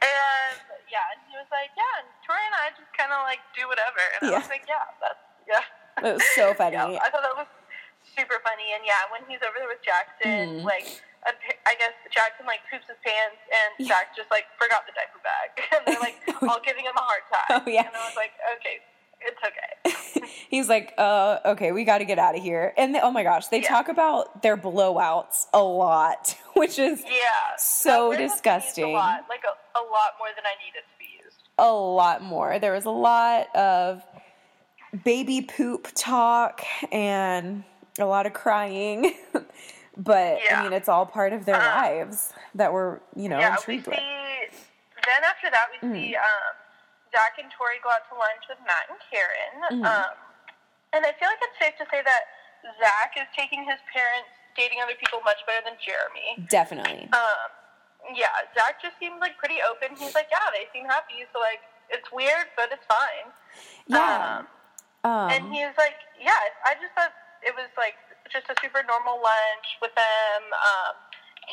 And 0.05 0.61
yeah, 0.93 1.01
and 1.17 1.21
he 1.33 1.35
was 1.41 1.49
like, 1.49 1.73
yeah, 1.73 2.05
and 2.05 2.09
Tori 2.29 2.45
and 2.45 2.53
I 2.61 2.69
just 2.77 2.93
kind 2.93 3.09
of 3.09 3.25
like 3.25 3.41
do 3.57 3.65
whatever. 3.65 4.05
And 4.21 4.37
I 4.37 4.45
was 4.45 4.53
like, 4.53 4.69
yeah, 4.69 4.85
that's 5.01 5.25
yeah. 5.49 5.65
It 6.05 6.21
was 6.21 6.27
so 6.37 6.53
funny. 6.53 6.77
Yeah, 6.77 7.01
I 7.01 7.09
thought 7.09 7.25
that 7.25 7.33
was 7.33 7.49
super 8.13 8.37
funny. 8.45 8.77
And 8.77 8.85
yeah, 8.85 9.09
when 9.09 9.25
he's 9.25 9.41
over 9.41 9.57
there 9.57 9.67
with 9.73 9.81
Jackson, 9.81 10.61
Mhm. 10.61 10.69
like. 10.69 10.87
I 11.25 11.73
guess 11.81 11.97
Jackson 12.13 12.45
like 12.45 12.61
poops 12.69 12.85
his 12.85 13.01
pants 13.01 13.41
and 13.49 13.73
Yeah. 13.81 13.97
Zach 13.97 14.13
just 14.13 14.29
like 14.29 14.45
forgot 14.61 14.85
the 14.85 14.93
diaper 14.93 15.17
bag 15.25 15.57
and 15.73 15.81
they're 15.89 16.05
like 16.05 16.21
all 16.45 16.61
giving 16.61 16.85
him 16.85 16.93
a 16.93 17.01
hard 17.01 17.25
time. 17.33 17.49
Oh, 17.49 17.65
yeah. 17.65 17.89
And 17.89 17.97
I 17.97 18.05
was 18.05 18.13
like, 18.13 18.37
okay, 18.61 18.85
it's 19.27 19.41
okay. 20.23 20.27
He's 20.51 20.69
like, 20.69 20.95
uh, 20.99 21.39
okay, 21.45 21.73
we 21.73 21.85
got 21.85 21.99
to 21.99 22.05
get 22.05 22.19
out 22.19 22.37
of 22.37 22.43
here. 22.43 22.73
And 22.77 22.95
they, 22.95 23.01
oh 23.01 23.11
my 23.11 23.23
gosh, 23.23 23.49
they 23.49 23.61
Yeah. 23.63 23.69
talk 23.69 23.89
about 23.89 24.43
their 24.43 24.57
blowouts 24.57 25.47
a 25.53 25.63
lot, 25.63 26.37
which 26.55 26.79
is 26.79 27.03
Yeah. 27.03 27.57
So 27.59 27.91
that 27.91 27.99
word 28.01 28.09
was 28.09 28.19
used 28.21 28.33
disgusting. 28.35 28.85
A 28.85 28.99
lot, 28.99 29.25
like 29.29 29.43
a, 29.45 29.79
a 29.79 29.83
lot 29.83 30.15
more 30.19 30.29
than 30.37 30.45
I 30.47 30.55
needed 30.65 30.83
to 30.91 30.99
be 30.99 31.07
used. 31.25 31.37
a 31.59 31.73
lot 31.73 32.23
more. 32.23 32.59
There 32.59 32.73
was 32.73 32.85
a 32.85 32.91
lot 32.91 33.55
of 33.57 34.03
baby 35.05 35.43
poop 35.43 35.89
talk 35.95 36.63
and 36.93 37.65
a 37.99 38.05
lot 38.05 38.27
of 38.27 38.33
crying. 38.33 39.15
but 39.97 40.39
I 40.51 40.63
mean, 40.63 40.73
it's 40.73 40.89
all 40.89 41.07
part 41.07 41.33
of 41.33 41.45
their 41.47 41.57
Uh, 41.57 41.77
lives 41.77 42.33
that 42.55 42.73
we're, 42.73 43.01
you 43.17 43.29
know, 43.29 43.39
yeah, 43.39 43.55
intrigued 43.57 43.85
see. 43.87 43.91
with. 43.91 43.99
Then 45.07 45.23
after 45.25 45.51
that, 45.51 45.67
we 45.73 45.89
Mm-hmm. 45.89 45.95
see 45.97 46.17
um, 46.17 46.23
Zach 47.15 47.39
and 47.39 47.47
Tori 47.55 47.79
go 47.87 47.95
out 47.95 48.03
to 48.11 48.15
lunch 48.19 48.43
with 48.51 48.59
Matt 48.67 48.91
and 48.91 48.99
Caryn. 49.07 49.55
Mhm. 49.71 49.87
Um, 49.87 50.15
and 50.93 51.07
I 51.07 51.13
feel 51.15 51.31
like 51.31 51.39
it's 51.43 51.59
safe 51.63 51.79
to 51.79 51.87
say 51.91 52.03
that 52.03 52.23
Zach 52.83 53.15
is 53.17 53.29
taking 53.39 53.63
his 53.65 53.79
parents 53.95 54.29
dating 54.59 54.83
other 54.83 54.95
people 54.99 55.21
much 55.23 55.39
better 55.47 55.63
than 55.63 55.79
Jeremy. 55.79 56.43
Definitely. 56.51 57.09
Um, 57.15 57.49
yeah, 58.15 58.35
Zach 58.55 58.83
just 58.83 58.99
seems 58.99 59.19
like 59.21 59.39
pretty 59.39 59.63
open. 59.63 59.97
He's 59.97 60.15
like, 60.15 60.29
yeah, 60.31 60.51
they 60.53 60.67
seem 60.75 60.87
happy, 60.87 61.25
so 61.33 61.39
like 61.41 61.63
it's 61.89 62.11
weird, 62.11 62.51
but 62.57 62.71
it's 62.73 62.85
fine. 62.87 63.31
Yeah. 63.87 64.43
Um, 65.05 65.31
and 65.31 65.45
Um, 65.47 65.53
he 65.53 65.65
was 65.67 65.77
like, 65.79 65.97
yeah, 66.19 66.37
I 66.65 66.75
just 66.75 66.93
thought 66.95 67.13
it 67.43 67.55
was 67.55 67.69
like 67.77 67.95
just 68.31 68.49
a 68.49 68.55
super 68.63 68.83
normal 68.83 69.21
lunch 69.21 69.69
with 69.83 69.95
them. 69.95 70.43
Um, 70.55 70.95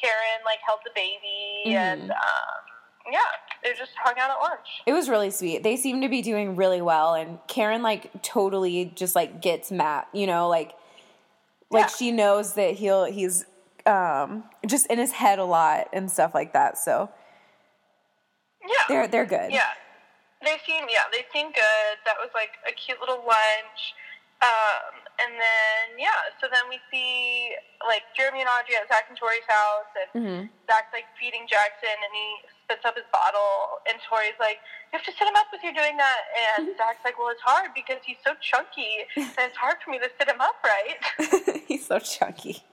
Caryn 0.02 0.40
like 0.46 0.60
held 0.66 0.80
the 0.86 0.92
baby, 0.96 1.64
Mhm. 1.68 1.76
and 1.76 2.12
um, 2.12 2.62
yeah, 3.12 3.20
they 3.64 3.72
just 3.74 3.92
hung 4.04 4.16
out 4.20 4.30
at 4.32 4.38
lunch. 4.42 4.68
it 4.86 4.94
was 4.94 5.10
really 5.10 5.30
sweet. 5.32 5.64
They 5.64 5.78
seem 5.78 6.02
to 6.02 6.10
be 6.10 6.22
doing 6.22 6.56
really 6.56 6.82
well. 6.82 7.14
And 7.14 7.40
Caryn, 7.48 7.82
like, 7.82 8.22
totally 8.22 8.92
just, 8.96 9.16
like, 9.16 9.42
gets 9.42 9.72
Matt, 9.72 10.08
you 10.14 10.28
know, 10.28 10.48
like, 10.50 10.74
like 11.70 11.84
Yeah. 11.86 11.88
she 11.88 12.12
knows 12.12 12.54
that 12.56 12.76
he'll, 12.76 13.06
he's, 13.06 13.46
um, 13.86 14.44
just 14.68 14.86
in 14.88 15.00
his 15.00 15.12
head 15.14 15.40
a 15.40 15.46
lot 15.46 15.88
and 15.94 16.12
stuff 16.12 16.36
like 16.36 16.54
that. 16.54 16.78
So 16.78 17.10
Yeah, 18.62 18.74
they're, 18.88 19.08
they're 19.08 19.26
good. 19.26 19.52
yeah, 19.52 19.70
they 20.44 20.58
seem 20.68 20.86
yeah, 20.90 21.04
they 21.12 21.26
seem 21.34 21.48
good. 21.48 21.98
That 22.06 22.16
was 22.20 22.30
like 22.36 22.52
a 22.68 22.72
cute 22.74 23.00
little 23.00 23.24
lunch. 23.26 23.96
Um, 24.42 25.01
and 25.22 25.32
then 25.38 26.00
yeah, 26.00 26.18
so 26.42 26.48
then 26.52 26.66
we 26.70 26.82
see 26.90 27.54
like 27.86 28.04
Jeremy 28.18 28.42
and 28.42 28.50
Audrey 28.50 28.76
at 28.76 28.88
Zach 28.90 29.06
and 29.10 29.18
Tori's 29.18 29.46
house, 29.48 29.90
and 29.98 30.10
Mhm. 30.18 30.42
Zach's 30.70 30.92
like 30.94 31.06
feeding 31.20 31.48
Jackson, 31.48 31.92
and 31.92 32.12
he 32.14 32.28
spits 32.64 32.86
up 32.86 32.96
his 32.96 33.06
bottle, 33.12 33.82
and 33.90 34.00
Tori's 34.08 34.38
like, 34.40 34.60
"You 34.92 35.00
have 35.00 35.06
to 35.06 35.12
sit 35.12 35.28
him 35.28 35.36
up 35.36 35.48
with 35.52 35.62
you 35.64 35.74
doing 35.74 35.98
that," 35.98 36.22
and 36.58 36.70
Zach's 36.80 37.04
like, 37.04 37.18
"Well, 37.18 37.30
it's 37.30 37.42
hard 37.42 37.74
because 37.74 38.00
he's 38.06 38.22
so 38.24 38.34
chunky, 38.42 39.06
and 39.18 39.44
it's 39.50 39.58
hard 39.58 39.78
for 39.84 39.92
me 39.92 40.00
to 40.00 40.10
sit 40.18 40.28
him 40.30 40.40
up 40.42 40.56
right." 40.64 41.00
he's 41.68 41.86
so 41.86 42.00
chunky. 42.00 42.64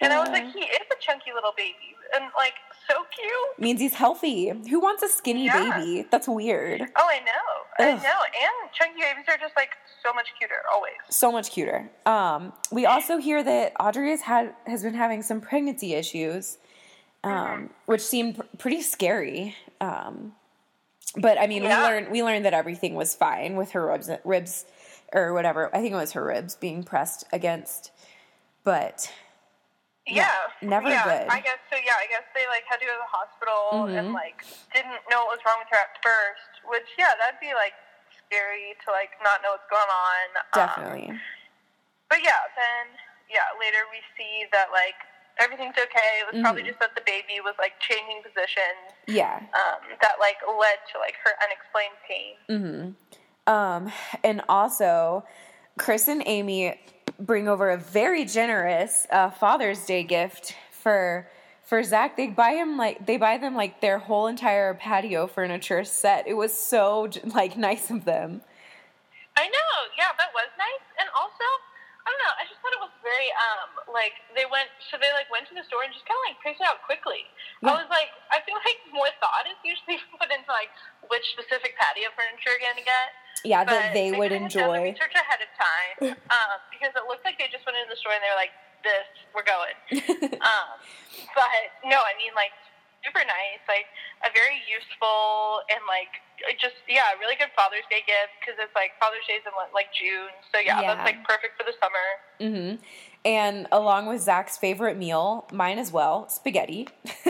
And 0.00 0.12
I 0.12 0.20
was 0.22 0.30
like, 0.30 0.46
"He 0.54 0.62
is 0.62 0.86
a 0.90 0.98
chunky 1.02 1.32
little 1.34 1.52
baby, 1.56 1.97
and 2.14 2.24
like 2.36 2.54
so 2.88 2.94
cute." 3.14 3.58
means 3.58 3.80
he's 3.80 3.94
healthy. 3.94 4.48
Who 4.70 4.80
wants 4.80 5.02
a 5.02 5.08
skinny 5.08 5.46
Yeah. 5.46 5.78
baby? 5.78 6.06
That's 6.10 6.26
weird. 6.28 6.82
Oh, 6.96 7.06
I 7.08 7.18
know, 7.20 7.84
I 7.84 7.92
know, 7.92 7.96
and 7.98 8.72
chunky 8.72 9.00
babies 9.00 9.24
are 9.28 9.36
just 9.38 9.54
like 9.56 9.70
so 10.02 10.12
much 10.12 10.28
cuter 10.38 10.62
always. 10.72 10.94
So 11.10 11.30
much 11.32 11.50
cuter. 11.50 11.90
Um, 12.06 12.52
we 12.72 12.86
also 12.86 13.18
hear 13.18 13.42
that 13.42 13.72
Audrey 13.80 14.10
has 14.10 14.22
had 14.22 14.54
has 14.66 14.82
been 14.82 14.94
having 14.94 15.22
some 15.22 15.40
pregnancy 15.40 15.94
issues, 15.94 16.58
um, 17.24 17.32
Mm-hmm. 17.32 17.66
which 17.86 18.00
seemed 18.00 18.36
pr- 18.36 18.42
pretty 18.58 18.82
scary. 18.82 19.56
Um, 19.80 20.34
but 21.16 21.38
I 21.40 21.46
mean, 21.46 21.62
Yeah. 21.64 21.80
we 21.80 21.86
learned 21.86 22.10
we 22.10 22.22
learned 22.22 22.44
that 22.44 22.54
everything 22.54 22.94
was 22.94 23.14
fine 23.14 23.56
with 23.56 23.70
her 23.72 23.86
ribs, 23.86 24.10
ribs 24.24 24.64
or 25.12 25.32
whatever. 25.32 25.68
I 25.74 25.80
think 25.80 25.92
it 25.92 25.96
was 25.96 26.12
her 26.12 26.24
ribs 26.24 26.54
being 26.54 26.82
pressed 26.84 27.24
against. 27.32 27.90
But 28.64 29.10
Yeah, 30.08 30.32
never 30.62 30.88
yeah, 30.88 31.04
good. 31.04 31.28
I 31.28 31.40
guess 31.40 31.60
so. 31.70 31.76
Yeah, 31.76 31.94
I 32.00 32.06
guess 32.08 32.24
they 32.34 32.46
like 32.48 32.64
had 32.68 32.80
to 32.80 32.86
go 32.88 32.92
to 32.96 33.02
the 33.04 33.12
hospital 33.12 33.62
Mhm. 33.86 33.98
and 33.98 34.06
like 34.16 34.40
didn't 34.72 35.04
know 35.12 35.24
what 35.28 35.36
was 35.36 35.42
wrong 35.44 35.60
with 35.60 35.68
her 35.70 35.78
at 35.84 36.00
first. 36.02 36.64
Which 36.64 36.88
yeah, 36.96 37.12
that'd 37.20 37.38
be 37.40 37.52
like 37.52 37.74
scary 38.26 38.72
to 38.84 38.92
like 38.92 39.12
not 39.22 39.42
know 39.44 39.52
what's 39.52 39.68
going 39.68 39.88
on. 39.92 40.26
Um, 40.36 40.48
definitely, 40.56 41.08
but 42.08 42.22
yeah, 42.24 42.40
then 42.56 42.96
yeah, 43.28 43.52
later 43.60 43.84
we 43.92 44.00
see 44.16 44.48
that 44.52 44.72
like 44.72 44.96
everything's 45.38 45.76
okay. 45.76 46.24
It 46.24 46.32
was 46.32 46.40
probably 46.42 46.62
Mhm. 46.64 46.72
just 46.74 46.80
that 46.80 46.94
the 46.96 47.04
baby 47.06 47.40
was 47.44 47.54
like 47.60 47.78
changing 47.78 48.22
positions. 48.24 48.96
yeah. 49.06 49.38
Um, 49.54 49.80
that 50.00 50.18
like 50.18 50.36
led 50.46 50.78
to 50.92 50.98
like 50.98 51.14
her 51.24 51.32
unexplained 51.44 51.94
pain. 52.08 52.34
Mm-hmm. 52.48 53.52
Um, 53.52 53.92
and 54.24 54.42
also, 54.48 55.24
Chris 55.78 56.08
and 56.08 56.22
Amy 56.26 56.78
bring 57.18 57.48
over 57.48 57.70
a 57.70 57.76
very 57.76 58.24
generous 58.24 59.06
uh, 59.10 59.30
Father's 59.30 59.84
Day 59.84 60.02
gift 60.02 60.54
for 60.70 61.28
for 61.64 61.82
Zach. 61.82 62.16
They 62.16 62.28
buy 62.28 62.52
him 62.52 62.76
like 62.76 63.06
they 63.06 63.16
buy 63.16 63.38
them 63.38 63.54
like 63.54 63.80
their 63.80 63.98
whole 63.98 64.26
entire 64.26 64.74
patio 64.74 65.26
furniture 65.26 65.84
set. 65.84 66.26
It 66.26 66.34
was 66.34 66.52
so 66.52 67.10
like 67.34 67.56
nice 67.56 67.90
of 67.90 68.04
them. 68.04 68.42
I 69.36 69.46
know, 69.46 69.72
yeah, 69.94 70.10
that 70.18 70.34
was 70.34 70.50
nice. 70.58 70.82
And 70.98 71.06
also, 71.14 71.46
I 72.02 72.10
don't 72.10 72.22
know, 72.26 72.34
I 72.34 72.44
just 72.50 72.57
very 73.08 73.32
um 73.40 73.88
like 73.88 74.12
they 74.36 74.44
went 74.44 74.68
so 74.92 75.00
they 75.00 75.08
like 75.16 75.32
went 75.32 75.48
to 75.48 75.56
the 75.56 75.64
store 75.64 75.80
and 75.88 75.90
just 75.96 76.04
kinda 76.04 76.20
like 76.28 76.36
picked 76.44 76.60
it 76.60 76.68
out 76.68 76.84
quickly. 76.84 77.24
Yeah. 77.64 77.72
I 77.72 77.80
was 77.80 77.88
like 77.88 78.12
I 78.28 78.44
feel 78.44 78.60
like 78.60 78.76
more 78.92 79.08
thought 79.24 79.48
is 79.48 79.56
usually 79.64 79.96
put 80.20 80.28
into 80.28 80.52
like 80.52 80.68
which 81.08 81.24
specific 81.32 81.72
patio 81.80 82.12
furniture 82.12 82.52
you're 82.52 82.60
gonna 82.68 82.84
get. 82.84 83.08
Yeah, 83.46 83.62
But 83.64 83.78
that 83.80 83.94
they 83.96 84.12
would 84.12 84.34
could've 84.34 84.50
done 84.52 84.68
the 84.68 84.82
enjoy. 84.82 84.92
research 84.92 85.14
ahead 85.16 85.40
of 85.40 85.50
time. 85.56 85.96
Um, 86.28 86.58
because 86.74 86.92
it 86.98 87.06
looked 87.08 87.24
like 87.24 87.38
they 87.40 87.48
just 87.48 87.64
went 87.64 87.78
into 87.80 87.88
the 87.94 87.98
store 88.02 88.12
and 88.12 88.20
they 88.20 88.28
were 88.30 88.36
like, 88.38 88.52
This, 88.84 89.06
we're 89.32 89.46
going. 89.48 89.76
um 90.44 90.68
but 91.34 91.48
no, 91.88 91.96
I 92.02 92.12
mean 92.20 92.34
like 92.36 92.52
super 93.08 93.24
nice, 93.24 93.64
like 93.64 93.88
a 94.20 94.28
very 94.36 94.60
useful 94.68 95.64
and 95.72 95.80
like 95.88 96.20
just 96.60 96.76
yeah, 96.84 97.16
really 97.16 97.34
good 97.40 97.48
Father's 97.56 97.88
Day 97.88 98.04
gift 98.04 98.36
because 98.38 98.60
it's 98.60 98.76
like 98.76 98.92
Father's 99.00 99.24
Day's 99.24 99.40
in 99.48 99.56
like 99.72 99.88
June, 99.96 100.28
so 100.52 100.60
yeah, 100.60 100.84
Yeah. 100.84 100.92
that's 100.92 101.08
like 101.08 101.24
perfect 101.24 101.56
for 101.56 101.64
the 101.64 101.72
summer. 101.80 102.06
hmm 102.36 102.76
And 103.24 103.64
along 103.72 104.06
with 104.12 104.20
Zach's 104.20 104.60
favorite 104.60 105.00
meal, 105.00 105.48
mine 105.50 105.80
as 105.80 105.88
well, 105.90 106.28
spaghetti. 106.28 106.86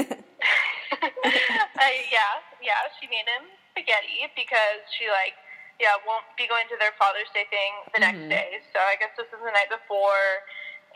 uh, 0.98 1.94
yeah, 2.10 2.42
yeah, 2.58 2.82
she 2.98 3.06
made 3.06 3.28
him 3.30 3.46
spaghetti 3.70 4.26
because 4.34 4.82
she 4.98 5.06
like 5.08 5.38
yeah 5.78 5.94
won't 6.02 6.26
be 6.34 6.50
going 6.50 6.66
to 6.66 6.76
their 6.82 6.92
Father's 6.98 7.30
Day 7.32 7.46
thing 7.54 7.72
the 7.94 8.02
next 8.02 8.26
Mhm. 8.26 8.34
day. 8.34 8.58
So 8.74 8.82
I 8.82 8.98
guess 8.98 9.14
this 9.16 9.30
is 9.30 9.38
the 9.38 9.52
night 9.54 9.70
before, 9.70 10.42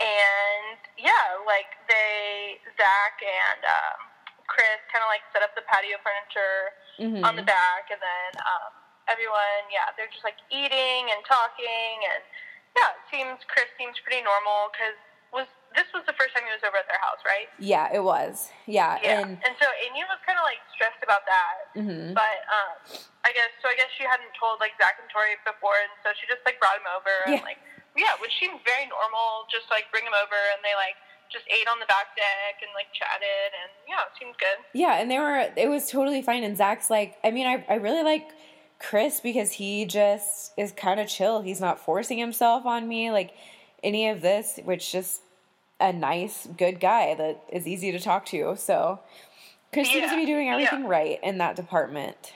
and 0.02 0.76
yeah, 0.98 1.38
like 1.46 1.70
they 1.88 2.58
Zach 2.76 3.16
and 3.22 3.62
um, 3.64 4.11
Chris 4.52 4.78
kind 4.92 5.00
of 5.00 5.08
like 5.08 5.24
set 5.32 5.40
up 5.40 5.56
the 5.56 5.64
patio 5.64 5.96
furniture 6.04 6.76
Mhm. 7.00 7.24
on 7.24 7.32
the 7.40 7.46
back, 7.48 7.88
and 7.88 7.96
then 7.96 8.30
um, 8.44 8.70
everyone, 9.08 9.64
yeah, 9.72 9.88
they're 9.96 10.12
just 10.12 10.22
like 10.28 10.36
eating 10.52 11.08
and 11.08 11.24
talking, 11.24 11.96
and 12.12 12.20
yeah, 12.76 12.92
it 12.92 13.02
seems 13.08 13.40
Chris 13.48 13.66
seems 13.80 13.96
pretty 14.04 14.20
normal 14.20 14.68
because 14.70 14.92
was 15.32 15.48
this 15.72 15.88
was 15.96 16.04
the 16.04 16.12
first 16.20 16.36
time 16.36 16.44
he 16.44 16.52
was 16.52 16.60
over 16.60 16.76
at 16.76 16.84
their 16.84 17.00
house, 17.00 17.16
right? 17.24 17.48
Yeah, 17.56 17.88
it 17.88 18.04
was. 18.04 18.52
Yeah, 18.68 19.00
Yeah, 19.00 19.24
and 19.24 19.40
and, 19.40 19.56
so 19.56 19.64
Amy 19.88 20.04
was 20.04 20.20
kind 20.28 20.36
of 20.36 20.44
like 20.44 20.60
stressed 20.76 21.00
about 21.00 21.24
that, 21.24 21.72
mhm. 21.72 22.12
but 22.12 22.44
um, 22.52 22.76
I 23.24 23.32
guess 23.32 23.48
so. 23.64 23.72
I 23.72 23.76
guess 23.80 23.88
she 23.96 24.04
hadn't 24.04 24.36
told 24.36 24.60
like 24.60 24.76
Zach 24.76 25.00
and 25.00 25.08
Tori 25.08 25.40
before, 25.48 25.80
and 25.80 25.92
so 26.04 26.12
she 26.20 26.28
just 26.28 26.44
like 26.44 26.60
brought 26.60 26.76
him 26.76 26.84
over 26.92 27.08
and 27.24 27.40
like 27.48 27.56
yeah, 27.96 28.12
which 28.20 28.32
seemed 28.40 28.60
very 28.68 28.84
normal. 28.92 29.48
Just 29.48 29.72
like 29.72 29.88
bring 29.88 30.04
him 30.04 30.12
over, 30.16 30.36
and 30.52 30.60
they 30.60 30.76
like 30.76 30.96
just 31.32 31.44
ate 31.48 31.66
on 31.68 31.80
the 31.80 31.86
back 31.86 32.14
deck 32.16 32.60
and 32.62 32.70
like 32.74 32.92
chatted, 32.92 33.50
and 33.62 33.70
yeah, 33.88 34.00
it 34.06 34.12
seemed 34.18 34.36
good. 34.38 34.58
Yeah, 34.74 35.00
and 35.00 35.10
they 35.10 35.18
were 35.18 35.48
it 35.56 35.68
was 35.68 35.90
totally 35.90 36.22
fine 36.22 36.44
and 36.44 36.56
Zach's 36.56 36.90
like 36.90 37.16
I 37.24 37.30
mean 37.30 37.46
I 37.46 37.64
I 37.68 37.74
really 37.76 38.02
like 38.02 38.28
Chris 38.78 39.20
because 39.20 39.52
he 39.52 39.84
just 39.84 40.52
is 40.58 40.72
kind 40.72 41.00
of 41.00 41.08
chill. 41.08 41.40
He's 41.42 41.60
not 41.60 41.78
forcing 41.80 42.18
himself 42.18 42.66
on 42.66 42.86
me 42.88 43.10
like 43.10 43.32
any 43.82 44.08
of 44.08 44.20
this, 44.22 44.58
which 44.64 44.92
just 44.92 45.22
a 45.80 45.92
nice 45.92 46.46
good 46.56 46.78
guy 46.78 47.14
that 47.14 47.42
is 47.50 47.66
easy 47.66 47.90
to 47.92 47.98
talk 47.98 48.26
to. 48.26 48.54
So 48.56 49.00
Chris 49.72 49.88
seems 49.90 50.10
to 50.10 50.16
be 50.16 50.22
Yeah, 50.22 50.26
doing 50.26 50.46
yeah. 50.46 50.52
everything 50.54 50.86
right 50.86 51.18
in 51.22 51.38
that 51.38 51.56
department. 51.56 52.32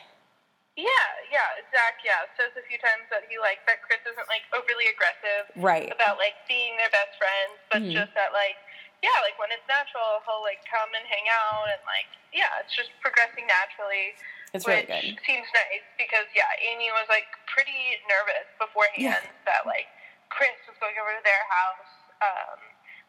Yeah, 0.76 0.85
yeah, 1.32 1.46
Zach, 1.72 2.04
yeah, 2.04 2.28
says 2.37 2.52
a 2.52 2.61
few 2.68 2.76
times 2.76 3.09
that 3.09 3.24
he 3.32 3.40
likes 3.40 3.64
that 3.64 3.80
Chris 3.80 4.00
isn't 4.04 4.28
like 4.28 4.44
overly 4.52 4.85
aggressive 4.92 5.48
Right. 5.56 5.88
about 5.88 6.18
like 6.20 6.37
being 6.44 6.76
their 6.76 6.92
best 6.92 7.16
friends, 7.16 7.56
but 7.72 7.80
Mhm. 7.80 7.92
just 7.96 8.12
that 8.12 8.32
like 8.37 8.56
yeah, 9.04 9.16
like 9.24 9.37
when 9.40 9.52
it's 9.52 9.64
natural, 9.68 10.20
he'll 10.24 10.40
like 10.44 10.61
come 10.68 10.88
and 10.96 11.04
hang 11.09 11.26
out 11.28 11.68
and 11.72 11.82
like 11.88 12.09
yeah, 12.32 12.61
it's 12.61 12.72
just 12.76 12.92
progressing 13.00 13.48
naturally, 13.48 14.12
It's 14.52 14.68
really 14.68 14.85
good. 14.85 15.16
seems 15.24 15.48
nice 15.56 15.85
because 15.96 16.28
yeah, 16.37 16.48
Amy 16.61 16.92
was 16.92 17.09
like 17.09 17.28
pretty 17.48 17.96
nervous 18.09 18.44
beforehand 18.61 19.00
Yeah. 19.00 19.20
that 19.48 19.64
like 19.64 19.88
Chris 20.28 20.52
was 20.68 20.76
going 20.82 20.96
over 21.00 21.12
to 21.16 21.22
their 21.24 21.44
house. 21.48 21.92
Um, 22.20 22.59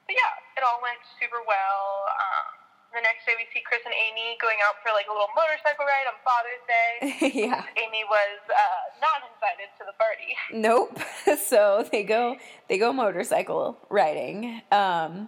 but 0.08 0.15
yeah, 0.15 0.34
it 0.56 0.63
all 0.63 0.80
went 0.80 1.00
super 1.19 1.43
well. 1.43 2.08
Um, 2.08 2.47
the 2.95 3.04
next 3.04 3.28
day 3.28 3.36
we 3.36 3.43
see 3.52 3.60
Chris 3.67 3.84
and 3.84 3.91
Amy 3.91 4.39
going 4.39 4.56
out 4.63 4.80
for 4.80 4.95
like 4.95 5.08
a 5.08 5.13
little 5.13 5.28
motorcycle 5.36 5.84
ride 5.84 6.08
on 6.08 6.15
Father's 6.23 6.63
Day. 6.71 6.93
yeah. 7.52 7.67
Amy 7.76 8.08
was 8.08 8.39
uh, 8.47 8.84
not 9.04 9.28
invited 9.28 9.67
to 9.76 9.84
the 9.84 9.95
party. 10.00 10.32
Nope. 10.56 10.95
so 11.52 11.84
they 11.91 12.04
go 12.08 12.38
they 12.71 12.78
go 12.80 12.93
motorcycle 12.95 13.76
riding. 13.91 14.62
Um 14.71 15.28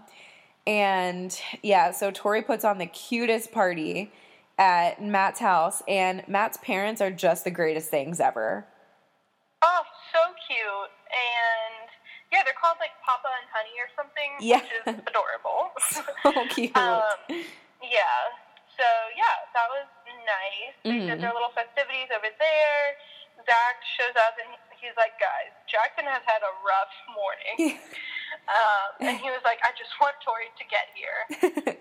and 0.70 1.34
yeah, 1.64 1.90
so 1.90 2.12
Tori 2.12 2.44
puts 2.44 2.64
on 2.64 2.78
the 2.78 2.86
cutest 2.86 3.52
party 3.52 4.12
at 4.60 5.02
Matt's 5.02 5.40
house 5.40 5.82
and 5.88 6.22
Matt's 6.28 6.58
parents 6.62 7.02
are 7.02 7.10
just 7.10 7.44
the 7.44 7.50
greatest 7.50 7.90
things 7.90 8.20
ever. 8.20 8.68
Oh, 9.64 9.82
so 10.14 10.20
cute. 10.46 10.94
And 11.10 11.90
yeah, 12.32 12.46
they're 12.46 12.54
called 12.62 12.78
like 12.80 12.94
Papa 13.02 13.34
and 13.42 13.50
Honey 13.50 13.74
or 13.82 13.90
something, 13.98 14.30
Yeah. 14.40 14.62
which 14.62 14.94
is 15.02 15.02
adorable. 15.10 15.74
So 16.22 16.46
cute. 16.54 16.78
um, 16.78 17.02
yeah. 17.82 18.30
So 18.78 18.86
yeah, 19.18 19.50
that 19.58 19.68
was 19.74 19.90
nice. 20.22 20.76
They 20.86 21.02
Mhm. 21.02 21.08
did 21.18 21.22
their 21.26 21.34
little 21.34 21.50
festivities 21.58 22.14
over 22.14 22.30
there. 22.38 22.84
Zach 23.48 23.82
shows 23.98 24.14
up 24.22 24.38
and 24.38 24.54
he's 24.80 24.96
like, 24.96 25.16
guys, 25.20 25.52
Jackson 25.68 26.08
has 26.08 26.24
had 26.26 26.42
a 26.42 26.54
rough 26.64 26.96
morning. 27.14 27.80
Um, 28.50 29.10
and 29.10 29.18
he 29.18 29.30
was 29.30 29.42
like, 29.42 29.58
I 29.66 29.74
just 29.74 29.90
want 29.98 30.14
Tori 30.22 30.50
to 30.54 30.66
get 30.70 30.90
here. 30.94 31.22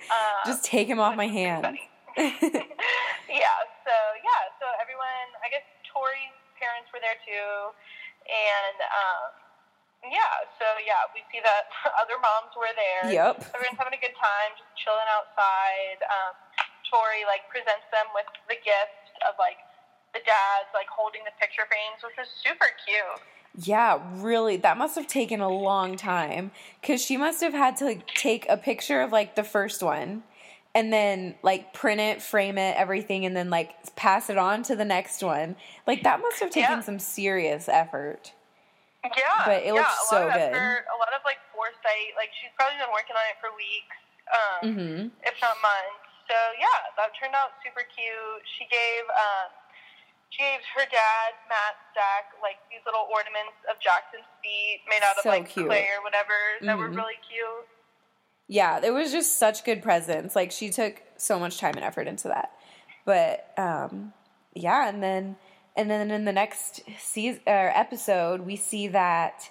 Um, 0.09 0.41
just 0.49 0.65
take 0.65 0.89
him 0.89 1.01
off 1.01 1.17
my 1.17 1.29
which 1.29 1.37
is 1.37 1.45
hand. 1.45 1.77
yeah, 2.17 3.59
so 3.85 3.95
yeah, 4.21 4.43
so 4.57 4.65
everyone, 4.81 5.29
I 5.45 5.49
guess 5.53 5.65
Tori's 5.89 6.37
parents 6.57 6.89
were 6.93 7.01
there 7.05 7.21
too, 7.25 7.73
and 8.29 8.77
um, 8.81 9.29
yeah, 10.09 10.45
so 10.57 10.65
yeah, 10.85 11.09
we 11.13 11.21
see 11.29 11.41
that 11.45 11.69
other 12.01 12.17
moms 12.21 12.53
were 12.57 12.73
there. 12.77 13.13
Yep. 13.13 13.53
Everyone's 13.53 13.81
having 13.81 13.97
a 13.97 14.03
good 14.03 14.17
time, 14.17 14.57
just 14.57 14.73
chilling 14.77 15.09
outside. 15.13 16.01
Um, 16.05 16.33
Tori 16.89 17.29
like 17.29 17.45
presents 17.53 17.85
them 17.93 18.09
with 18.17 18.29
the 18.49 18.57
gift 18.61 19.05
of 19.29 19.37
like 19.37 19.61
the 20.15 20.21
dads 20.21 20.69
like 20.75 20.89
holding 20.89 21.23
the 21.25 21.33
picture 21.41 21.63
frames, 21.69 22.03
which 22.03 22.17
was 22.17 22.29
super 22.43 22.67
cute. 22.85 23.23
Yeah, 23.67 23.99
really. 24.23 24.57
That 24.57 24.79
must 24.79 24.95
have 24.95 25.07
taken 25.07 25.41
a 25.41 25.49
long 25.49 25.97
time 25.97 26.51
cuz 26.83 27.03
she 27.05 27.17
must 27.17 27.41
have 27.41 27.55
had 27.55 27.77
to 27.79 27.85
like, 27.87 28.07
take 28.15 28.49
a 28.49 28.57
picture 28.57 29.01
of 29.03 29.11
like 29.13 29.35
the 29.35 29.45
first 29.45 29.83
one 29.83 30.23
and 30.75 30.93
then 30.93 31.35
like 31.43 31.73
print 31.73 32.01
it, 32.01 32.23
frame 32.23 32.57
it, 32.59 32.77
everything 32.77 33.25
and 33.27 33.37
then 33.37 33.51
like 33.51 33.75
pass 33.97 34.31
it 34.31 34.39
on 34.39 34.63
to 34.65 34.77
the 34.77 34.85
next 34.85 35.23
one. 35.23 35.57
Like 35.87 36.03
that 36.05 36.21
must 36.21 36.41
have 36.41 36.51
taken 36.51 36.79
Yeah. 36.79 36.81
some 36.81 36.99
serious 36.99 37.69
effort. 37.69 38.33
Yeah, 39.05 39.43
But 39.47 39.63
it 39.63 39.73
yeah, 39.73 39.73
looks 39.81 40.09
so 40.11 40.29
good. 40.29 40.53
Effort, 40.53 40.85
a 40.93 40.97
lot 40.99 41.13
of 41.15 41.23
like 41.25 41.39
foresight. 41.55 42.13
Like 42.17 42.31
she's 42.41 42.51
probably 42.59 42.77
been 42.79 42.93
working 42.93 43.17
on 43.17 43.25
it 43.31 43.39
for 43.41 43.51
weeks, 43.57 43.97
um, 44.31 44.61
Mhm. 44.69 45.11
if 45.25 45.35
not 45.41 45.57
months. 45.63 46.05
So 46.29 46.35
yeah, 46.61 46.93
that 46.99 47.15
turned 47.17 47.35
out 47.35 47.55
super 47.65 47.83
cute. 47.83 48.43
She 48.59 48.67
gave 48.67 49.05
um, 49.09 49.49
gave 50.39 50.61
her 50.77 50.85
dad 50.87 51.31
Matt 51.49 51.75
Stack 51.91 52.31
like 52.41 52.57
these 52.71 52.81
little 52.87 53.07
ornaments 53.13 53.59
of 53.69 53.77
Jackson's 53.83 54.25
feet 54.43 54.81
made 54.89 55.03
out 55.03 55.17
So 55.17 55.29
of 55.29 55.35
like 55.35 55.49
cute. 55.49 55.67
clay 55.67 55.87
or 55.99 56.03
whatever 56.03 56.33
that 56.63 56.79
were 56.79 56.89
Mhm. 56.89 56.97
really 56.97 57.19
cute. 57.29 57.67
Yeah, 58.47 58.81
it 58.83 58.93
was 58.93 59.11
just 59.13 59.37
such 59.39 59.65
good 59.65 59.83
presents. 59.83 60.35
Like 60.37 60.53
she 60.53 60.71
took 60.71 61.03
so 61.17 61.39
much 61.39 61.59
time 61.59 61.75
and 61.75 61.85
effort 61.85 62.07
into 62.07 62.29
that. 62.29 62.53
But 63.05 63.53
um 63.59 64.15
yeah, 64.55 64.89
and 64.89 65.03
then 65.03 65.37
and 65.77 65.91
then 65.91 66.11
in 66.11 66.25
the 66.25 66.33
next 66.33 66.81
season 66.99 67.43
or 67.47 67.71
episode, 67.75 68.41
we 68.43 68.57
see 68.57 68.89
that 68.89 69.51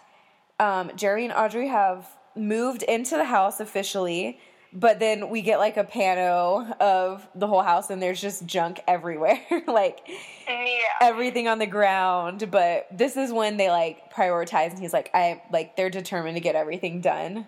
um 0.59 0.91
Jerry 0.95 1.25
and 1.25 1.33
Audrey 1.33 1.67
have 1.67 2.07
moved 2.35 2.83
into 2.83 3.17
the 3.17 3.25
house 3.25 3.59
officially, 3.59 4.39
but 4.73 4.99
then 4.99 5.29
we 5.29 5.41
get 5.41 5.59
like 5.59 5.77
a 5.77 5.83
pano 5.83 6.77
of 6.79 7.27
the 7.35 7.47
whole 7.47 7.61
house 7.63 7.89
and 7.89 8.01
there's 8.01 8.19
just 8.21 8.45
junk 8.45 8.79
everywhere. 8.87 9.39
like 9.67 9.99
Yeah, 10.47 10.79
everything 11.01 11.47
on 11.47 11.59
the 11.59 11.65
ground, 11.67 12.49
but 12.51 12.87
this 12.91 13.17
is 13.17 13.31
when 13.31 13.57
they 13.57 13.69
like 13.69 14.13
prioritize 14.13 14.71
and 14.71 14.79
he's 14.79 14.93
like 14.93 15.09
I 15.13 15.41
like 15.51 15.75
they're 15.75 15.89
determined 15.89 16.35
to 16.35 16.41
get 16.41 16.55
everything 16.55 17.01
done. 17.01 17.47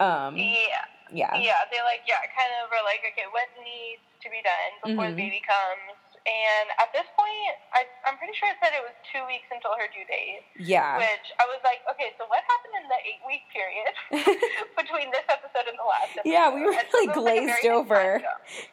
Um 0.00 0.36
yeah, 0.36 0.84
yeah. 1.12 1.34
yeah. 1.36 1.60
They 1.70 1.80
like 1.84 2.02
yeah, 2.08 2.20
kind 2.34 2.50
of 2.64 2.70
are 2.72 2.84
like 2.84 3.00
okay, 3.12 3.26
what 3.30 3.46
needs 3.62 4.02
to 4.22 4.30
be 4.30 4.40
done 4.42 4.72
before 4.94 5.06
Mhm. 5.06 5.16
the 5.16 5.22
baby 5.22 5.42
comes. 5.46 5.98
And 6.24 6.72
at 6.80 6.88
this 6.96 7.04
point, 7.20 7.52
I, 7.76 7.84
I'm 8.08 8.16
pretty 8.16 8.32
sure 8.32 8.48
it 8.48 8.56
said 8.56 8.72
it 8.72 8.80
was 8.80 8.96
two 9.12 9.20
weeks 9.28 9.44
until 9.52 9.76
her 9.76 9.84
due 9.92 10.08
date. 10.08 10.40
Yeah. 10.56 10.96
Which 10.96 11.28
I 11.36 11.44
was 11.52 11.60
like, 11.60 11.84
okay, 11.92 12.16
so 12.16 12.24
what 12.32 12.40
happened 12.48 12.80
in 12.80 12.88
the 12.88 12.96
eight 13.04 13.20
week 13.28 13.44
period 13.52 13.92
between 14.80 15.12
this 15.12 15.28
episode 15.28 15.68
and 15.68 15.76
the? 15.76 15.83
Yeah, 16.24 16.54
we 16.54 16.62
really 16.62 17.06
glazed 17.12 17.66
over. 17.66 18.22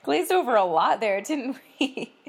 Glazed 0.03 0.31
over 0.31 0.55
a 0.55 0.63
lot 0.63 0.99
there, 0.99 1.21
didn't 1.21 1.57
we? 1.79 2.13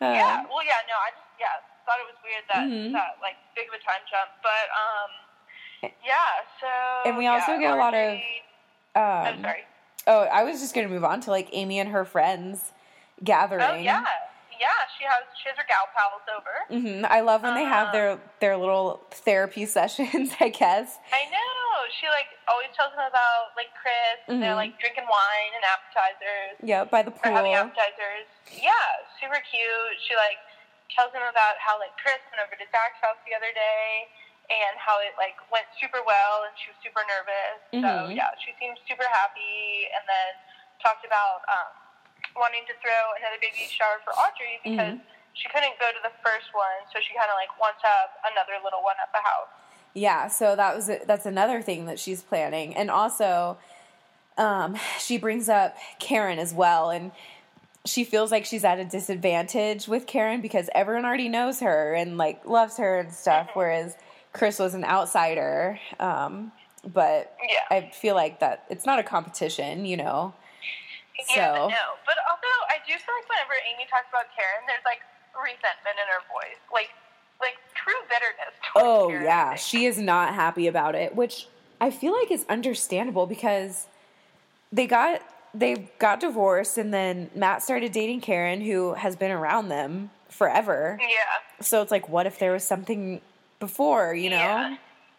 Uh, 0.00 0.06
yeah, 0.12 0.42
well, 0.50 0.62
yeah, 0.66 0.74
no, 0.90 0.94
I 1.00 1.10
just 1.14 1.22
yeah 1.38 1.46
thought 1.86 1.98
it 2.00 2.04
was 2.04 2.18
weird 2.24 2.42
that 2.52 2.66
Mhm. 2.66 2.92
that 2.92 3.16
like 3.22 3.36
big 3.54 3.68
of 3.68 3.74
a 3.74 3.78
time 3.78 4.02
jump, 4.10 4.28
but 4.42 4.66
um, 4.74 5.92
yeah. 6.04 6.42
So 6.60 7.08
And 7.08 7.16
we 7.16 7.26
also 7.28 7.52
yeah, 7.52 7.60
get 7.60 7.72
a 7.72 7.76
lot 7.76 7.94
of, 7.94 8.00
Audrey- 8.00 8.42
I'm 8.96 9.36
Um, 9.36 9.42
sorry. 9.42 9.64
oh, 10.08 10.20
I 10.24 10.42
was 10.42 10.60
just 10.60 10.74
going 10.74 10.86
to 10.86 10.92
move 10.92 11.04
on 11.04 11.20
to 11.22 11.30
like 11.30 11.48
Amy 11.52 11.78
and 11.78 11.90
her 11.90 12.04
friends 12.04 12.72
gathering. 13.22 13.62
Oh 13.62 13.74
yeah, 13.76 14.04
yeah. 14.60 14.80
She 14.98 15.04
has 15.04 15.22
she 15.40 15.48
has 15.48 15.56
her 15.58 15.66
gal 15.68 15.86
pals 15.94 16.24
over. 16.30 16.54
hmm 16.70 17.04
I 17.06 17.20
love 17.20 17.42
when 17.42 17.54
they 17.54 17.64
have 17.64 17.88
Uh. 17.88 17.92
their 17.92 18.10
their 18.40 18.56
little 18.56 19.04
therapy 19.10 19.66
sessions. 19.76 20.32
I 20.40 20.48
guess. 20.48 20.98
I 21.12 21.24
know. 21.30 21.66
She 22.00 22.06
like 22.08 22.30
always 22.48 22.70
tells 22.76 22.92
them 22.96 23.04
about 23.06 23.54
like 23.56 23.70
Chris. 23.78 24.18
and 24.28 24.40
They're 24.42 24.54
Mhm. 24.56 24.68
like 24.70 24.78
drinking 24.80 25.06
wine 25.10 25.52
and 25.54 25.64
appetizers. 25.66 26.54
Yeah, 26.62 26.84
by 26.84 27.02
the 27.02 27.12
or 27.24 27.30
having 27.30 27.52
pool. 27.52 27.68
appetizers. 27.68 28.26
Yeah, 28.54 28.72
super 29.20 29.40
cute. 29.50 29.94
She 30.08 30.14
like 30.16 30.38
tells 30.94 31.10
them 31.12 31.24
about 31.26 31.58
how 31.58 31.78
like 31.80 31.92
Chris 32.00 32.20
went 32.30 32.40
over 32.44 32.54
to 32.56 32.66
Zach's 32.70 33.00
house 33.02 33.18
the 33.26 33.34
other 33.34 33.50
day 33.52 34.06
and 34.52 34.76
how 34.76 35.00
it 35.00 35.16
like 35.16 35.34
went 35.50 35.64
super 35.80 36.04
well 36.04 36.44
and 36.44 36.52
she 36.60 36.68
was 36.70 36.78
super 36.84 37.02
nervous. 37.08 37.58
So 37.80 37.90
Mhm. 38.12 38.16
yeah, 38.16 38.30
she 38.44 38.52
seems 38.60 38.76
super 38.88 39.08
happy 39.08 39.88
and 39.92 40.04
then 40.06 40.30
talked 40.84 41.04
about 41.04 41.40
um, 41.48 41.72
wanting 42.36 42.62
to 42.66 42.74
throw 42.82 43.00
another 43.18 43.38
baby 43.40 43.66
shower 43.70 43.98
for 44.04 44.12
Audrey 44.14 44.58
because 44.64 44.98
she 45.34 45.48
couldn't 45.48 45.74
go 45.80 45.90
to 45.90 46.00
the 46.02 46.14
first 46.22 46.50
one, 46.54 46.82
so 46.92 47.00
she 47.00 47.14
kind 47.14 47.28
of 47.30 47.36
like 47.38 47.50
wants 47.60 47.80
to 47.82 47.86
have 47.88 48.10
another 48.32 48.62
little 48.62 48.82
one 48.82 48.94
at 49.02 49.10
the 49.12 49.22
house. 49.22 49.48
Yeah, 49.94 50.28
so 50.28 50.56
that 50.56 50.74
was 50.74 50.90
that's 51.06 51.26
another 51.26 51.62
thing 51.62 51.86
that 51.86 51.98
she's 51.98 52.22
planning, 52.22 52.74
and 52.76 52.90
also, 52.90 53.58
um, 54.38 54.76
she 54.98 55.18
brings 55.18 55.48
up 55.48 55.76
Caryn 56.00 56.38
as 56.38 56.52
well, 56.52 56.90
and 56.90 57.12
she 57.84 58.02
feels 58.04 58.30
like 58.32 58.44
she's 58.44 58.64
at 58.64 58.78
a 58.78 58.84
disadvantage 58.84 59.86
with 59.86 60.06
Caryn 60.06 60.40
because 60.40 60.70
everyone 60.74 61.04
already 61.04 61.28
knows 61.28 61.60
her 61.60 61.94
and 61.94 62.16
like 62.18 62.44
loves 62.46 62.76
her 62.78 63.00
and 63.00 63.12
stuff, 63.12 63.48
Mm-hmm. 63.48 63.58
whereas 63.58 63.96
Chris 64.32 64.58
was 64.58 64.74
an 64.74 64.84
outsider. 64.84 65.78
Um, 66.00 66.50
but 66.92 67.36
Yeah. 67.48 67.76
I 67.76 67.90
feel 67.90 68.14
like 68.14 68.40
that 68.40 68.64
it's 68.70 68.86
not 68.86 68.98
a 68.98 69.02
competition, 69.02 69.84
you 69.84 69.96
know. 69.96 70.32
Yeah, 71.14 71.54
So 71.54 71.68
no. 71.68 71.84
But 72.06 72.18
also, 72.26 72.50
I 72.68 72.82
do 72.86 72.92
feel 72.92 73.14
like 73.14 73.28
whenever 73.30 73.54
Amy 73.66 73.86
talks 73.90 74.10
about 74.10 74.26
Caryn, 74.34 74.66
there's 74.66 74.84
like 74.84 75.00
resentment 75.34 75.96
in 75.98 76.06
her 76.10 76.22
voice, 76.30 76.58
like 76.72 76.90
like 77.40 77.58
true 77.74 77.98
bitterness. 78.08 78.54
Towards 78.72 78.86
Oh 78.86 79.08
Caryn, 79.10 79.24
yeah, 79.24 79.54
she 79.54 79.86
is 79.86 79.98
not 79.98 80.34
happy 80.34 80.66
about 80.66 80.94
it, 80.94 81.14
which 81.14 81.46
I 81.80 81.90
feel 81.90 82.12
like 82.12 82.30
is 82.30 82.44
understandable 82.48 83.26
because 83.26 83.86
they 84.72 84.86
got 84.86 85.22
they 85.54 85.88
got 85.98 86.20
divorced 86.20 86.78
and 86.78 86.92
then 86.92 87.30
Matt 87.34 87.62
started 87.62 87.92
dating 87.92 88.20
Caryn 88.20 88.64
who 88.64 88.94
has 88.94 89.14
been 89.14 89.30
around 89.30 89.68
them 89.68 90.10
forever. 90.28 90.98
Yeah. 91.00 91.06
So 91.62 91.80
it's 91.82 91.92
like 91.92 92.08
what 92.08 92.26
if 92.26 92.38
there 92.38 92.52
was 92.52 92.64
something 92.64 93.20
before, 93.60 94.14
you 94.14 94.30
know? 94.30 94.36
Yeah. 94.36 94.76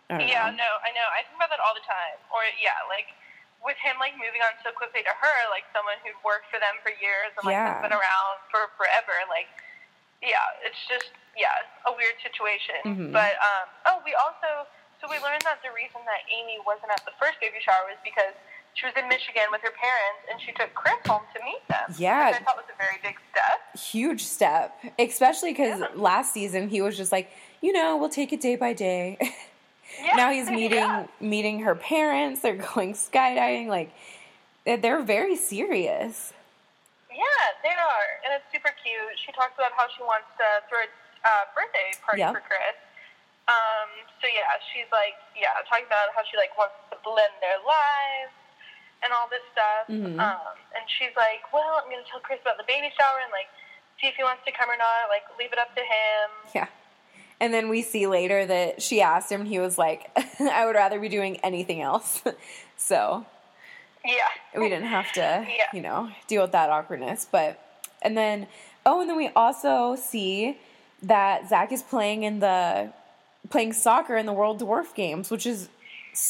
Yeah, 0.09 0.53
know. 0.53 0.61
no, 0.61 0.69
I 0.85 0.93
know. 0.93 1.07
I 1.17 1.25
think 1.25 1.33
about 1.33 1.49
that 1.49 1.57
all 1.65 1.73
the 1.73 1.81
time. 1.81 2.21
Or 2.29 2.45
yeah, 2.61 2.77
like 2.85 3.09
with 3.65 3.75
him 3.81 3.97
like 3.97 4.13
moving 4.15 4.39
on 4.45 4.53
so 4.61 4.69
quickly 4.71 5.01
to 5.01 5.09
her, 5.17 5.37
like 5.49 5.65
someone 5.73 5.97
who'd 6.05 6.15
worked 6.21 6.47
for 6.53 6.61
them 6.61 6.77
for 6.85 6.93
years 7.01 7.33
and 7.35 7.43
like 7.49 7.57
Yeah. 7.57 7.81
has 7.81 7.81
been 7.81 7.97
around 7.97 8.35
for 8.53 8.69
forever. 8.77 9.17
Like, 9.27 9.49
yeah, 10.21 10.37
it's 10.63 10.77
just 10.87 11.09
yeah, 11.35 11.51
a 11.89 11.91
weird 11.91 12.15
situation. 12.23 12.79
Mhm. 12.85 13.09
But 13.11 13.35
um, 13.41 13.65
oh, 13.89 13.97
we 14.05 14.13
also 14.15 14.69
so 15.01 15.09
we 15.11 15.17
learned 15.19 15.41
that 15.43 15.59
the 15.65 15.73
reason 15.75 15.99
that 16.07 16.23
Amy 16.31 16.61
wasn't 16.63 16.93
at 16.93 17.03
the 17.03 17.11
first 17.19 17.41
baby 17.41 17.57
shower 17.59 17.83
was 17.89 17.97
because 18.05 18.31
she 18.77 18.85
was 18.85 18.95
in 18.95 19.07
Michigan 19.09 19.43
with 19.51 19.61
her 19.61 19.71
parents 19.75 20.21
and 20.31 20.39
she 20.41 20.51
took 20.53 20.73
Chris 20.73 20.95
home 21.07 21.23
to 21.33 21.39
meet 21.43 21.63
them. 21.67 21.89
Yeah. 21.97 22.29
which 22.31 22.39
I 22.39 22.43
thought 22.43 22.57
was 22.57 22.69
a 22.71 22.77
very 22.77 22.97
big 23.03 23.17
step. 23.31 23.59
Huge 23.75 24.23
step, 24.23 24.77
especially 24.99 25.53
cuz 25.53 25.79
Yeah. 25.79 25.87
last 25.95 26.31
season 26.33 26.69
he 26.69 26.81
was 26.81 26.95
just 26.95 27.11
like, 27.11 27.31
you 27.61 27.71
know, 27.73 27.97
we'll 27.97 28.09
take 28.09 28.31
it 28.31 28.41
day 28.41 28.55
by 28.55 28.73
day. 28.73 29.17
Yeah. 30.01 30.15
now 30.15 30.31
he's 30.31 30.49
meeting 30.49 30.79
Yeah. 30.79 31.07
meeting 31.19 31.59
her 31.61 31.75
parents, 31.75 32.41
they're 32.41 32.55
going 32.75 32.93
skydiving 32.93 33.67
like 33.67 33.91
they're 34.65 35.01
very 35.01 35.35
serious. 35.35 36.33
Yeah, 37.11 37.45
they 37.63 37.69
are, 37.71 38.07
and 38.25 38.33
it's 38.35 38.43
super 38.51 38.73
cute. 38.83 39.15
She 39.23 39.31
talks 39.31 39.53
about 39.55 39.71
how 39.77 39.87
she 39.95 40.03
wants 40.03 40.27
to 40.41 40.47
throw 40.67 40.83
a 40.83 40.89
uh, 41.23 41.43
birthday 41.55 41.93
party 42.03 42.21
for 42.27 42.43
Chris. 42.43 42.75
Um, 43.47 43.87
so 44.19 44.27
yeah, 44.27 44.57
she's 44.73 44.89
like, 44.91 45.15
yeah, 45.37 45.53
talking 45.69 45.85
about 45.85 46.09
how 46.17 46.25
she 46.27 46.35
like 46.35 46.51
wants 46.57 46.75
to 46.91 46.97
blend 47.05 47.31
their 47.39 47.61
lives 47.63 48.33
and 49.05 49.13
all 49.13 49.29
this 49.29 49.45
stuff. 49.53 49.85
Mhm. 49.87 50.17
Um, 50.17 50.55
and 50.75 50.83
she's 50.97 51.13
like, 51.15 51.45
well, 51.53 51.79
I'm 51.79 51.87
gonna 51.87 52.03
tell 52.09 52.19
Chris 52.25 52.41
about 52.41 52.57
the 52.57 52.65
baby 52.67 52.89
shower 52.97 53.21
and 53.21 53.29
like 53.31 53.47
see 54.01 54.09
if 54.11 54.17
he 54.19 54.23
wants 54.25 54.43
to 54.43 54.51
come 54.51 54.67
or 54.67 54.75
not. 54.75 55.07
Like, 55.07 55.23
leave 55.39 55.53
it 55.53 55.59
up 55.61 55.71
to 55.77 55.83
him. 55.85 56.27
Yeah. 56.57 56.67
And 57.39 57.53
then 57.53 57.67
we 57.69 57.81
see 57.81 58.07
later 58.07 58.45
that 58.45 58.81
she 58.81 59.01
asked 59.01 59.31
him, 59.31 59.45
he 59.45 59.59
was 59.59 59.77
like, 59.77 60.09
I 60.39 60.65
would 60.65 60.75
rather 60.75 60.99
be 60.99 61.09
doing 61.09 61.37
anything 61.37 61.81
else. 61.81 62.23
so 62.77 63.25
Yeah. 64.05 64.13
we 64.59 64.69
didn't 64.69 64.87
have 64.87 65.11
to, 65.13 65.19
Yeah. 65.47 65.65
you 65.73 65.81
know, 65.81 66.09
deal 66.27 66.41
with 66.43 66.51
that 66.53 66.69
awkwardness. 66.69 67.27
But, 67.29 67.59
and 68.01 68.17
then, 68.17 68.47
oh, 68.85 69.01
and 69.01 69.09
then 69.09 69.17
we 69.17 69.29
also 69.35 69.95
see 69.95 70.57
that 71.03 71.49
Zach 71.49 71.71
is 71.71 71.83
playing 71.83 72.23
in 72.23 72.39
the, 72.39 72.91
playing 73.49 73.73
soccer 73.73 74.15
in 74.15 74.25
the 74.25 74.33
World 74.33 74.59
Dwarf 74.61 74.95
Games, 74.95 75.29
which 75.29 75.45
is 75.45 75.67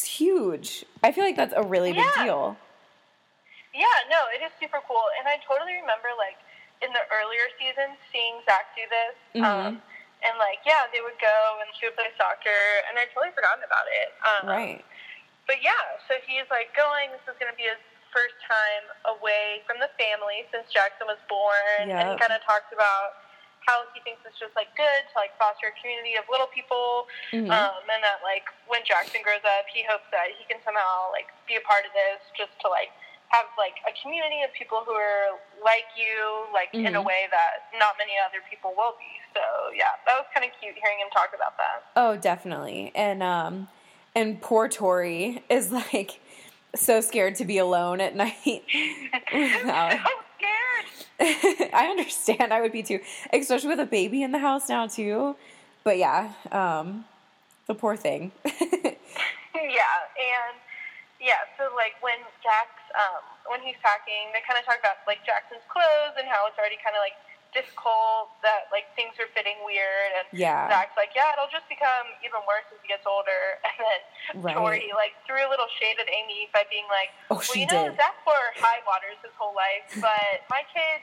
huge. 0.03 0.83
I 1.03 1.11
feel 1.11 1.23
like 1.23 1.35
that's 1.35 1.53
a 1.55 1.61
really 1.63 1.93
big 1.93 2.05
deal. 2.15 2.57
Yeah, 3.73 3.85
no, 4.09 4.17
it 4.33 4.43
is 4.43 4.51
super 4.59 4.79
cool, 4.87 5.03
and 5.19 5.27
I 5.27 5.35
totally 5.47 5.73
remember 5.73 6.07
like 6.17 6.37
in 6.81 6.91
the 6.93 6.99
earlier 7.13 7.45
seasons 7.59 7.97
seeing 8.11 8.35
Zach 8.45 8.65
do 8.75 8.81
this, 8.89 9.41
Mhm. 9.41 9.43
um, 9.67 9.81
and 10.29 10.35
like 10.41 10.59
yeah, 10.65 10.89
they 10.91 11.01
would 11.01 11.17
go 11.21 11.37
and 11.61 11.69
she 11.77 11.85
would 11.87 11.95
play 11.97 12.09
soccer, 12.17 12.61
and 12.89 12.97
I'd 12.97 13.09
totally 13.13 13.31
forgotten 13.33 13.61
about 13.63 13.85
it. 13.89 14.09
Um, 14.25 14.43
Right. 14.49 14.81
But 15.45 15.61
yeah, 15.61 15.77
so 16.09 16.17
he's 16.25 16.49
like 16.49 16.73
going. 16.73 17.13
This 17.13 17.21
is 17.29 17.37
going 17.37 17.53
to 17.53 17.57
be 17.57 17.69
his 17.69 17.77
first 18.09 18.33
time 18.49 18.85
away 19.17 19.61
from 19.69 19.77
the 19.77 19.91
family 19.99 20.47
since 20.49 20.65
Jackson 20.73 21.05
was 21.05 21.21
born, 21.29 21.85
and 21.93 22.09
he 22.09 22.15
kind 22.17 22.33
of 22.33 22.41
talks 22.41 22.71
about 22.73 23.21
how 23.69 23.81
he 23.93 24.01
thinks 24.05 24.21
it's 24.25 24.37
just 24.41 24.53
like 24.57 24.69
good 24.77 25.01
to 25.09 25.15
like 25.17 25.33
foster 25.41 25.69
a 25.69 25.75
community 25.81 26.13
of 26.17 26.25
little 26.29 26.49
people, 26.49 27.05
Mhm. 27.33 27.49
um, 27.49 27.81
and 27.89 28.01
that 28.01 28.21
like 28.25 28.45
when 28.69 28.81
Jackson 28.85 29.21
grows 29.21 29.41
up, 29.45 29.65
he 29.69 29.81
hopes 29.85 30.05
that 30.13 30.33
he 30.37 30.45
can 30.49 30.57
somehow 30.65 31.09
like 31.13 31.29
be 31.45 31.57
a 31.57 31.63
part 31.65 31.85
of 31.85 31.93
this, 31.93 32.21
just 32.37 32.53
to 32.61 32.69
like 32.69 32.89
have 33.29 33.45
like 33.57 33.75
a 33.87 33.93
community 34.01 34.41
of 34.43 34.53
people 34.53 34.83
who 34.85 34.93
are 34.93 35.37
like 35.63 35.85
you, 35.97 36.45
like 36.53 36.69
in 36.73 36.95
a 36.95 37.01
Mhm. 37.01 37.05
way 37.05 37.27
that 37.31 37.67
not 37.79 37.95
many 37.97 38.13
other 38.25 38.39
people 38.49 38.73
will 38.77 38.95
be. 38.99 39.11
So 39.33 39.41
yeah, 39.75 39.91
that 40.05 40.15
was 40.15 40.25
kind 40.33 40.45
of 40.45 40.51
cute 40.61 40.75
hearing 40.81 40.99
him 40.99 41.09
talk 41.11 41.31
about 41.35 41.57
that. 41.57 41.83
Oh, 41.95 42.15
definitely. 42.15 42.91
And 42.95 43.21
um 43.23 43.67
and 44.15 44.41
poor 44.41 44.69
Tori 44.69 45.43
is 45.49 45.71
like 45.71 46.19
so 46.75 47.01
scared 47.01 47.35
to 47.35 47.45
be 47.45 47.57
alone 47.57 47.99
at 48.01 48.15
night. 48.23 48.63
without- 49.33 49.91
so 50.05 50.13
scared. 50.37 51.71
I 51.73 51.87
understand. 51.89 52.53
I 52.53 52.61
would 52.61 52.71
be 52.71 52.83
too, 52.83 52.99
especially 53.33 53.69
with 53.69 53.79
a 53.79 53.85
baby 53.85 54.23
in 54.23 54.31
the 54.31 54.39
house 54.39 54.69
now 54.69 54.87
too. 54.87 55.35
But 55.83 55.97
yeah, 55.97 56.31
um 56.51 57.05
the 57.67 57.73
poor 57.73 57.95
thing. 57.97 58.31
Yeah, 59.55 59.97
and 60.19 60.57
yeah, 61.25 61.41
so 61.57 61.73
like 61.73 61.97
when 62.05 62.21
Jack's 62.45 62.85
um 62.93 63.25
when 63.49 63.59
he's 63.65 63.77
packing, 63.81 64.29
they 64.31 64.45
kind 64.45 64.61
of 64.61 64.65
talk 64.69 64.77
about 64.77 65.01
like 65.09 65.25
Jackson's 65.25 65.65
clothes 65.73 66.13
and 66.21 66.29
how 66.29 66.45
it's 66.45 66.57
already 66.61 66.77
kind 66.85 66.93
of 66.93 67.01
like 67.01 67.17
difficult 67.49 68.29
that 68.45 68.67
like 68.69 68.83
things 68.99 69.15
are 69.17 69.25
fitting 69.33 69.57
weird, 69.65 70.11
and 70.21 70.27
Yeah. 70.35 70.67
Zach's 70.69 70.93
like, 70.99 71.15
yeah, 71.17 71.33
it'll 71.33 71.49
just 71.49 71.65
become 71.71 72.05
even 72.21 72.43
worse 72.45 72.67
as 72.69 72.77
he 72.83 72.87
gets 72.91 73.07
older, 73.09 73.57
and 73.65 73.75
then 73.81 74.01
Right. 74.45 74.53
Tori 74.53 74.91
like 74.93 75.17
threw 75.25 75.41
a 75.41 75.49
little 75.49 75.69
shade 75.81 75.97
at 75.97 76.05
Amy 76.11 76.45
by 76.53 76.67
being 76.69 76.85
like, 76.93 77.09
Oh, 77.33 77.41
well, 77.41 77.47
she 77.47 77.65
you 77.65 77.69
know, 77.73 77.89
did. 77.89 77.97
Zach 77.97 78.21
wore 78.27 78.53
high 78.61 78.85
waters 78.85 79.17
his 79.25 79.33
whole 79.39 79.55
life, 79.57 79.87
but 80.05 80.45
my 80.53 80.61
kid 80.69 81.01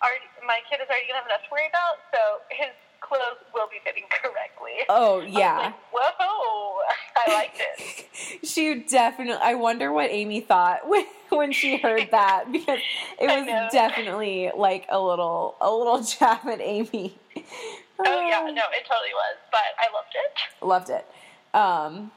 already 0.00 0.24
my 0.46 0.62
kid 0.70 0.78
is 0.80 0.88
already 0.88 1.04
gonna 1.10 1.20
have 1.20 1.28
enough 1.28 1.44
to 1.44 1.50
worry 1.52 1.68
about, 1.68 2.00
so 2.14 2.40
his 2.54 2.72
clothes 3.00 3.38
will 3.54 3.68
be 3.70 3.78
fitting 3.84 4.04
correctly. 4.22 4.84
oh 4.88 5.20
yeah. 5.20 5.58
like, 5.58 5.74
Whoa, 5.92 6.80
I 7.16 7.32
like 7.32 7.52
it. 7.56 8.08
she 8.46 8.84
definitely 8.88 9.40
I 9.42 9.54
wonder 9.54 9.92
what 9.92 10.10
Amy 10.10 10.40
thought 10.40 10.88
when, 10.88 11.04
when 11.30 11.52
she 11.52 11.78
heard 11.78 12.08
that 12.10 12.50
because 12.52 12.80
it 13.20 13.26
was 13.26 13.72
definitely 13.72 14.50
like 14.56 14.86
a 14.88 15.00
little 15.00 15.56
a 15.60 15.70
little 15.70 16.02
jab 16.02 16.46
at 16.46 16.60
Amy. 16.60 17.16
Oh 18.00 18.26
yeah, 18.28 18.40
no, 18.42 18.62
it 18.72 18.86
totally 18.88 19.12
was, 19.12 19.36
but 19.50 19.60
I 19.78 19.88
loved 19.92 20.14
it. 20.14 20.66
loved 20.66 20.90
it. 20.90 21.06
Um, 21.56 22.12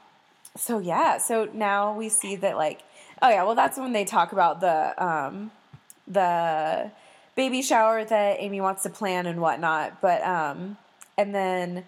so 0.56 0.78
yeah, 0.78 1.18
so 1.18 1.48
now 1.52 1.96
we 1.96 2.08
see 2.08 2.36
that 2.36 2.56
like, 2.56 2.82
oh 3.20 3.28
yeah, 3.28 3.42
well 3.44 3.54
that's 3.54 3.78
when 3.78 3.92
they 3.92 4.04
talk 4.04 4.32
about 4.32 4.60
the 4.60 5.04
um, 5.04 5.50
the 6.06 6.90
baby 7.34 7.62
shower 7.62 8.04
that 8.04 8.36
Amy 8.40 8.60
wants 8.60 8.82
to 8.84 8.90
plan 8.90 9.26
and 9.26 9.40
whatnot. 9.40 10.00
But 10.00 10.22
um, 10.22 10.76
and 11.18 11.34
then 11.34 11.84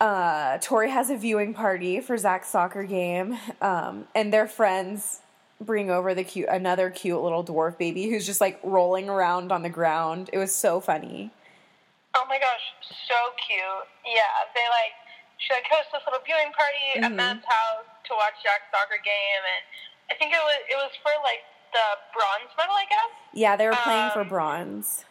uh, 0.00 0.58
Tori 0.58 0.90
has 0.90 1.10
a 1.10 1.16
viewing 1.16 1.54
party 1.54 2.00
for 2.00 2.16
Zach's 2.18 2.48
soccer 2.48 2.82
game, 2.84 3.38
um, 3.60 4.06
and 4.14 4.32
their 4.32 4.48
friends 4.48 5.20
bring 5.60 5.90
over 5.90 6.12
the 6.12 6.24
cute 6.24 6.48
another 6.50 6.90
cute 6.90 7.22
little 7.22 7.44
dwarf 7.44 7.78
baby 7.78 8.10
who's 8.10 8.26
just 8.26 8.40
like 8.40 8.58
rolling 8.64 9.08
around 9.08 9.52
on 9.52 9.62
the 9.62 9.70
ground. 9.70 10.28
It 10.32 10.38
was 10.38 10.52
so 10.52 10.80
funny. 10.80 11.30
Oh 12.14 12.26
my 12.28 12.38
gosh, 12.38 12.66
so 13.08 13.14
cute. 13.46 13.62
Yeah, 14.04 14.26
they 14.54 14.66
like 14.74 14.94
she 15.38 15.54
like 15.54 15.64
hosts 15.70 15.90
this 15.94 16.02
little 16.06 16.22
viewing 16.26 16.50
party 16.50 16.86
at 16.98 17.10
Mhm. 17.10 17.14
Matt's 17.14 17.46
house 17.46 17.86
to 18.10 18.14
watch 18.18 18.34
Jack's 18.42 18.66
soccer 18.74 18.98
game, 19.06 19.42
and 19.46 19.62
I 20.10 20.14
think 20.18 20.34
it 20.34 20.42
was 20.42 20.60
it 20.68 20.76
was 20.82 20.90
for 21.02 21.14
like 21.22 21.46
the 21.72 21.86
bronze 22.12 22.52
medal, 22.56 22.74
I 22.76 22.84
guess. 22.88 23.10
Yeah, 23.32 23.56
they 23.56 23.66
were 23.66 23.78
playing 23.82 24.10
for 24.12 24.20
Um, 24.22 24.28
bronze. 24.28 25.04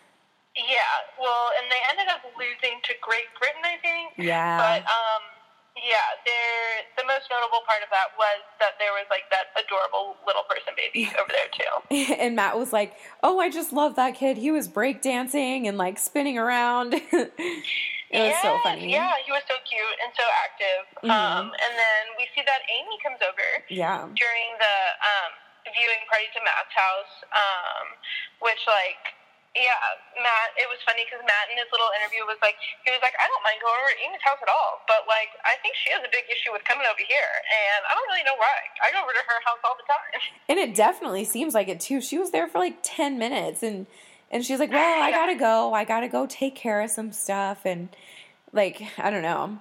Yeah, 0.55 0.93
well, 1.19 1.51
and 1.61 1.71
they 1.71 1.79
ended 1.89 2.07
up 2.11 2.21
losing 2.37 2.79
to 2.83 2.93
Great 3.01 3.27
Britain, 3.39 3.61
I 3.63 3.77
think. 3.81 4.13
Yeah. 4.17 4.57
But 4.59 4.81
um, 4.83 5.23
yeah, 5.79 6.03
there 6.27 6.83
the 6.99 7.07
most 7.07 7.31
notable 7.31 7.63
part 7.65 7.79
of 7.81 7.89
that 7.95 8.11
was 8.19 8.43
that 8.59 8.75
there 8.77 8.91
was 8.91 9.07
like 9.09 9.23
that 9.31 9.55
adorable 9.55 10.17
little 10.27 10.43
person 10.43 10.73
baby 10.75 11.07
over 11.19 11.31
there 11.31 11.47
too. 11.55 12.13
and 12.19 12.35
Matt 12.35 12.59
was 12.59 12.73
like, 12.73 12.93
"Oh, 13.23 13.39
I 13.39 13.49
just 13.49 13.71
love 13.71 13.95
that 13.95 14.15
kid. 14.15 14.35
He 14.37 14.51
was 14.51 14.67
breakdancing 14.67 15.67
and 15.67 15.77
like 15.77 15.97
spinning 15.97 16.37
around. 16.37 16.93
it 17.15 17.31
was 18.11 18.35
so 18.43 18.59
funny. 18.61 18.91
Yeah, 18.91 19.13
he 19.25 19.31
was 19.31 19.43
so 19.47 19.55
cute 19.63 19.97
and 20.03 20.11
so 20.19 20.23
active. 20.43 20.83
Mhm. 21.07 21.15
Um, 21.15 21.45
and 21.55 21.73
then 21.79 22.03
we 22.19 22.27
see 22.35 22.43
that 22.45 22.59
Amy 22.67 22.99
comes 23.01 23.19
over 23.23 23.47
Yeah. 23.71 24.03
during 24.19 24.49
the 24.59 24.75
um, 24.99 25.31
viewing 25.69 26.01
party 26.09 26.25
to 26.33 26.39
Matt's 26.41 26.73
house, 26.73 27.13
um, 27.33 27.85
which 28.41 28.61
like. 28.65 29.17
Yeah, 29.51 29.75
Matt. 30.15 30.55
It 30.55 30.63
was 30.71 30.79
funny 30.87 31.03
because 31.03 31.19
Matt 31.27 31.51
in 31.51 31.59
his 31.59 31.67
little 31.75 31.91
interview 31.99 32.23
was 32.23 32.39
like, 32.39 32.55
he 32.87 32.89
was 32.95 33.03
like, 33.03 33.11
I 33.19 33.27
don't 33.27 33.43
mind 33.43 33.59
going 33.59 33.75
over 33.83 33.91
to 33.91 33.99
Amy's 33.99 34.23
house 34.23 34.39
at 34.39 34.47
all, 34.47 34.79
but 34.87 35.03
like, 35.11 35.27
I 35.43 35.59
think 35.59 35.75
she 35.75 35.91
has 35.91 35.99
a 35.99 36.07
big 36.07 36.23
issue 36.31 36.55
with 36.55 36.63
coming 36.63 36.87
over 36.87 37.03
here, 37.03 37.35
and 37.51 37.83
I 37.83 37.91
don't 37.91 38.07
really 38.07 38.23
know 38.23 38.39
why. 38.39 38.55
I 38.79 38.95
go 38.95 39.03
over 39.03 39.11
to 39.11 39.19
her 39.19 39.39
house 39.43 39.59
all 39.67 39.75
the 39.75 39.83
time. 39.91 40.23
And 40.47 40.55
it 40.55 40.71
definitely 40.71 41.27
seems 41.27 41.51
like 41.51 41.67
it 41.67 41.83
too. 41.83 41.99
She 41.99 42.15
was 42.15 42.31
there 42.31 42.47
for 42.47 42.63
like 42.63 42.79
ten 42.79 43.19
minutes, 43.19 43.59
and 43.59 43.91
And 44.31 44.39
she's 44.45 44.59
like, 44.59 44.71
"Well, 44.71 45.03
I 45.03 45.11
gotta 45.11 45.35
go. 45.35 45.73
I 45.73 45.83
gotta 45.83 46.07
go 46.07 46.23
take 46.31 46.55
care 46.55 46.79
of 46.79 46.89
some 46.89 47.11
stuff." 47.11 47.65
And 47.67 47.89
like, 48.55 48.81
I 48.97 49.09
don't 49.11 49.21
know, 49.21 49.59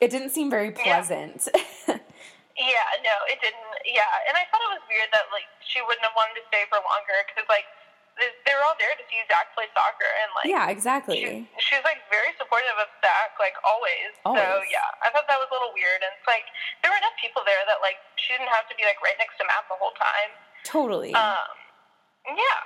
it 0.00 0.08
didn't 0.10 0.30
seem 0.30 0.48
very 0.48 0.70
pleasant. 0.70 1.48
Yeah, 1.86 1.98
no, 2.58 3.14
it 3.30 3.38
didn't. 3.38 3.62
Yeah, 3.86 4.08
and 4.26 4.34
I 4.34 4.44
thought 4.50 4.62
it 4.66 4.72
was 4.74 4.84
weird 4.90 5.08
that 5.14 5.30
like 5.30 5.46
she 5.62 5.78
wouldn't 5.86 6.02
have 6.02 6.16
wanted 6.18 6.42
to 6.42 6.44
stay 6.50 6.66
for 6.66 6.82
longer 6.82 7.18
because 7.26 7.46
like 7.46 7.66
they 8.18 8.50
were 8.50 8.64
all 8.66 8.74
there 8.82 8.90
to 8.98 9.04
see 9.06 9.22
Zach 9.30 9.54
play 9.54 9.70
soccer 9.78 10.10
and 10.26 10.28
like 10.34 10.50
yeah, 10.50 10.66
exactly. 10.74 11.46
she 11.62 11.72
was 11.78 11.86
like 11.86 12.02
very 12.10 12.34
supportive 12.34 12.74
of 12.82 12.90
Zach 12.98 13.38
like 13.38 13.54
always. 13.62 14.10
So 14.26 14.42
yeah, 14.66 14.90
I 15.06 15.14
thought 15.14 15.30
that 15.30 15.38
was 15.38 15.46
a 15.50 15.54
little 15.54 15.70
weird 15.70 16.02
and 16.02 16.10
it's 16.18 16.26
like 16.26 16.42
there 16.82 16.90
were 16.90 16.98
enough 16.98 17.14
people 17.22 17.46
there 17.46 17.62
that 17.70 17.78
like 17.78 18.02
she 18.18 18.34
didn't 18.34 18.50
have 18.50 18.66
to 18.66 18.74
be 18.74 18.82
like 18.82 18.98
right 19.06 19.14
next 19.22 19.38
to 19.38 19.46
Matt 19.46 19.70
the 19.70 19.78
whole 19.78 19.94
time. 19.94 20.34
Totally. 20.66 21.14
Um, 21.14 21.46
yeah. 22.26 22.60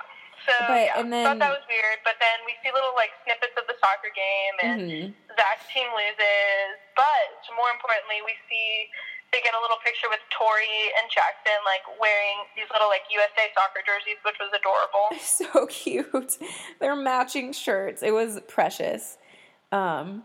So 0.49 0.51
But- 0.67 0.89
yeah, 0.89 0.97
and 0.99 1.07
thought 1.13 1.37
then- 1.37 1.45
that 1.45 1.53
was 1.53 1.63
weird. 1.69 2.01
But 2.01 2.17
then 2.17 2.41
we 2.49 2.57
see 2.65 2.73
little 2.73 2.97
like 2.97 3.13
snippets 3.23 3.53
of 3.53 3.69
the 3.69 3.77
soccer 3.77 4.09
game, 4.11 4.55
and 4.65 4.81
Mhm. 4.89 5.05
Zach's 5.37 5.69
team 5.71 5.87
loses. 5.93 6.81
But 6.97 7.45
more 7.55 7.69
importantly, 7.69 8.25
we 8.25 8.33
see 8.49 8.89
they 9.33 9.41
get 9.41 9.53
a 9.57 9.61
little 9.61 9.81
picture 9.83 10.07
with 10.09 10.21
Tori 10.29 10.93
and 11.01 11.09
Jackson 11.09 11.57
like 11.65 11.81
wearing 11.99 12.45
these 12.55 12.69
little 12.71 12.87
like 12.87 13.01
USA 13.09 13.49
soccer 13.57 13.81
jerseys, 13.81 14.21
which 14.23 14.37
was 14.39 14.53
adorable. 14.53 15.09
so 15.19 15.65
cute. 15.65 16.37
They're 16.79 16.95
matching 16.95 17.51
shirts. 17.51 18.03
It 18.03 18.11
was 18.11 18.39
precious. 18.47 19.17
Um, 19.71 20.23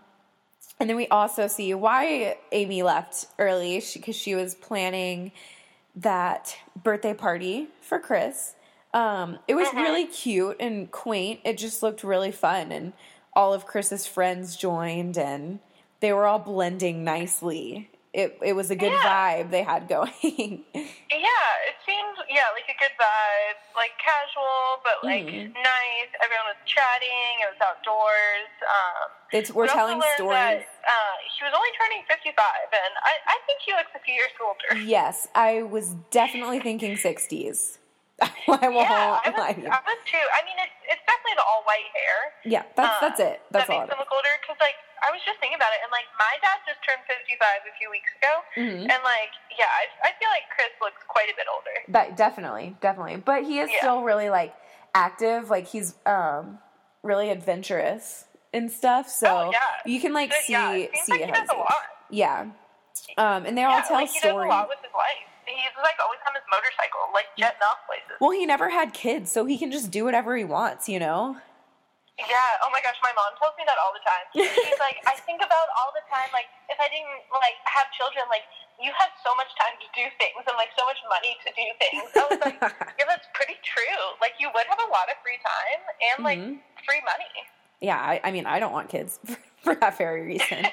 and 0.79 0.89
then 0.89 0.97
we 0.97 1.09
also 1.09 1.47
see 1.49 1.73
why 1.75 2.37
Amy 2.53 2.83
left 2.83 3.27
early 3.39 3.83
because 3.95 4.15
she, 4.15 4.35
was 4.35 4.55
planning 4.55 5.33
that 5.97 6.57
birthday 6.81 7.15
party 7.15 7.69
for 7.81 7.99
Chris. 7.99 8.55
Um, 8.95 9.39
it 9.49 9.55
was 9.55 9.73
really 9.75 10.07
cute 10.07 10.57
and 10.61 10.91
quaint. 10.91 11.41
It 11.45 11.59
just 11.59 11.83
looked 11.83 12.05
really 12.05 12.31
fun, 12.31 12.71
and 12.71 12.93
all 13.33 13.53
of 13.53 13.67
Chris's 13.67 14.07
friends 14.07 14.57
joined, 14.57 15.19
and 15.19 15.59
they 16.01 16.13
were 16.13 16.27
all 16.27 16.39
blending 16.39 17.05
nicely. 17.05 17.91
It 18.19 18.37
it 18.43 18.55
was 18.55 18.69
a 18.71 18.77
good 18.77 18.91
Yeah. 18.91 19.07
vibe 19.11 19.51
they 19.51 19.62
had 19.62 19.87
going. 19.89 20.64
Yeah, 21.09 21.51
it 21.71 21.77
seemed 21.89 22.16
yeah 22.29 22.53
like 22.53 22.69
a 22.69 22.77
good 22.79 22.93
vibe, 23.01 23.59
like 23.75 23.93
casual 23.97 24.83
but 24.85 24.97
like 25.03 25.25
Mhm. 25.25 25.55
nice. 25.55 26.11
Everyone 26.23 26.47
was 26.53 26.61
chatting. 26.66 27.33
It 27.43 27.49
was 27.53 27.61
outdoors. 27.64 28.51
Um, 28.75 29.07
it's 29.33 29.51
we're 29.51 29.64
we 29.64 29.69
telling 29.71 30.03
stories. 30.16 30.64
That, 30.69 30.93
uh, 30.95 31.14
he 31.33 31.45
was 31.45 31.55
only 31.57 31.73
turning 31.81 32.03
fifty-five, 32.12 32.69
and 32.85 32.93
I, 33.05 33.12
I 33.35 33.37
think 33.47 33.59
he 33.64 33.73
looks 33.73 33.91
a 33.95 34.01
few 34.05 34.14
years 34.14 34.35
older. 34.43 34.71
Yes, 34.85 35.29
I 35.35 35.62
was 35.62 35.95
definitely 36.11 36.61
thinking 36.61 36.97
60s. 36.97 37.79
I 38.23 38.66
won't 38.66 38.89
Yeah, 38.91 39.23
I 39.23 39.31
was, 39.31 39.55
to. 39.55 39.71
I 39.71 39.81
was 39.87 40.01
too. 40.11 40.19
I 40.35 40.41
mean, 40.43 40.59
it's 40.59 40.75
it's 40.91 41.05
definitely 41.07 41.39
the 41.39 41.47
all 41.47 41.62
white 41.71 41.87
hair. 41.95 42.19
Yeah, 42.45 42.64
that's 42.75 42.99
uh, 42.99 43.01
that's 43.07 43.21
it. 43.21 43.39
That's 43.55 43.66
that 43.69 43.73
all. 43.73 43.81
makes 43.87 43.95
him 43.95 43.99
look 44.03 44.11
older. 44.11 44.35
Because 44.43 44.59
like 44.59 44.75
I 44.99 45.14
was 45.14 45.23
just 45.23 45.39
thinking 45.39 45.55
about 45.55 45.71
it, 45.71 45.81
and 45.87 45.91
like 45.95 46.11
my 46.19 46.35
dad 46.43 46.59
just 46.66 46.83
turned 46.83 46.99
fifty-five 47.07 47.62
a 47.62 47.73
few 47.79 47.87
weeks 47.95 48.11
ago, 48.19 48.43
Mhm. 48.59 48.91
and 48.91 49.01
like 49.07 49.31
yeah, 49.55 49.71
I, 49.71 50.11
I 50.11 50.11
feel 50.19 50.31
like 50.35 50.51
Chris 50.51 50.75
looks 50.83 50.99
quite 51.07 51.31
a 51.31 51.37
bit 51.39 51.47
older. 51.47 51.77
That 51.95 52.19
definitely, 52.19 52.75
definitely. 52.83 53.23
But 53.23 53.47
he 53.47 53.62
is 53.62 53.71
Yeah. 53.71 53.79
still 53.87 54.03
really 54.03 54.31
like 54.35 54.51
active. 54.99 55.47
Like 55.51 55.71
he's 55.71 55.95
um 56.03 56.59
really 57.07 57.31
adventurous 57.31 58.27
and 58.53 58.66
stuff. 58.66 59.07
So 59.09 59.31
Oh, 59.31 59.51
yeah. 59.55 59.61
you 59.87 60.01
can 60.03 60.11
like 60.11 60.31
But, 60.35 60.43
see 60.43 60.59
yeah, 60.59 60.75
see 61.07 61.12
like 61.23 61.27
he 61.27 61.31
does 61.31 61.49
a 61.55 61.57
lot. 61.57 61.87
Yeah. 62.11 62.51
Um, 63.16 63.47
and 63.47 63.57
they 63.57 63.62
all 63.62 63.79
yeah, 63.79 63.83
tell 63.87 63.97
like 63.97 64.11
he 64.11 64.19
does 64.19 64.27
a 64.27 64.35
stories. 64.35 64.51
Lot 65.49 65.57
with 65.57 65.72
his 65.72 65.80
life. 65.80 65.80
He's 65.80 65.82
like 65.82 65.99
always 66.03 66.20
on 66.28 66.34
his 66.34 66.44
motorcycle, 66.51 67.01
like 67.14 67.26
jetting 67.38 67.62
off 67.64 67.80
places. 67.86 68.16
Well, 68.20 68.32
he 68.32 68.44
never 68.46 68.68
had 68.70 68.92
kids, 68.92 69.30
so 69.32 69.44
he 69.44 69.57
can 69.59 69.70
just 69.70 69.90
do 69.90 70.05
whatever 70.05 70.36
he 70.36 70.44
wants. 70.44 70.88
You 70.88 70.99
know. 71.01 71.36
Yeah. 72.18 72.34
Oh 72.66 72.70
my 72.74 72.82
gosh, 72.82 72.99
my 73.03 73.14
mom 73.14 73.30
tells 73.38 73.55
me 73.55 73.62
that 73.70 73.78
all 73.78 73.94
the 73.94 74.03
time. 74.03 74.26
She's 74.34 74.80
like, 74.82 74.99
I 75.07 75.14
think 75.22 75.38
about 75.38 75.68
all 75.78 75.94
the 75.94 76.03
time, 76.11 76.26
like 76.34 76.51
if 76.66 76.74
I 76.82 76.90
didn't 76.90 77.30
like 77.30 77.55
have 77.70 77.86
children, 77.94 78.26
like 78.26 78.42
you 78.82 78.90
have 78.90 79.11
so 79.22 79.30
much 79.38 79.51
time 79.55 79.74
to 79.78 79.86
do 79.94 80.03
things 80.18 80.42
and 80.42 80.55
like 80.59 80.70
so 80.74 80.82
much 80.86 80.99
money 81.07 81.38
to 81.46 81.51
do 81.55 81.66
things. 81.78 82.11
I 82.18 82.26
was 82.26 82.40
like, 82.42 82.59
yeah, 82.99 83.07
that's 83.07 83.26
pretty 83.38 83.55
true. 83.62 84.03
Like 84.20 84.34
you 84.42 84.51
would 84.51 84.66
have 84.66 84.82
a 84.82 84.90
lot 84.90 85.07
of 85.07 85.14
free 85.22 85.38
time 85.46 85.80
and 86.03 86.16
like 86.26 86.38
Mhm. 86.42 86.59
free 86.86 87.03
money. 87.07 87.30
Yeah, 87.80 87.99
I, 88.03 88.18
I 88.26 88.30
mean, 88.34 88.46
I 88.46 88.59
don't 88.59 88.72
want 88.74 88.88
kids 88.90 89.18
for 89.62 89.74
that 89.78 89.94
very 89.99 90.26
reason. 90.26 90.66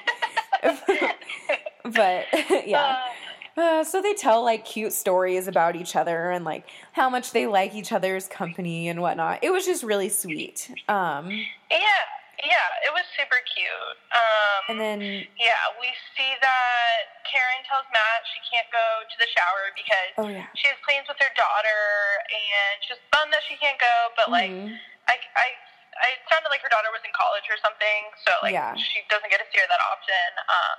but 1.94 2.26
yeah. 2.66 2.98
Uh, 2.98 3.25
Uh, 3.56 3.82
so 3.82 4.02
they 4.02 4.12
tell 4.12 4.44
like 4.44 4.64
cute 4.64 4.92
stories 4.92 5.48
about 5.48 5.76
each 5.76 5.96
other 5.96 6.30
and 6.30 6.44
like 6.44 6.68
how 6.92 7.08
much 7.08 7.32
they 7.32 7.46
like 7.46 7.74
each 7.74 7.90
other's 7.92 8.28
company 8.28 8.88
and 8.88 9.00
whatnot. 9.00 9.40
It 9.42 9.50
was 9.50 9.64
just 9.64 9.82
really 9.82 10.10
sweet. 10.12 10.68
Um, 10.92 11.32
yeah, 11.72 12.04
yeah, 12.44 12.68
it 12.84 12.92
was 12.92 13.00
super 13.16 13.40
cute. 13.48 13.96
Um, 14.12 14.60
and 14.68 14.76
then 14.76 15.00
yeah, 15.40 15.72
we 15.80 15.88
see 16.12 16.36
that 16.44 17.24
Caryn 17.24 17.64
tells 17.64 17.88
Matt 17.96 18.20
she 18.28 18.44
can't 18.52 18.68
go 18.68 18.84
to 19.08 19.16
the 19.16 19.28
shower 19.32 19.72
because 19.72 20.12
oh 20.20 20.28
yeah, 20.28 20.44
she 20.52 20.68
has 20.68 20.76
plans 20.84 21.08
with 21.08 21.16
her 21.16 21.32
daughter, 21.32 21.80
and 22.28 22.76
she's 22.84 23.00
bummed 23.08 23.32
that 23.32 23.40
she 23.48 23.56
can't 23.56 23.80
go. 23.80 23.94
But 24.20 24.28
like, 24.28 24.52
Mhm. 24.52 24.76
I, 25.08 25.16
I, 25.16 25.48
I 25.96 26.08
it 26.12 26.20
sounded 26.28 26.52
like 26.52 26.60
her 26.60 26.68
daughter 26.68 26.92
was 26.92 27.00
in 27.08 27.12
college 27.16 27.48
or 27.48 27.56
something, 27.64 28.00
so 28.20 28.36
like 28.44 28.52
Yeah. 28.52 28.76
she 28.76 29.00
doesn't 29.08 29.32
get 29.32 29.40
to 29.40 29.48
see 29.48 29.64
her 29.64 29.68
that 29.72 29.80
often. 29.80 30.28
Um, 30.44 30.76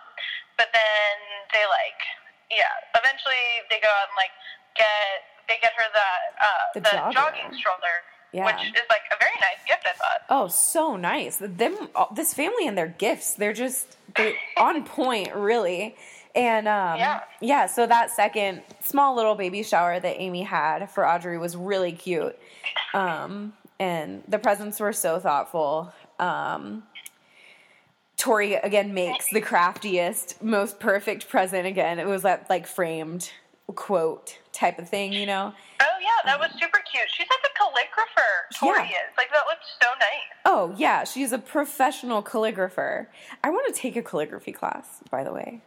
but 0.62 0.70
then 0.78 1.14
they 1.58 1.66
like, 1.66 2.02
yeah, 2.52 2.72
eventually 2.96 3.44
they 3.70 3.80
go 3.82 3.88
out 3.90 4.08
and 4.10 4.18
like 4.18 4.32
get 4.76 5.24
they 5.48 5.56
get 5.62 5.74
her 5.74 5.84
the 5.94 6.10
uh, 6.44 6.48
The 6.76 6.80
the, 6.82 6.90
jogger. 6.90 7.14
jogging 7.14 7.58
stroller, 7.58 7.96
Yeah. 8.34 8.46
which 8.46 8.68
is 8.68 8.86
like 8.90 9.02
a 9.12 9.18
very 9.20 9.36
nice 9.40 9.62
gift. 9.68 9.86
I 9.86 9.94
thought. 9.98 10.22
oh 10.30 10.48
so 10.48 10.96
nice. 10.96 11.38
Them 11.42 11.90
this 12.16 12.34
family 12.34 12.68
and 12.68 12.78
their 12.78 12.88
gifts, 12.88 13.36
they're 13.36 13.54
just 13.54 13.98
they're 14.16 14.34
on 14.58 14.84
point, 14.84 15.34
really. 15.36 15.96
And 16.36 16.68
um, 16.68 16.98
Yeah. 17.00 17.22
yeah, 17.42 17.66
so 17.66 17.88
that 17.88 18.12
second 18.12 18.62
small 18.84 19.16
little 19.16 19.34
baby 19.36 19.64
shower 19.64 20.00
that 20.00 20.22
Amy 20.22 20.44
had 20.44 20.90
for 20.92 21.08
Audrey 21.08 21.38
was 21.40 21.56
really 21.58 21.92
cute. 21.94 22.38
Um, 22.94 23.54
and 23.80 24.24
the 24.28 24.38
presents 24.40 24.80
were 24.80 24.94
so 24.94 25.20
thoughtful. 25.20 25.92
Um, 26.20 26.84
Tori 28.18 28.56
again 28.56 28.94
makes 28.94 29.30
the 29.32 29.42
craftiest, 29.42 30.42
most 30.44 30.80
perfect 30.80 31.30
present 31.30 31.68
again. 31.68 32.00
It 32.00 32.08
was 32.08 32.24
that 32.24 32.50
like 32.50 32.66
framed 32.66 33.32
quote 33.76 34.38
type 34.54 34.80
of 34.80 34.90
thing, 34.90 35.14
you 35.14 35.26
know? 35.26 35.54
Oh 35.82 35.86
yeah, 36.02 36.08
that 36.26 36.40
was 36.40 36.50
super 36.60 36.80
cute. 36.92 37.06
She's 37.16 37.28
like 37.30 37.40
a 37.46 37.64
calligrapher. 37.64 38.58
Tori 38.60 38.78
Yeah. 38.78 38.86
is 38.86 39.18
like 39.18 39.30
that 39.32 39.44
looks 39.48 39.66
so 39.82 39.90
nice. 40.00 40.42
Oh, 40.46 40.74
yeah, 40.78 41.04
she's 41.04 41.32
a 41.32 41.38
professional 41.38 42.24
calligrapher. 42.24 43.08
I 43.44 43.50
want 43.50 43.74
to 43.74 43.80
take 43.80 43.96
a 43.96 44.02
calligraphy 44.02 44.52
class, 44.54 45.02
by 45.12 45.24
the 45.24 45.32
way. 45.34 45.62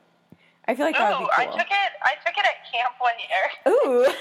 I 0.67 0.75
feel 0.75 0.87
like 0.87 0.97
that 0.99 1.19
would 1.21 1.27
be 1.27 1.33
I 1.37 1.45
cool. 1.47 1.53
took 1.57 1.67
it. 1.67 1.93
I 2.03 2.15
took 2.25 2.37
it 2.37 2.45
at 2.45 2.73
camp 2.73 2.95
one 2.99 3.13
year. 3.29 3.75
Ooh. 3.75 4.05
um, 4.07 4.13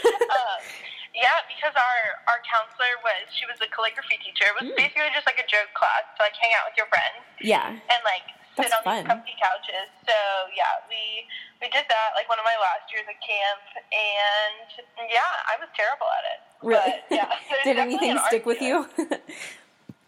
yeah, 1.20 1.44
because 1.52 1.76
our 1.76 2.00
our 2.32 2.40
counselor 2.48 2.94
was 3.04 3.28
she 3.36 3.44
was 3.46 3.60
a 3.60 3.68
calligraphy 3.70 4.18
teacher. 4.24 4.48
It 4.50 4.56
was 4.58 4.68
Mm. 4.72 4.80
basically 4.80 5.12
just 5.14 5.28
like 5.28 5.38
a 5.40 5.48
joke 5.52 5.70
class 5.76 6.08
to 6.18 6.24
like 6.24 6.36
hang 6.40 6.56
out 6.58 6.66
with 6.72 6.78
your 6.80 6.88
friends 6.88 7.20
yeah. 7.44 7.76
and 7.76 8.02
like 8.08 8.24
sit 8.56 8.68
That's 8.72 8.76
on 8.80 8.84
fun. 8.84 8.96
these 9.04 9.08
comfy 9.12 9.36
couches. 9.40 9.88
So 10.08 10.16
yeah, 10.56 10.80
we 10.88 11.28
we 11.60 11.68
did 11.70 11.86
that 11.92 12.16
like 12.16 12.28
one 12.32 12.40
of 12.40 12.48
my 12.48 12.56
last 12.60 12.88
years 12.92 13.04
at 13.08 13.20
camp, 13.20 13.64
and 13.92 14.68
yeah, 15.12 15.28
I 15.52 15.60
was 15.60 15.68
terrible 15.76 16.08
at 16.08 16.24
it. 16.34 16.40
Really? 16.64 16.96
But, 17.12 17.16
yeah, 17.16 17.32
Did 17.68 17.80
anything 17.80 18.12
an 18.16 18.20
stick 18.28 18.48
with 18.48 18.60
you? 18.64 18.88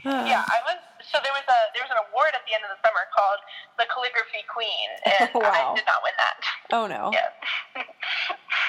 Yeah, 0.03 0.41
I 0.41 0.57
was. 0.65 0.81
So 1.13 1.21
there 1.21 1.29
was 1.29 1.45
a 1.45 1.59
there 1.77 1.85
was 1.85 1.93
an 1.93 2.01
award 2.09 2.33
at 2.33 2.41
the 2.49 2.57
end 2.57 2.65
of 2.65 2.73
the 2.73 2.81
summer 2.81 3.05
called 3.13 3.37
the 3.77 3.85
Calligraphy 3.85 4.41
Queen, 4.49 4.89
and 5.05 5.29
Wow. 5.37 5.45
I 5.53 5.77
did 5.77 5.85
not 5.85 6.01
win 6.01 6.15
that. 6.17 6.37
Oh 6.73 6.87
no. 6.89 7.13
Yeah. 7.77 7.85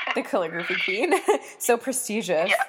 The 0.14 0.22
calligraphy 0.22 0.76
queen. 0.84 1.14
so 1.58 1.76
prestigious. 1.76 2.50
Yeah. 2.50 2.64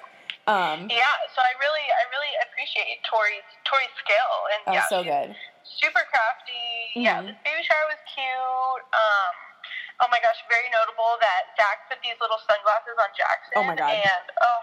Um 0.48 0.88
Yeah, 0.92 1.16
so 1.36 1.40
I 1.42 1.52
really, 1.60 1.86
I 1.88 2.04
really 2.12 2.34
appreciate 2.46 3.00
Tori's 3.10 3.48
Tori's 3.66 3.94
skill, 4.04 4.34
and 4.54 4.62
oh 4.68 4.74
yeah, 4.74 4.88
so 4.90 5.04
good. 5.04 5.36
super 5.64 6.04
crafty. 6.12 7.00
Yeah, 7.00 7.22
Mhm. 7.22 7.28
this 7.28 7.40
baby 7.44 7.64
shower 7.64 7.88
was 7.88 8.02
cute. 8.14 8.84
Um, 8.94 9.34
oh 10.02 10.08
my 10.12 10.20
gosh, 10.20 10.36
very 10.50 10.68
notable 10.70 11.16
that 11.22 11.56
Zach 11.58 11.88
put 11.90 11.98
these 12.04 12.20
little 12.22 12.38
sunglasses 12.48 12.98
on 13.00 13.10
Jackson. 13.18 13.54
Oh 13.56 13.64
my 13.64 13.76
God. 13.76 13.92
And 13.94 14.26
oh, 14.42 14.60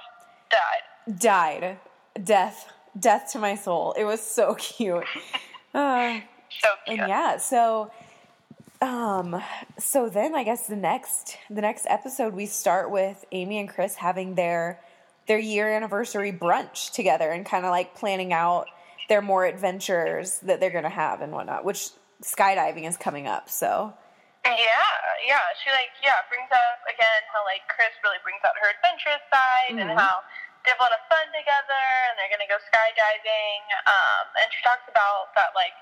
died. 0.51 0.85
Died. 1.18 1.79
Death. 2.25 2.68
Death 2.99 3.33
to 3.33 3.39
my 3.39 3.55
soul. 3.55 3.93
It 3.97 4.05
was 4.05 4.21
so 4.21 4.55
cute. 4.59 5.05
Uh, 5.75 6.21
So 6.61 6.68
cute. 6.85 6.99
and 7.01 7.09
yeah, 7.09 7.37
so 7.39 7.91
um 8.83 9.43
so 9.78 10.09
then 10.09 10.35
I 10.35 10.43
guess 10.45 10.66
the 10.66 10.76
next 10.76 11.37
the 11.51 11.61
next 11.61 11.87
episode 11.89 12.33
we 12.35 12.47
start 12.47 12.91
with 12.91 13.24
Amy 13.33 13.59
and 13.59 13.68
Chris 13.68 13.95
having 13.97 14.35
their 14.37 14.81
their 15.28 15.39
year 15.39 15.68
anniversary 15.68 16.33
brunch 16.33 16.93
together 16.93 17.31
and 17.31 17.45
kind 17.45 17.64
of 17.64 17.70
like 17.70 17.95
planning 17.95 18.33
out 18.33 18.66
their 19.09 19.20
more 19.20 19.45
adventures 19.45 20.39
that 20.41 20.61
they're 20.61 20.70
gonna 20.72 20.89
have 20.89 21.20
and 21.20 21.33
whatnot, 21.33 21.64
which 21.64 21.91
skydiving 22.22 22.87
is 22.89 22.97
coming 22.97 23.26
up, 23.26 23.49
so 23.51 23.93
Yeah, 24.45 24.57
yeah. 25.28 25.45
She 25.62 25.68
like 25.70 25.93
yeah 26.03 26.16
brings 26.33 26.49
up 26.51 26.81
again 26.89 27.22
how 27.37 27.45
like 27.45 27.61
Chris 27.68 27.93
really 28.03 28.18
brings 28.24 28.41
out 28.49 28.57
her 28.64 28.70
adventurous 28.81 29.20
side 29.28 29.76
Mhm. 29.76 29.93
and 29.93 29.99
how 29.99 30.24
they 30.64 30.70
have 30.72 30.81
a 30.81 30.83
lot 30.85 30.93
of 30.93 31.01
fun 31.09 31.24
together, 31.37 31.85
and 32.09 32.16
they're 32.16 32.33
gonna 32.33 32.49
go 32.49 32.57
skydiving. 32.72 33.61
Um, 33.89 34.24
and 34.41 34.49
she 34.53 34.61
talks 34.64 34.85
about 34.89 35.33
that 35.37 35.53
like 35.55 35.72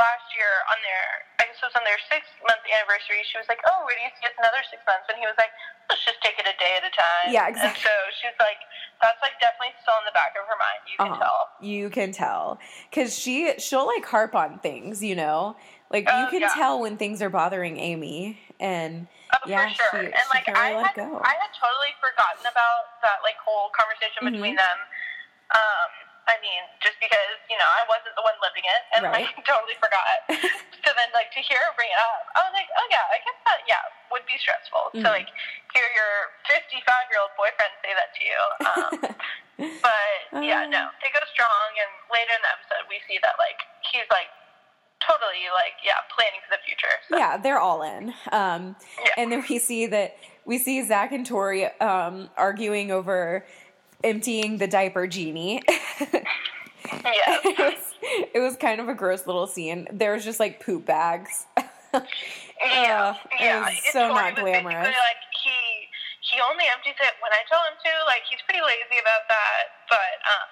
last 0.00 0.26
year 0.32 0.48
on 0.72 0.78
their, 0.80 1.04
I 1.38 1.42
guess 1.46 1.60
it 1.60 1.66
was 1.68 1.76
on 1.76 1.84
their 1.84 2.00
six 2.08 2.24
month 2.42 2.64
anniversary. 2.72 3.20
She 3.28 3.36
was 3.36 3.44
like, 3.52 3.60
"Oh, 3.68 3.84
where 3.84 3.92
do 3.94 4.02
you 4.02 4.12
see 4.16 4.24
us 4.26 4.34
another 4.40 4.64
six 4.72 4.80
months?" 4.88 5.04
And 5.12 5.20
he 5.20 5.28
was 5.28 5.36
like, 5.36 5.52
"Let's 5.92 6.00
just 6.02 6.18
take 6.24 6.40
it 6.40 6.48
a 6.48 6.56
day 6.56 6.80
at 6.80 6.84
a 6.88 6.92
time." 6.96 7.28
Yeah, 7.30 7.46
exactly. 7.52 7.76
And 7.76 7.84
so 7.84 7.94
she's 8.16 8.38
like, 8.40 8.58
that's 9.04 9.20
like 9.20 9.36
definitely 9.38 9.76
still 9.84 10.00
in 10.00 10.08
the 10.08 10.16
back 10.16 10.32
of 10.40 10.48
her 10.48 10.56
mind. 10.56 10.80
You 10.88 10.96
can 10.96 11.12
Uh-huh. 11.12 11.20
tell. 11.20 11.40
You 11.60 11.84
can 11.92 12.10
tell 12.16 12.44
because 12.88 13.12
she 13.12 13.52
she'll 13.60 13.86
like 13.86 14.08
harp 14.08 14.32
on 14.34 14.58
things, 14.64 15.04
you 15.04 15.14
know. 15.14 15.60
Like 15.92 16.08
you 16.08 16.24
Oh, 16.26 16.32
can 16.32 16.42
yeah. 16.48 16.54
tell 16.56 16.80
when 16.80 16.96
things 16.96 17.20
are 17.20 17.30
bothering 17.30 17.76
Amy, 17.76 18.40
and 18.58 19.04
Oh, 19.36 19.38
yeah, 19.46 19.68
for 19.68 19.74
sure. 19.76 19.92
she, 19.92 20.06
and 20.08 20.26
she 20.26 20.32
like 20.32 20.48
I 20.48 20.72
had. 20.80 20.96
I 20.96 21.34
had 21.36 21.52
totally 21.60 21.92
forgotten 22.00 22.48
about 22.48 22.98
that 23.04 23.20
like 23.22 23.36
whole 23.44 23.68
conversation 23.76 24.24
between 24.24 24.56
Mhm. 24.56 24.64
them. 24.64 24.78
Um, 25.50 25.90
I 26.30 26.38
mean, 26.38 26.62
just 26.78 26.94
because 27.02 27.34
you 27.50 27.58
know 27.58 27.66
I 27.66 27.82
wasn't 27.90 28.14
the 28.14 28.22
one 28.22 28.38
living 28.38 28.62
it, 28.62 28.82
and 28.94 29.00
Right. 29.10 29.26
like 29.26 29.34
totally 29.50 29.74
forgot. 29.82 30.30
so 30.86 30.90
then, 30.94 31.10
like 31.10 31.34
to 31.34 31.42
hear 31.42 31.58
her 31.58 31.74
bring 31.74 31.90
it 31.90 31.98
up, 31.98 32.22
I 32.38 32.46
was 32.46 32.54
like, 32.54 32.70
oh 32.78 32.86
yeah, 32.94 33.02
I 33.10 33.18
guess 33.20 33.38
that 33.50 33.60
yeah 33.66 33.82
would 34.14 34.22
be 34.30 34.38
stressful. 34.38 34.94
Mhm. 34.94 35.02
So 35.02 35.10
like 35.10 35.26
hear 35.74 35.86
your 35.90 36.12
55 36.46 36.78
year 37.10 37.18
old 37.20 37.34
boyfriend 37.34 37.74
say 37.82 37.92
that 37.98 38.10
to 38.14 38.22
you. 38.22 38.40
Um, 38.70 38.90
but 39.82 40.42
yeah, 40.46 40.70
Uh. 40.70 40.72
no, 40.72 40.82
they 41.02 41.10
go 41.10 41.20
strong, 41.34 41.68
and 41.74 41.90
later 42.14 42.32
in 42.38 42.42
the 42.46 42.52
episode 42.54 42.86
we 42.86 43.02
see 43.10 43.18
that 43.26 43.34
like 43.42 43.58
he's 43.90 44.06
like 44.14 44.30
totally 45.02 45.48
like 45.54 45.74
yeah 45.82 45.98
planning 46.14 46.38
for 46.46 46.54
the 46.54 46.62
future. 46.66 46.94
So. 47.08 47.16
yeah, 47.18 47.36
they're 47.36 47.58
all 47.58 47.82
in. 47.82 48.14
Um, 48.32 48.76
Yeah. 49.02 49.12
and 49.18 49.32
then 49.32 49.42
we 49.48 49.58
see 49.58 49.86
that 49.86 50.16
we 50.44 50.58
see 50.58 50.82
Zach 50.86 51.12
and 51.12 51.24
Tori 51.26 51.66
um, 51.80 52.30
arguing 52.36 52.90
over 52.90 53.46
emptying 54.04 54.58
the 54.58 54.66
diaper 54.66 55.06
genie. 55.06 55.62
Yeah. 56.90 57.38
it, 57.44 57.58
was, 57.58 57.84
it 58.34 58.40
was 58.40 58.56
kind 58.56 58.80
of 58.80 58.88
a 58.88 58.94
gross 58.94 59.26
little 59.26 59.46
scene. 59.46 59.86
There 59.92 60.12
was 60.12 60.24
just 60.24 60.40
like 60.40 60.60
poop 60.64 60.86
bags. 60.86 61.46
Yeah, 62.60 63.16
Uh, 63.16 63.34
it 63.34 63.40
yeah. 63.40 63.64
was 63.64 63.72
It's 63.72 63.92
so 63.96 64.12
not 64.12 64.36
glamorous. 64.36 64.84
Like 64.92 65.22
he 65.32 65.56
he 66.20 66.36
only 66.44 66.68
empties 66.68 66.94
it 67.00 67.14
when 67.24 67.32
I 67.32 67.40
tell 67.48 67.58
him 67.66 67.72
to. 67.72 67.92
Like 68.04 68.20
he's 68.28 68.38
pretty 68.44 68.60
lazy 68.60 69.00
about 69.00 69.24
that. 69.32 69.62
But 69.88 70.12
um, 70.28 70.48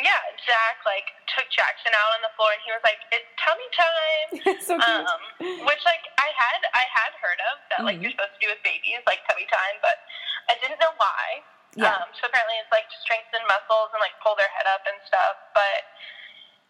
yeah, 0.00 0.16
Zach 0.48 0.80
like 0.88 1.04
took 1.36 1.44
Jackson 1.52 1.92
out 1.92 2.10
on 2.16 2.20
the 2.24 2.32
floor 2.40 2.50
and 2.56 2.62
he 2.64 2.72
was 2.72 2.80
like, 2.82 2.98
"It's 3.12 3.28
tummy 3.36 3.68
time." 3.76 4.28
so 4.64 4.74
cute. 4.80 5.04
um, 5.06 5.22
which 5.68 5.82
like 5.84 6.08
I 6.16 6.32
had 6.32 6.60
I 6.72 6.88
had 6.88 7.12
heard 7.20 7.40
of 7.52 7.56
that 7.68 7.80
like 7.84 8.00
Mhm. 8.00 8.08
you're 8.08 8.14
supposed 8.16 8.34
to 8.34 8.40
do 8.40 8.48
with 8.48 8.64
babies 8.64 9.04
like 9.04 9.20
tummy 9.28 9.44
time, 9.52 9.76
but 9.84 10.00
I 10.48 10.56
didn't 10.58 10.80
know 10.80 10.96
why. 10.96 11.44
Yeah. 11.78 11.94
Um, 11.94 12.10
so 12.18 12.26
apparently 12.26 12.58
it's 12.58 12.72
like 12.74 12.88
to 12.90 12.98
strengthen 13.02 13.40
muscles 13.46 13.94
and 13.94 14.00
like 14.02 14.14
pull 14.22 14.34
their 14.34 14.50
head 14.50 14.66
up 14.66 14.82
and 14.86 14.98
stuff. 15.06 15.38
But 15.54 15.86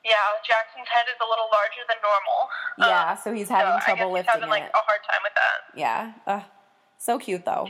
yeah, 0.04 0.20
Jackson's 0.44 0.88
head 0.88 1.08
is 1.08 1.16
a 1.20 1.28
little 1.28 1.48
larger 1.52 1.84
than 1.88 1.96
normal. 2.04 2.40
yeah, 2.78 3.12
Um, 3.12 3.18
so 3.20 3.28
he's 3.32 3.48
so 3.48 3.54
having 3.56 3.72
I 3.76 3.80
trouble 3.80 4.12
guess 4.12 4.24
he's 4.24 4.32
lifting 4.32 4.40
having 4.44 4.50
like 4.52 4.68
it. 4.68 4.76
a 4.76 4.82
hard 4.84 5.00
time 5.08 5.22
with 5.24 5.36
that. 5.36 5.58
Yeah. 5.72 6.12
Uh, 6.26 6.42
so 6.98 7.18
cute 7.18 7.44
though. 7.44 7.68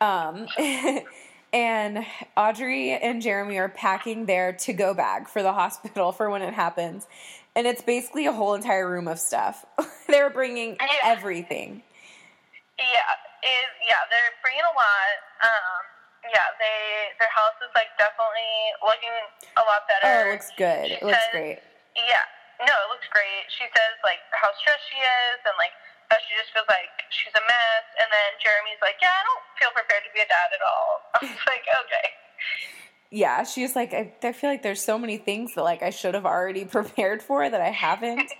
Um, 0.00 0.48
and 1.52 2.04
Audrey 2.36 2.92
and 2.92 3.22
Jeremy 3.22 3.58
are 3.58 3.68
packing 3.68 4.26
their 4.26 4.52
to 4.64 4.72
go 4.72 4.92
bag 4.94 5.28
for 5.28 5.42
the 5.42 5.52
hospital 5.52 6.12
for 6.12 6.28
when 6.30 6.42
it 6.42 6.54
happens. 6.54 7.06
And 7.56 7.66
it's 7.66 7.82
basically 7.82 8.26
a 8.26 8.32
whole 8.32 8.54
entire 8.54 8.90
room 8.90 9.06
of 9.06 9.20
stuff. 9.20 9.64
They're 10.08 10.30
bringing 10.30 10.76
Yeah. 10.80 10.88
everything. 11.04 11.82
Yeah, 12.76 12.84
is 13.46 13.70
yeah, 13.86 14.02
they're 14.10 14.34
bringing 14.42 14.66
a 14.66 14.74
lot. 14.74 15.14
Um, 15.46 15.82
yeah, 16.32 16.48
they 16.60 17.12
their 17.20 17.30
house 17.32 17.56
is 17.60 17.72
like 17.76 17.90
definitely 18.00 18.52
looking 18.84 19.14
a 19.58 19.62
lot 19.68 19.84
better. 19.90 20.04
Oh, 20.08 20.20
it 20.24 20.32
looks 20.38 20.50
good. 20.56 20.86
She 20.88 20.96
It 20.98 21.04
looks 21.04 21.18
says- 21.28 21.34
great. 21.34 21.58
Yeah, 21.94 22.26
no, 22.66 22.74
it 22.74 22.88
looks 22.90 23.06
great. 23.14 23.46
She 23.52 23.64
says 23.70 23.94
like 24.02 24.18
how 24.34 24.50
stressed 24.58 24.82
she 24.90 24.98
is 24.98 25.38
and 25.46 25.54
like 25.60 25.70
how 26.10 26.18
she 26.26 26.34
just 26.36 26.50
feels 26.52 26.66
like 26.68 26.90
she's 27.10 27.32
a 27.34 27.44
mess. 27.44 27.86
And 28.02 28.08
then 28.10 28.28
Jeremy's 28.42 28.82
like, 28.82 28.98
yeah, 29.00 29.14
I 29.14 29.22
don't 29.24 29.44
feel 29.58 29.70
prepared 29.72 30.02
to 30.04 30.10
be 30.12 30.20
a 30.20 30.28
dad 30.28 30.50
at 30.52 30.62
all. 30.64 30.90
I 31.14 31.18
was 31.30 31.42
like, 31.46 31.64
okay. 31.86 32.06
Yeah, 33.10 33.44
she's 33.44 33.76
like, 33.76 33.94
I, 33.94 34.12
I 34.26 34.32
feel 34.32 34.50
like 34.50 34.62
there's 34.62 34.82
so 34.82 34.98
many 34.98 35.18
things 35.18 35.54
that 35.54 35.62
like 35.62 35.82
I 35.82 35.90
should 35.90 36.14
have 36.14 36.26
already 36.26 36.64
prepared 36.78 37.22
for 37.22 37.48
that 37.48 37.60
I 37.60 37.70
haven't. 37.70 38.32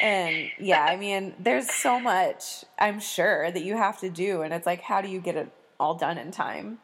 and 0.00 0.50
yeah, 0.58 0.82
I 0.84 0.96
mean, 0.96 1.34
there's 1.38 1.70
so 1.70 2.00
much 2.00 2.64
I'm 2.78 2.98
sure 3.00 3.50
that 3.50 3.62
you 3.62 3.76
have 3.76 3.98
to 4.00 4.10
do, 4.10 4.42
and 4.42 4.52
it's 4.52 4.66
like, 4.66 4.82
how 4.82 5.00
do 5.00 5.08
you 5.08 5.20
get 5.20 5.36
it 5.36 5.50
all 5.78 5.94
done 5.94 6.18
in 6.18 6.30
time? 6.32 6.78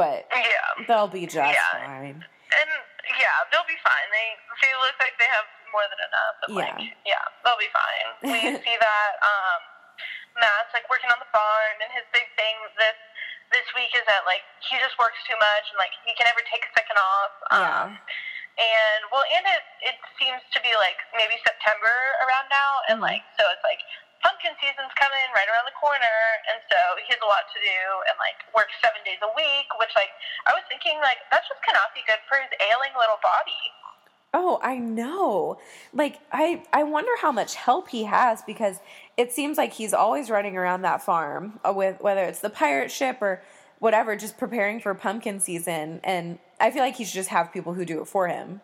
But 0.00 0.24
Yeah. 0.32 0.88
they'll 0.88 1.12
be 1.12 1.28
just 1.28 1.36
Yeah. 1.36 1.68
fine. 1.76 2.24
And 2.56 2.70
yeah, 3.20 3.36
they'll 3.52 3.68
be 3.68 3.76
fine. 3.84 4.06
They 4.10 4.28
they 4.64 4.72
look 4.80 4.96
like 4.98 5.12
they 5.20 5.28
have 5.28 5.44
more 5.72 5.84
than 5.92 6.00
enough. 6.08 6.36
And 6.42 6.50
Yeah. 6.56 6.72
like 6.72 6.96
yeah, 7.04 7.24
they'll 7.44 7.60
be 7.60 7.68
fine. 7.68 8.08
We 8.32 8.40
see 8.64 8.76
that 8.80 9.12
um 9.20 9.60
Matt's 10.40 10.72
like 10.72 10.88
working 10.88 11.10
on 11.12 11.18
the 11.20 11.28
farm 11.34 11.76
and 11.84 11.90
his 11.92 12.06
big 12.16 12.24
thing 12.40 12.56
this 12.80 12.96
this 13.52 13.66
week 13.76 13.92
is 13.92 14.06
that 14.08 14.24
like 14.24 14.40
he 14.64 14.78
just 14.80 14.96
works 14.96 15.20
too 15.28 15.36
much 15.36 15.68
and 15.68 15.76
like 15.76 15.92
he 16.06 16.14
can 16.16 16.24
never 16.24 16.40
take 16.48 16.64
a 16.64 16.72
second 16.72 16.96
off. 16.96 17.32
Um 17.52 17.88
and 18.56 19.00
well 19.12 19.24
and 19.36 19.44
it 19.46 19.64
it 19.84 19.96
seems 20.16 20.40
to 20.56 20.58
be 20.64 20.72
like 20.80 20.96
maybe 21.12 21.36
September 21.44 21.92
around 22.24 22.48
now 22.48 22.72
and 22.88 22.98
Mhm. 22.98 23.08
like 23.12 23.24
so 23.38 23.44
it's 23.52 23.62
like 23.68 23.82
pumpkin 24.20 24.52
season's 24.60 24.92
coming 25.00 25.28
right 25.32 25.48
around 25.48 25.64
the 25.64 25.76
corner 25.76 26.16
and 26.52 26.60
so 26.68 26.78
he 27.00 27.08
has 27.08 27.20
a 27.24 27.28
lot 27.28 27.48
to 27.52 27.58
do 27.60 27.80
and 28.08 28.16
like 28.20 28.36
works 28.52 28.72
seven 28.84 29.00
days 29.04 29.20
a 29.24 29.32
week 29.32 29.68
which 29.80 29.92
like 29.96 30.12
i 30.48 30.52
was 30.52 30.64
thinking 30.68 31.00
like 31.00 31.20
that 31.32 31.40
just 31.48 31.60
cannot 31.64 31.88
be 31.96 32.04
good 32.04 32.20
for 32.28 32.36
his 32.36 32.52
ailing 32.60 32.92
little 32.96 33.20
body 33.24 33.58
Oh, 34.32 34.60
I 34.62 34.78
know. 34.78 35.58
Like 35.92 36.20
I 36.30 36.62
I 36.72 36.84
wonder 36.84 37.10
how 37.20 37.32
much 37.32 37.56
help 37.56 37.88
he 37.88 38.04
has 38.04 38.42
because 38.42 38.78
it 39.16 39.32
seems 39.32 39.58
like 39.58 39.72
he's 39.72 39.92
always 39.92 40.30
running 40.30 40.56
around 40.56 40.82
that 40.82 41.02
farm 41.02 41.58
uh, 41.68 41.72
with 41.72 42.00
whether 42.00 42.22
it's 42.22 42.38
the 42.38 42.50
pirate 42.50 42.92
ship 42.92 43.18
or 43.20 43.42
whatever 43.80 44.14
just 44.14 44.38
preparing 44.38 44.78
for 44.78 44.94
pumpkin 44.94 45.40
season 45.40 46.00
and 46.04 46.38
I 46.60 46.70
feel 46.70 46.82
like 46.82 46.94
he 46.94 47.04
should 47.04 47.14
just 47.14 47.30
have 47.30 47.52
people 47.52 47.74
who 47.74 47.84
do 47.84 48.00
it 48.02 48.06
for 48.06 48.28
him. 48.28 48.60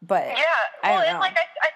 But 0.00 0.28
yeah 0.28 0.44
I 0.82 0.90
well 0.92 1.00
don't 1.00 1.10
and 1.10 1.18
like 1.20 1.36
I, 1.36 1.44
I 1.44 1.70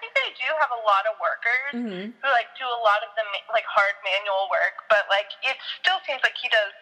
have 0.59 0.71
a 0.73 0.81
lot 0.87 1.03
of 1.07 1.15
workers 1.21 1.73
Mhm. 1.77 2.03
who 2.17 2.27
like 2.31 2.49
do 2.59 2.65
a 2.67 2.81
lot 2.83 2.99
of 3.05 3.11
the 3.15 3.23
ma- 3.31 3.47
like 3.55 3.65
hard 3.67 3.95
manual 4.03 4.47
work 4.51 4.83
but 4.89 5.07
like 5.09 5.29
it 5.43 5.55
still 5.79 5.99
seems 6.07 6.21
like 6.23 6.35
he 6.39 6.49
does 6.49 6.73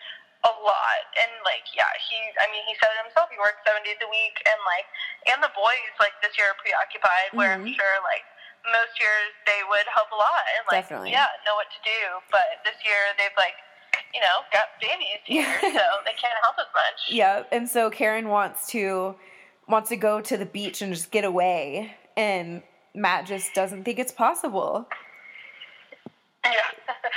a 0.48 0.54
lot 0.64 1.04
and 1.20 1.32
like 1.44 1.68
yeah 1.76 1.92
he 2.00 2.16
i 2.40 2.48
mean 2.48 2.64
he 2.64 2.74
said 2.80 2.88
it 2.96 3.04
himself 3.04 3.28
he 3.28 3.36
works 3.38 3.60
seven 3.68 3.84
days 3.84 4.00
a 4.00 4.08
week 4.08 4.40
and 4.48 4.60
like 4.64 4.88
and 5.28 5.44
the 5.44 5.52
boys 5.52 5.92
like 6.00 6.16
this 6.24 6.32
year 6.40 6.56
are 6.56 6.60
preoccupied 6.64 7.28
where 7.36 7.52
i'm 7.52 7.66
Mhm. 7.68 7.76
sure 7.76 7.96
like 8.08 8.24
most 8.72 8.96
years 9.00 9.32
they 9.46 9.60
would 9.68 9.84
help 9.92 10.08
a 10.12 10.16
lot 10.16 10.44
and 10.56 10.64
like 10.72 10.84
Definitely. 10.88 11.12
yeah 11.12 11.28
know 11.46 11.56
what 11.60 11.68
to 11.72 11.82
do 11.84 12.00
but 12.32 12.64
this 12.64 12.80
year 12.88 13.12
they've 13.20 13.36
like 13.36 13.56
you 14.16 14.22
know 14.24 14.48
got 14.56 14.72
babies 14.80 15.20
here 15.28 15.60
so 15.60 15.84
they 16.08 16.16
can't 16.16 16.40
help 16.42 16.56
as 16.60 16.72
much 16.74 17.00
yeah, 17.12 17.44
and 17.52 17.68
so 17.70 17.90
Caryn 17.92 18.28
wants 18.32 18.68
to 18.72 19.16
wants 19.68 19.90
to 19.90 19.98
go 19.98 20.22
to 20.22 20.38
the 20.38 20.46
beach 20.46 20.82
and 20.82 20.94
just 20.94 21.12
get 21.12 21.26
away 21.26 21.96
and 22.16 22.64
Matt 23.00 23.26
just 23.26 23.56
doesn't 23.56 23.88
think 23.88 23.98
it's 23.98 24.12
possible. 24.12 24.86
Yeah. 26.44 26.70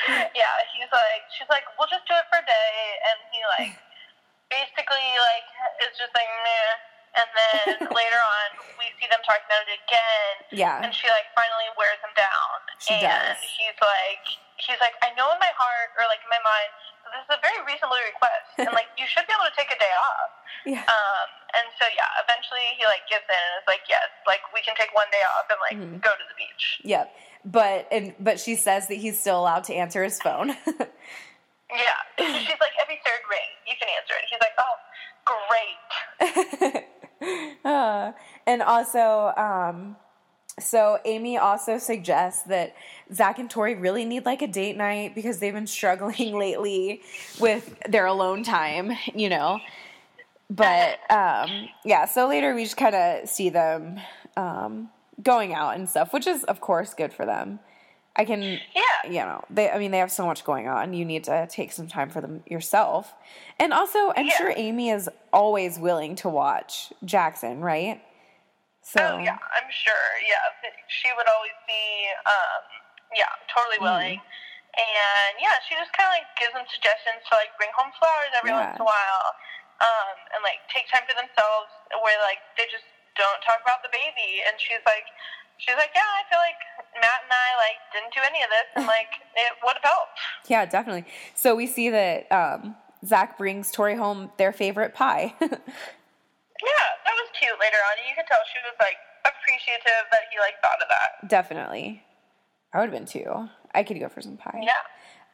yeah, 0.39 0.55
he's 0.71 0.91
like, 0.95 1.23
she's 1.35 1.51
like, 1.51 1.67
we'll 1.75 1.91
just 1.91 2.07
do 2.07 2.15
it 2.15 2.27
for 2.31 2.39
a 2.39 2.47
day. 2.47 2.75
And 3.11 3.19
he, 3.35 3.39
like, 3.59 3.75
basically, 4.55 5.09
like, 5.19 5.47
is 5.83 5.99
just 5.99 6.15
like, 6.15 6.31
meh. 6.47 6.71
And 7.13 7.29
then 7.29 7.67
later 8.01 8.21
on, 8.23 8.49
we 8.79 8.89
see 8.97 9.11
them 9.11 9.21
talking 9.27 9.45
about 9.51 9.67
it 9.69 9.77
again. 9.85 10.35
Yeah. 10.55 10.81
And 10.81 10.95
she, 10.95 11.11
like, 11.11 11.29
finally 11.35 11.69
wears 11.75 12.01
him 12.01 12.15
down. 12.15 12.57
She 12.79 12.97
and 13.03 13.11
does. 13.11 13.43
he's 13.59 13.79
like, 13.83 14.25
he's 14.63 14.81
like, 14.81 14.97
I 15.03 15.11
know 15.19 15.29
in 15.35 15.39
my 15.43 15.53
heart, 15.59 15.93
or, 15.99 16.07
like, 16.09 16.23
in 16.25 16.31
my 16.31 16.41
mind, 16.41 16.71
this 17.13 17.23
is 17.29 17.33
a 17.37 17.41
very 17.45 17.61
reasonable 17.69 18.01
request. 18.09 18.49
and, 18.59 18.73
like, 18.79 18.89
you 18.99 19.07
should 19.07 19.25
be 19.29 19.33
able 19.37 19.47
to 19.49 19.57
take 19.57 19.71
a 19.73 19.79
day 19.79 19.93
off. 19.95 20.31
Yeah. 20.65 20.85
Um, 20.89 21.29
and 21.55 21.67
so, 21.79 21.85
yeah, 21.95 22.09
eventually 22.25 22.65
he, 22.77 22.85
like, 22.89 23.05
gives 23.09 23.25
in 23.29 23.37
and 23.37 23.55
is 23.63 23.69
like, 23.69 23.85
yes, 23.89 24.09
like, 24.27 24.41
we 24.57 24.61
can 24.65 24.75
take 24.75 24.91
one 24.97 25.09
day 25.13 25.23
off 25.25 25.47
and, 25.53 25.61
like, 25.61 25.77
Mhm. 25.79 26.01
go 26.03 26.11
to 26.11 26.25
the 26.27 26.37
beach. 26.39 26.81
Yep. 26.85 27.07
But 27.45 27.89
and 27.91 28.15
but 28.21 28.39
she 28.39 28.55
says 28.55 28.87
that 28.87 28.95
he's 29.03 29.19
still 29.19 29.39
allowed 29.41 29.65
to 29.65 29.75
answer 29.75 30.03
his 30.05 30.21
phone. 30.23 30.55
Yeah. 31.73 31.97
She's 32.19 32.61
like, 32.61 32.77
every 32.83 33.01
third 33.03 33.23
ring, 33.31 33.49
you 33.67 33.75
can 33.81 33.89
answer 33.97 34.13
it. 34.13 34.29
He's 34.29 34.41
like, 34.45 34.53
oh, 34.61 34.77
great. 36.69 37.65
Uh, 37.65 38.13
and 38.47 38.63
also, 38.63 39.33
um, 39.39 39.97
so 40.61 40.99
Amy 41.05 41.39
also 41.39 41.79
suggests 41.79 42.43
that 42.45 42.75
Zach 43.13 43.39
and 43.39 43.49
Tori 43.51 43.75
really 43.75 44.05
need 44.05 44.27
like 44.27 44.43
a 44.43 44.47
date 44.47 44.77
night 44.77 45.15
because 45.15 45.39
they've 45.39 45.55
been 45.55 45.67
struggling 45.67 46.35
lately 46.39 47.01
with 47.41 47.79
their 47.89 48.07
alone 48.07 48.43
time, 48.43 48.93
you 49.15 49.29
know. 49.29 49.61
But 50.51 50.99
um, 51.11 51.69
yeah, 51.85 52.05
so 52.05 52.29
later 52.29 52.55
we 52.55 52.65
just 52.65 52.77
kind 52.77 52.95
of 52.95 53.29
see 53.29 53.49
them 53.49 53.99
um, 54.37 54.91
going 55.23 55.55
out 55.55 55.77
and 55.77 55.89
stuff, 55.89 56.13
which 56.13 56.27
is 56.27 56.45
of 56.45 56.61
course 56.61 56.93
good 56.95 57.13
for 57.13 57.25
them. 57.25 57.59
I 58.15 58.27
can, 58.27 58.43
Yeah. 58.43 58.61
you 59.07 59.13
know, 59.21 59.43
they. 59.49 59.71
I 59.71 59.79
mean, 59.79 59.91
they 59.91 59.97
have 59.97 60.13
so 60.13 60.27
much 60.27 60.45
going 60.45 60.69
on. 60.69 60.93
You 60.93 61.07
need 61.07 61.25
to 61.25 61.47
take 61.51 61.73
some 61.73 61.87
time 61.89 62.11
for 62.11 62.21
them 62.21 62.43
yourself, 62.47 63.15
and 63.59 63.73
also, 63.73 64.13
I'm 64.15 64.27
Yeah. 64.27 64.37
sure 64.37 64.53
Amy 64.55 64.91
is 64.91 65.09
always 65.33 65.79
willing 65.79 66.15
to 66.17 66.29
watch 66.29 66.93
Jackson, 67.07 67.63
right? 67.63 68.03
So 68.83 68.99
Oh 69.01 69.19
yeah, 69.23 69.39
I'm 69.55 69.71
sure. 69.71 70.07
Yeah, 70.27 70.43
she 70.91 71.09
would 71.15 71.27
always 71.31 71.55
be. 71.71 72.11
Um, 72.27 72.63
yeah, 73.15 73.31
totally 73.53 73.79
Mm-hmm. 73.79 73.87
willing. 73.89 74.19
And 74.73 75.33
yeah, 75.39 75.61
she 75.69 75.77
just 75.77 75.93
kind 75.93 76.09
of 76.09 76.15
like 76.17 76.29
gives 76.41 76.57
them 76.57 76.65
suggestions 76.73 77.21
to 77.29 77.37
like 77.37 77.53
bring 77.61 77.69
home 77.77 77.93
flowers 78.01 78.33
every 78.35 78.51
Yeah. 78.51 78.73
once 78.73 78.81
in 78.81 78.83
a 78.83 78.89
while, 78.89 79.27
um, 79.85 80.17
and 80.33 80.41
like 80.41 80.65
take 80.73 80.89
time 80.89 81.05
for 81.05 81.13
themselves 81.13 81.69
where 82.01 82.17
like 82.25 82.41
they 82.57 82.65
just 82.73 82.89
don't 83.21 83.37
talk 83.45 83.61
about 83.61 83.85
the 83.85 83.93
baby. 83.93 84.41
And 84.49 84.57
she's 84.57 84.81
like, 84.89 85.05
she's 85.61 85.77
like, 85.77 85.93
yeah, 85.93 86.09
I 86.09 86.25
feel 86.33 86.41
like 86.41 86.57
Matt 87.05 87.21
and 87.29 87.33
I 87.37 87.49
like 87.61 87.79
didn't 87.93 88.17
do 88.17 88.25
any 88.25 88.41
of 88.41 88.49
this, 88.49 88.69
and 88.81 88.89
like 88.97 89.13
it 89.37 89.53
would 89.61 89.77
have 89.77 89.85
helped. 89.85 90.19
yeah, 90.49 90.65
definitely. 90.65 91.05
So 91.37 91.53
we 91.55 91.69
see 91.69 91.93
that 91.93 92.33
um, 92.33 92.75
Zach 93.05 93.37
brings 93.37 93.69
Tori 93.71 93.95
home 93.95 94.33
their 94.41 94.57
favorite 94.57 94.97
pie. 94.97 95.37
Yeah, 96.63 96.87
that 97.05 97.15
was 97.19 97.29
cute. 97.35 97.59
Later 97.59 97.79
on, 97.91 97.99
you 98.07 98.15
could 98.15 98.27
tell 98.31 98.41
she 98.55 98.59
was 98.63 98.77
like 98.79 98.97
appreciative 99.27 100.07
that 100.11 100.27
he 100.31 100.39
like 100.39 100.59
thought 100.63 100.79
of 100.83 100.89
that. 100.91 101.27
definitely, 101.29 102.03
I 102.73 102.79
would 102.81 102.89
have 102.91 102.97
been 102.97 103.07
too. 103.07 103.49
I 103.75 103.83
could 103.83 103.99
go 103.99 104.09
for 104.09 104.23
some 104.23 104.37
pie. 104.39 104.63
Yeah. 104.63 104.83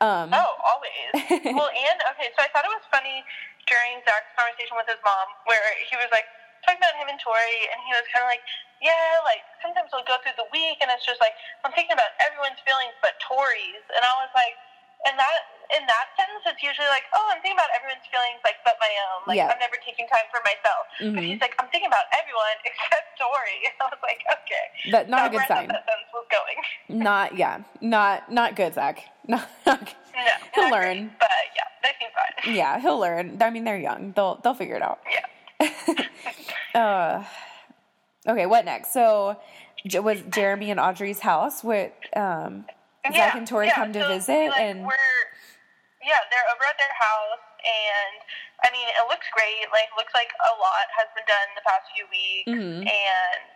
Um, 0.00 0.30
Oh, 0.30 0.54
always. 0.62 1.10
well, 1.58 1.68
and 1.74 1.98
okay, 2.14 2.30
so 2.32 2.38
I 2.40 2.48
thought 2.54 2.62
it 2.62 2.70
was 2.70 2.86
funny 2.88 3.26
during 3.66 3.98
Zach's 4.06 4.30
conversation 4.38 4.78
with 4.78 4.86
his 4.86 5.00
mom, 5.02 5.26
where 5.50 5.60
he 5.90 5.98
was 5.98 6.06
like 6.14 6.24
talking 6.62 6.78
about 6.78 6.94
him 6.96 7.10
and 7.10 7.18
Tori, 7.18 7.66
and 7.74 7.78
he 7.82 7.90
was 7.98 8.06
kind 8.14 8.22
of 8.22 8.30
like, 8.30 8.44
"Yeah, 8.78 9.18
like 9.26 9.42
sometimes 9.58 9.90
we'll 9.90 10.06
go 10.06 10.16
through 10.22 10.38
the 10.38 10.46
week, 10.54 10.78
and 10.80 10.88
it's 10.94 11.02
just 11.04 11.18
like 11.18 11.34
I'm 11.66 11.74
thinking 11.74 11.98
about 11.98 12.14
everyone's 12.22 12.62
feelings 12.62 12.94
but 13.02 13.18
Tori's," 13.20 13.84
and 13.90 14.02
I 14.06 14.12
was 14.22 14.30
like, 14.38 14.54
in 15.10 15.14
that 15.18 15.40
in 15.76 15.84
that 15.84 16.06
sentence, 16.16 16.44
it's 16.48 16.62
usually 16.64 16.88
like, 16.88 17.04
"Oh, 17.12 17.28
I'm 17.28 17.40
thinking 17.44 17.58
about 17.60 17.68
everyone's 17.76 18.04
feelings, 18.08 18.40
like 18.44 18.56
but 18.64 18.76
my 18.80 18.88
own. 18.88 19.20
Like 19.28 19.36
Yeah. 19.36 19.52
I'm 19.52 19.60
never 19.60 19.76
taking 19.84 20.08
time 20.08 20.24
for 20.32 20.40
myself." 20.44 20.84
But 20.98 21.20
Mhm. 21.20 21.28
he's 21.28 21.40
like, 21.44 21.52
"I'm 21.60 21.68
thinking 21.68 21.88
about 21.92 22.08
everyone 22.16 22.56
except 22.64 23.16
Tori." 23.20 23.58
I 23.80 23.84
was 23.92 24.00
like, 24.02 24.20
"Okay." 24.24 24.64
That 24.92 25.08
not 25.12 25.28
a 25.28 25.30
good 25.30 25.44
sign. 25.46 25.68
That 25.68 25.84
sentence 25.84 26.10
was 26.12 26.26
going. 26.32 26.58
Not 27.04 27.36
yeah, 27.36 27.60
not 27.80 28.32
not 28.32 28.56
good, 28.56 28.72
Zach. 28.74 29.04
Not, 29.28 29.44
not 29.66 29.80
good. 29.84 29.94
No, 30.16 30.22
He'll 30.54 30.70
learn. 30.70 30.96
great, 31.12 31.18
but 31.20 31.30
yeah, 31.54 31.62
they 31.84 31.92
seem 32.00 32.08
fine. 32.16 32.54
Yeah, 32.56 32.80
he'll 32.80 32.98
learn. 32.98 33.36
I 33.42 33.50
mean, 33.50 33.64
they're 33.64 33.78
young. 33.78 34.12
They'll 34.16 34.36
they'll 34.42 34.54
figure 34.54 34.76
it 34.76 34.82
out. 34.82 35.00
Yeah. 35.10 35.68
uh, 36.74 37.24
okay, 38.26 38.46
what 38.46 38.64
next? 38.64 38.92
So 38.92 39.36
was 40.02 40.22
Jeremy 40.34 40.70
and 40.70 40.80
Audrey's 40.80 41.20
house 41.20 41.62
with 41.62 41.92
um, 42.16 42.64
Zach 43.12 43.34
and 43.36 43.46
Tori 43.46 43.70
come 43.70 43.92
to 43.92 44.00
so, 44.00 44.08
visit 44.08 44.48
like, 44.48 44.60
and 44.60 44.82
we're 44.82 44.94
yeah 46.08 46.24
they're 46.32 46.48
over 46.48 46.64
at 46.64 46.74
their 46.80 46.96
house 46.96 47.44
and 47.60 48.16
I 48.64 48.72
mean 48.72 48.88
it 48.88 49.04
looks 49.12 49.28
great 49.36 49.68
like 49.70 49.92
looks 50.00 50.16
like 50.16 50.32
a 50.40 50.52
lot 50.56 50.88
has 50.96 51.06
been 51.12 51.28
done 51.28 51.48
the 51.52 51.64
past 51.68 51.84
few 51.92 52.08
weeks 52.08 52.48
Mhm. 52.48 52.88
and 52.88 53.52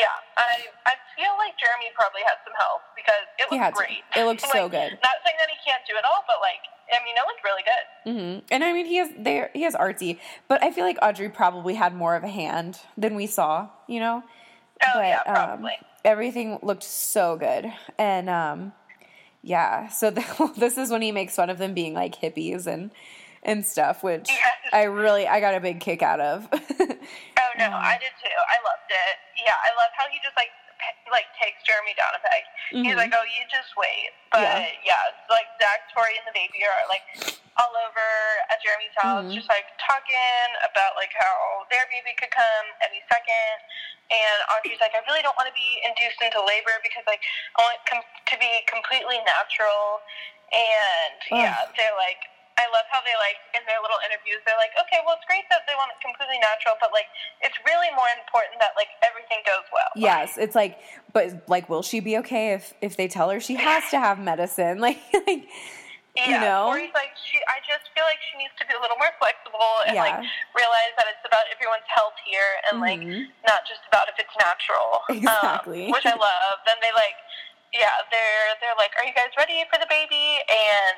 yeah 0.00 0.16
I 0.40 0.64
I 0.88 0.96
feel 1.12 1.36
like 1.36 1.52
Jeremy 1.60 1.92
probably 1.92 2.24
had 2.24 2.40
some 2.48 2.56
help 2.56 2.80
because 2.96 3.28
it 3.36 3.46
had 3.52 3.76
looked 3.76 3.76
to. 3.76 3.80
great 3.84 4.02
It 4.16 4.24
looked 4.24 4.40
so 4.48 4.64
Like, 4.66 4.72
good. 4.72 4.90
not 5.04 5.16
saying 5.22 5.36
that 5.38 5.50
he 5.52 5.58
can't 5.60 5.84
do 5.84 5.92
it 6.00 6.04
all 6.08 6.24
but 6.24 6.40
like 6.40 6.64
I 6.88 7.04
mean 7.04 7.14
it 7.20 7.24
looked 7.28 7.44
really 7.44 7.64
good 7.68 7.84
hmm 8.08 8.34
and 8.48 8.64
I 8.64 8.72
mean 8.72 8.86
he 8.88 8.96
has 8.96 9.10
there 9.16 9.50
he 9.52 9.62
has 9.68 9.74
artsy, 9.76 10.18
but 10.48 10.62
I 10.62 10.72
feel 10.72 10.84
like 10.88 10.98
Audrey 11.04 11.28
probably 11.28 11.74
had 11.74 11.92
more 11.94 12.16
of 12.16 12.24
a 12.24 12.28
hand 12.32 12.80
than 12.96 13.14
we 13.14 13.26
saw. 13.26 13.68
You 13.88 14.00
know. 14.00 14.22
oh 14.84 14.90
but 14.94 15.04
yeah 15.04 15.20
um, 15.26 15.34
probably 15.34 15.76
everything 16.04 16.58
looked 16.62 16.82
so 16.84 17.36
good 17.36 17.72
and 17.98 18.28
um 18.28 18.72
yeah 19.44 19.88
so 19.88 20.10
the, 20.16 20.24
this 20.56 20.78
is 20.78 20.90
when 20.90 21.02
he 21.02 21.12
makes 21.12 21.36
fun 21.36 21.50
of 21.50 21.58
them 21.58 21.74
being 21.74 21.92
like 21.94 22.14
hippies 22.20 22.66
and 22.66 22.90
and 23.42 23.64
stuff 23.64 24.02
which 24.02 24.26
Yes. 24.28 24.40
i 24.72 24.84
really 24.84 25.28
i 25.28 25.38
got 25.38 25.54
a 25.54 25.60
big 25.60 25.80
kick 25.80 26.02
out 26.02 26.18
of 26.20 26.48
Oh 27.44 27.58
no, 27.58 27.70
I 27.70 27.98
did 28.00 28.10
too. 28.18 28.34
I 28.50 28.56
loved 28.66 28.90
it. 28.90 29.16
Yeah, 29.46 29.52
I 29.54 29.70
love 29.78 29.92
how 29.94 30.04
he 30.10 30.18
just 30.24 30.34
like 30.34 30.50
like 31.14 31.30
takes 31.38 31.62
Jeremy 31.62 31.94
down 31.94 32.10
a 32.18 32.20
peg. 32.26 32.42
Mhm. 32.74 32.84
He's 32.90 32.98
like, 32.98 33.14
"Oh, 33.14 33.22
you 33.22 33.46
just 33.46 33.70
wait." 33.78 34.10
But 34.34 34.42
Yeah. 34.42 34.66
yeah, 34.82 35.10
it's 35.14 35.30
like 35.30 35.46
Zach, 35.62 35.86
Tori, 35.94 36.18
and 36.18 36.26
the 36.26 36.34
baby 36.34 36.66
are 36.66 36.86
like 36.90 37.06
all 37.56 37.70
over 37.86 38.06
at 38.50 38.58
Jeremy's 38.60 38.90
house, 38.98 39.30
Mhm. 39.30 39.34
just 39.38 39.46
like 39.48 39.70
talking 39.78 40.42
about 40.66 40.96
like 40.98 41.14
how 41.14 41.64
their 41.70 41.86
baby 41.86 42.12
could 42.18 42.32
come 42.34 42.66
any 42.82 42.98
second. 43.08 43.56
And 44.10 44.42
Audrey's 44.50 44.80
like, 44.82 44.92
"I 44.98 44.98
really 45.06 45.22
don't 45.22 45.36
want 45.38 45.46
to 45.46 45.54
be 45.54 45.80
induced 45.86 46.20
into 46.20 46.42
labor 46.42 46.74
because 46.82 47.06
like 47.06 47.22
I 47.54 47.62
want 47.62 47.74
it 47.78 47.86
com- 47.86 48.04
to 48.26 48.36
be 48.38 48.62
completely 48.66 49.20
natural." 49.22 50.02
And 50.50 51.14
yeah, 51.30 51.70
they're 51.78 51.94
like. 51.94 52.26
I 52.54 52.70
love 52.70 52.86
how 52.90 53.02
they 53.02 53.14
like 53.18 53.38
in 53.58 53.62
their 53.66 53.82
little 53.82 53.98
interviews. 54.06 54.38
They're 54.46 54.58
like, 54.62 54.70
okay, 54.86 55.02
well, 55.02 55.18
it's 55.18 55.26
great 55.26 55.42
that 55.50 55.66
they 55.66 55.74
want 55.74 55.90
it 55.90 55.98
completely 55.98 56.38
natural, 56.38 56.78
but 56.78 56.94
like, 56.94 57.10
it's 57.42 57.58
really 57.66 57.90
more 57.98 58.06
important 58.14 58.62
that 58.62 58.78
like 58.78 58.94
everything 59.02 59.42
goes 59.42 59.66
well. 59.74 59.90
yes 59.96 60.38
it's 60.38 60.54
like 60.54 60.78
but 61.12 61.42
like 61.50 61.68
will 61.68 61.82
she 61.82 61.98
be 62.00 62.16
okay 62.22 62.54
if 62.54 62.72
if 62.80 62.96
they 62.96 63.06
tell 63.06 63.28
her 63.30 63.38
she 63.38 63.54
has 63.54 63.82
to 63.90 63.98
have 63.98 64.18
medicine 64.18 64.78
like 64.86 64.98
like 65.26 65.44
yeah. 66.14 66.30
you 66.30 66.38
know? 66.46 66.70
Or 66.70 66.78
he's 66.78 66.94
like, 66.94 67.10
she. 67.26 67.42
I 67.50 67.58
just 67.66 67.90
feel 67.90 68.06
like 68.06 68.22
she 68.30 68.38
needs 68.38 68.54
to 68.62 68.64
be 68.70 68.74
a 68.78 68.78
little 68.78 68.94
more 69.02 69.10
flexible 69.18 69.82
and 69.82 69.98
Yeah. 69.98 70.06
like 70.06 70.22
realize 70.54 70.94
that 70.94 71.10
it's 71.10 71.26
about 71.26 71.42
everyone's 71.50 71.90
health 71.90 72.14
here 72.22 72.54
and 72.70 72.78
like 72.78 73.02
Mhm. 73.02 73.34
not 73.50 73.66
just 73.66 73.82
about 73.90 74.06
if 74.06 74.14
it's 74.22 74.30
natural. 74.38 75.02
Exactly. 75.10 75.90
Um, 75.90 75.98
which 75.98 76.06
I 76.06 76.14
love. 76.14 76.62
Then 76.70 76.78
they 76.86 76.94
like. 76.94 77.18
Yeah, 77.74 77.90
they're 78.14 78.54
they're 78.62 78.78
like, 78.78 78.94
"Are 78.96 79.04
you 79.04 79.12
guys 79.12 79.34
ready 79.36 79.66
for 79.66 79.78
the 79.82 79.90
baby?" 79.90 80.38
And 80.46 80.94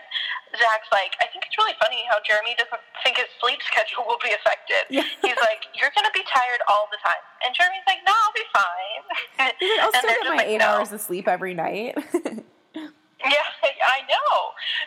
Zach's 0.61 0.93
like, 0.93 1.17
"I 1.25 1.27
think 1.33 1.49
it's 1.49 1.57
really 1.57 1.73
funny 1.81 2.05
how 2.13 2.21
Jeremy 2.21 2.53
doesn't 2.61 2.85
think 3.03 3.17
his 3.17 3.27
sleep 3.41 3.59
schedule 3.73 4.05
will 4.05 4.21
be 4.23 4.31
affected." 4.37 4.85
Yeah. 4.93 5.09
He's 5.25 5.41
like, 5.41 5.65
"You're 5.73 5.91
gonna 5.97 6.13
be 6.13 6.23
tired 6.29 6.61
all 6.69 6.87
the 6.93 7.01
time," 7.01 7.23
and 7.45 7.57
Jeremy's 7.57 7.87
like, 7.89 8.05
"No, 8.05 8.13
I'll 8.13 8.37
be 8.37 8.47
fine." 8.53 9.03
He's 9.59 9.73
like, 9.73 9.81
i'll 9.81 9.93
And 9.97 10.05
still 10.05 10.21
get 10.23 10.31
my 10.31 10.37
like, 10.45 10.53
eight 10.53 10.61
"No." 10.61 10.67
hours 10.79 10.93
of 10.93 11.01
sleep 11.01 11.27
every 11.29 11.55
night 11.55 11.97
Yeah, 13.35 13.49
I 13.85 14.01
know. 14.09 14.33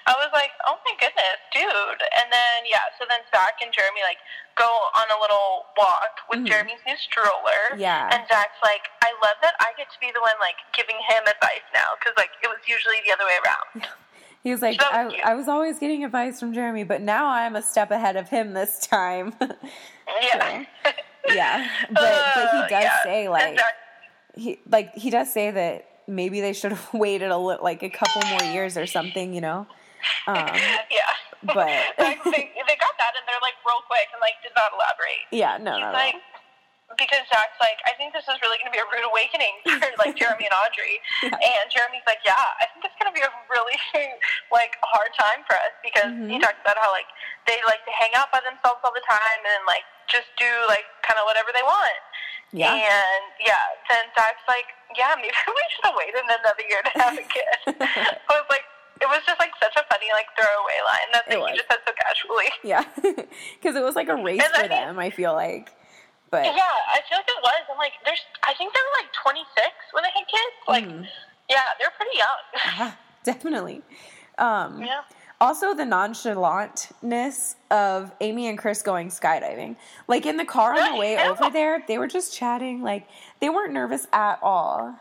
I 0.07 0.13
was 0.17 0.31
like, 0.33 0.51
oh 0.65 0.77
my 0.87 0.93
goodness, 0.99 1.39
dude. 1.53 2.01
And 2.17 2.27
then, 2.31 2.65
yeah, 2.65 2.87
so 2.97 3.05
then 3.09 3.19
Zach 3.29 3.59
and 3.61 3.69
Jeremy, 3.75 4.01
like, 4.07 4.17
go 4.57 4.65
on 4.65 5.07
a 5.11 5.19
little 5.21 5.67
walk 5.77 6.23
with 6.31 6.39
Mhm. 6.41 6.47
Jeremy's 6.47 6.81
new 6.87 6.95
stroller. 6.97 7.77
Yeah. 7.77 8.09
And 8.11 8.23
Zach's 8.27 8.57
like, 8.63 8.87
I 9.03 9.11
love 9.21 9.37
that 9.43 9.53
I 9.59 9.75
get 9.77 9.91
to 9.91 9.99
be 9.99 10.09
the 10.13 10.21
one, 10.21 10.33
like, 10.39 10.55
giving 10.73 10.95
him 11.07 11.23
advice 11.27 11.67
now. 11.73 11.93
Because, 11.99 12.15
like, 12.17 12.31
it 12.41 12.47
was 12.47 12.59
usually 12.65 12.97
the 13.05 13.13
other 13.13 13.25
way 13.25 13.37
around. 13.45 13.87
He 14.41 14.51
was 14.51 14.61
like 14.61 14.79
So 14.81 14.87
I, 14.89 15.09
cute. 15.09 15.19
I 15.25 15.35
was 15.35 15.49
always 15.49 15.79
getting 15.79 16.05
advice 16.05 16.39
from 16.39 16.53
jeremy 16.53 16.85
but 16.85 17.01
now 17.01 17.27
i'm 17.27 17.57
a 17.57 17.61
step 17.61 17.91
ahead 17.91 18.15
of 18.15 18.29
him 18.29 18.53
this 18.53 18.79
time 18.87 19.33
Yeah. 20.23 20.63
yeah 21.27 21.67
but 21.91 21.95
but 22.35 22.49
he 22.51 22.57
Uh, 22.59 22.67
does 22.69 22.83
yeah. 22.83 23.03
say 23.03 23.27
like 23.27 23.59
he 24.35 24.61
like 24.69 24.95
he 24.95 25.09
does 25.09 25.29
say 25.33 25.51
that 25.51 25.88
maybe 26.09 26.41
they 26.41 26.53
should 26.53 26.71
have 26.71 26.93
waited 26.93 27.29
a 27.31 27.37
little 27.37 27.63
like 27.63 27.83
a 27.83 27.89
couple 27.89 28.21
more 28.29 28.43
years 28.51 28.75
or 28.77 28.85
something 28.87 29.33
you 29.33 29.41
know 29.41 29.67
um 30.27 30.35
yeah. 30.91 31.13
but- 31.43 31.55
like, 31.99 32.19
they, 32.23 32.51
they 32.67 32.77
got 32.79 32.95
that 32.99 33.11
and 33.15 33.23
they're, 33.27 33.43
like, 33.43 33.55
real 33.67 33.83
quick 33.87 34.07
and, 34.15 34.19
like, 34.23 34.35
did 34.43 34.51
not 34.55 34.71
elaborate. 34.75 35.23
yeah 35.31 35.55
no 35.59 35.75
He's 35.75 35.87
no 35.87 35.91
like, 35.91 36.15
no 36.15 36.21
because 36.97 37.21
Zach's 37.29 37.53
like, 37.61 37.77
I 37.85 37.93
think 38.01 38.17
this 38.17 38.25
is 38.25 38.33
really 38.41 38.57
going 38.57 38.73
to 38.73 38.75
be 38.75 38.81
a 38.81 38.89
rude 38.89 39.05
awakening 39.05 39.53
for 39.77 39.87
like 40.01 40.17
Jeremy 40.17 40.49
and 40.49 40.55
Audrey, 40.57 40.97
Yeah. 41.21 41.37
and 41.37 41.69
Jeremy's 41.69 42.01
like, 42.09 42.17
yeah, 42.25 42.33
I 42.33 42.65
think 42.73 42.81
it's 42.81 42.97
going 42.97 43.05
to 43.07 43.13
be 43.13 43.21
a 43.21 43.29
really 43.45 43.77
like 44.49 44.73
hard 44.81 45.13
time 45.13 45.45
for 45.45 45.53
us 45.53 45.69
because 45.85 46.09
he 46.27 46.35
Mhm. 46.35 46.41
talks 46.41 46.57
about 46.65 46.81
how 46.81 46.89
like 46.89 47.05
they 47.45 47.61
like 47.69 47.85
to 47.85 47.93
hang 47.93 48.09
out 48.17 48.33
by 48.33 48.41
themselves 48.41 48.81
all 48.81 48.89
the 48.91 49.05
time 49.05 49.41
and 49.45 49.61
like 49.69 49.85
just 50.09 50.33
do 50.41 50.49
like 50.65 50.83
kind 51.05 51.21
of 51.21 51.29
whatever 51.29 51.53
they 51.53 51.61
want. 51.61 51.93
Yeah 52.51 52.73
And 52.73 53.23
yeah, 53.39 53.65
then 53.89 54.03
Zach's 54.15 54.41
like, 54.47 54.65
yeah, 54.97 55.13
maybe 55.21 55.29
we 55.47 55.63
should 55.75 55.85
have 55.85 55.95
waited 55.97 56.21
another 56.25 56.65
year 56.69 56.81
to 56.81 56.91
have 57.01 57.13
a 57.13 57.25
kid. 57.25 57.75
I 58.29 58.33
was 58.33 58.45
like. 58.49 58.63
It 59.01 59.07
was 59.07 59.21
just 59.25 59.39
like 59.39 59.51
such 59.63 59.71
a 59.79 59.83
funny 59.87 60.11
like 60.11 60.27
throwaway 60.35 60.79
line 60.83 61.07
that 61.15 61.23
like, 61.39 61.53
he 61.53 61.57
just 61.63 61.69
said 61.71 61.79
so 61.87 61.93
casually. 62.03 62.51
yeah 62.67 62.83
because 63.55 63.77
it 63.77 63.81
was 63.81 63.95
like 63.95 64.09
a 64.09 64.15
race 64.21 64.41
And 64.43 64.51
I 64.51 64.57
for 64.57 64.61
mean- 64.67 64.69
them 64.75 64.99
i 64.99 65.09
feel 65.09 65.31
like 65.31 65.71
but 66.29 66.43
Yeah, 66.43 66.51
I 66.91 66.99
feel 67.07 67.17
like 67.17 67.25
it 67.31 67.39
was. 67.41 67.63
I'm 67.71 67.77
like, 67.79 67.93
there's. 68.03 68.19
I 68.43 68.53
think 68.55 68.73
they 68.73 68.79
were 68.83 68.95
like 69.01 69.09
26 69.23 69.71
when 69.93 70.03
they 70.03 70.11
had 70.13 70.27
kids. 70.27 70.55
Like, 70.67 70.83
Mhm. 70.85 71.07
yeah, 71.49 71.63
they're 71.79 71.95
pretty 71.95 72.17
young. 72.19 72.41
yeah 72.77 72.91
definitely 73.23 73.81
um 74.37 74.83
yeah. 74.83 75.01
Also, 75.41 75.73
the 75.73 75.83
nonchalantness 75.83 77.55
of 77.71 78.11
Amy 78.19 78.49
and 78.49 78.57
Chris 78.57 78.81
going 78.81 79.07
skydiving. 79.07 79.77
Like 80.07 80.25
in 80.25 80.35
the 80.35 80.45
car 80.45 80.77
on 80.77 80.93
the 80.93 80.99
way 80.99 81.17
over 81.17 81.49
there, 81.49 81.83
they 81.87 81.97
were 81.97 82.07
just 82.07 82.33
chatting. 82.35 82.81
Like 82.81 83.07
they 83.39 83.49
weren't 83.49 83.73
nervous 83.73 84.05
at 84.11 84.39
all. 84.41 84.99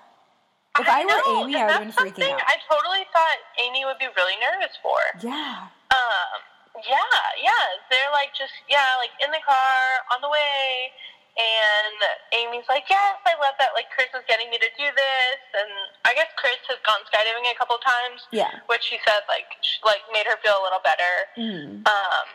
If 0.78 0.86
I, 0.88 1.02
were 1.02 1.10
know, 1.10 1.42
Amy, 1.42 1.56
I 1.56 1.66
would 1.66 1.72
have 1.72 1.82
been 1.82 1.90
freaking 1.90 2.30
out. 2.30 2.40
I 2.46 2.54
totally 2.70 3.02
thought 3.10 3.38
Amy 3.58 3.84
would 3.84 3.98
be 3.98 4.06
really 4.14 4.38
nervous 4.38 4.78
for. 4.78 4.98
Yeah. 5.18 5.66
Um, 5.90 6.38
yeah, 6.86 7.18
yeah. 7.42 7.66
They're 7.90 8.12
like 8.14 8.30
just 8.30 8.54
yeah, 8.70 8.86
like 9.02 9.10
in 9.18 9.30
the 9.32 9.42
car 9.42 10.06
on 10.14 10.22
the 10.22 10.30
way, 10.30 10.94
And 11.38 11.98
Amy's 12.34 12.66
like, 12.68 12.82
yes, 12.90 13.14
I 13.22 13.38
love 13.38 13.54
that. 13.62 13.70
Like 13.78 13.86
Chris 13.94 14.10
is 14.10 14.26
getting 14.26 14.50
me 14.50 14.58
to 14.58 14.70
do 14.74 14.90
this, 14.90 15.38
and 15.54 15.70
I 16.04 16.12
guess 16.18 16.26
Chris 16.34 16.58
has 16.66 16.82
gone 16.82 16.98
skydiving 17.06 17.46
a 17.46 17.54
couple 17.56 17.78
times, 17.78 18.26
Yeah. 18.34 18.50
which 18.66 18.82
she 18.82 18.98
said 19.06 19.22
like 19.30 19.46
sh- 19.62 19.78
like 19.86 20.02
made 20.12 20.26
her 20.26 20.34
feel 20.42 20.58
a 20.58 20.62
little 20.66 20.82
better. 20.82 21.14
Mhm. 21.38 21.86
Um, 21.86 22.26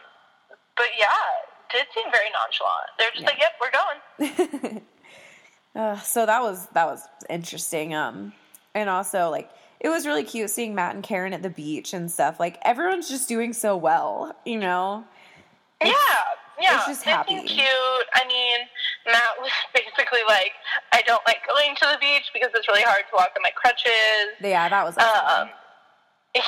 but 0.79 0.87
yeah, 0.97 1.11
did 1.71 1.85
seem 1.93 2.07
very 2.15 2.31
nonchalant. 2.31 2.89
They're 2.97 3.11
just 3.11 3.21
Yeah. 3.23 3.29
like, 3.29 3.39
yep, 3.43 3.53
we're 3.59 3.75
going. 3.75 4.81
Uh, 5.75 5.97
so 6.01 6.23
that 6.27 6.39
was 6.43 6.67
that 6.73 6.85
was 6.85 7.01
interesting. 7.31 7.95
Um, 7.95 8.31
and 8.75 8.91
also 8.91 9.29
like 9.31 9.49
it 9.79 9.89
was 9.89 10.05
really 10.05 10.23
cute 10.23 10.51
seeing 10.51 10.75
Matt 10.75 10.93
and 10.93 11.03
Caryn 11.03 11.33
at 11.33 11.41
the 11.41 11.49
beach 11.49 11.95
and 11.95 12.11
stuff. 12.11 12.39
Like 12.39 12.59
everyone's 12.63 13.09
just 13.09 13.27
doing 13.27 13.53
so 13.53 13.75
well, 13.75 14.35
you 14.45 14.59
know. 14.59 15.03
Yeah, 15.83 15.93
yeah. 16.61 16.75
it's 16.77 16.85
just 16.85 17.03
happy. 17.03 17.41
cute. 17.41 17.65
I 18.13 18.23
mean, 18.27 18.59
Matt 19.05 19.35
was 19.39 19.51
basically 19.75 20.23
like, 20.27 20.53
I 20.91 21.01
don't 21.03 21.23
like 21.27 21.41
going 21.47 21.75
to 21.75 21.85
the 21.91 21.99
beach 21.99 22.29
because 22.33 22.49
it's 22.53 22.67
really 22.67 22.83
hard 22.83 23.03
to 23.09 23.13
walk 23.15 23.31
on 23.35 23.41
my 23.43 23.51
crutches. 23.55 24.37
Yeah, 24.41 24.69
that 24.69 24.83
was. 24.85 24.97
Um, 24.97 25.49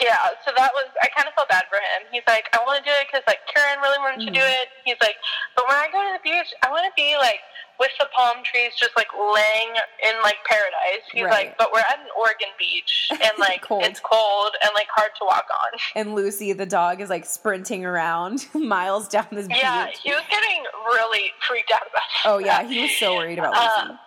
yeah, 0.01 0.33
so 0.41 0.49
that 0.57 0.73
was, 0.73 0.89
I 0.97 1.07
kind 1.13 1.29
of 1.29 1.37
felt 1.37 1.45
bad 1.49 1.69
for 1.69 1.77
him. 1.77 2.09
He's 2.09 2.25
like, 2.25 2.49
I 2.57 2.59
want 2.65 2.81
to 2.81 2.85
do 2.89 2.89
it 2.97 3.05
because, 3.05 3.21
like, 3.29 3.45
Caryn 3.45 3.77
really 3.85 4.01
wanted 4.01 4.25
to 4.25 4.33
do 4.33 4.41
Mm-hmm. 4.41 4.65
it. 4.65 4.67
He's 4.81 4.97
like, 4.97 5.13
but 5.53 5.61
when 5.69 5.77
I 5.77 5.85
go 5.93 6.01
to 6.01 6.17
the 6.17 6.23
beach, 6.25 6.49
I 6.65 6.73
want 6.73 6.89
to 6.89 6.93
be, 6.97 7.13
like, 7.21 7.37
with 7.79 7.91
the 7.99 8.07
palm 8.15 8.37
trees 8.43 8.71
just, 8.79 8.95
like, 8.95 9.07
laying 9.13 9.71
in, 10.03 10.21
like, 10.23 10.37
paradise. 10.45 11.03
He's 11.11 11.23
Right. 11.23 11.31
like, 11.31 11.57
but 11.57 11.71
we're 11.73 11.79
at 11.79 11.99
an 11.99 12.07
Oregon 12.17 12.49
beach, 12.57 13.07
and, 13.11 13.31
like, 13.39 13.61
Cold. 13.67 13.83
it's 13.83 13.99
cold 13.99 14.51
and, 14.61 14.71
like, 14.73 14.87
hard 14.95 15.11
to 15.19 15.25
walk 15.25 15.45
on. 15.51 15.79
and 15.95 16.15
Lucy, 16.15 16.53
the 16.53 16.65
dog, 16.65 17.01
is 17.01 17.09
like 17.09 17.25
sprinting 17.25 17.85
around 17.85 18.47
miles 18.53 19.07
down 19.07 19.27
this 19.31 19.47
Yeah, 19.49 19.87
beach. 19.87 19.99
Yeah, 20.03 20.11
he 20.11 20.11
was 20.15 20.23
getting 20.29 20.63
really 20.87 21.31
freaked 21.47 21.71
out 21.71 21.81
about 21.81 22.03
it. 22.03 22.21
Oh 22.25 22.37
yeah, 22.37 22.63
he 22.63 22.81
was 22.81 22.95
so 22.97 23.15
worried 23.15 23.39
about 23.39 23.55
Uh, 23.55 23.81
Lucy. 23.85 23.99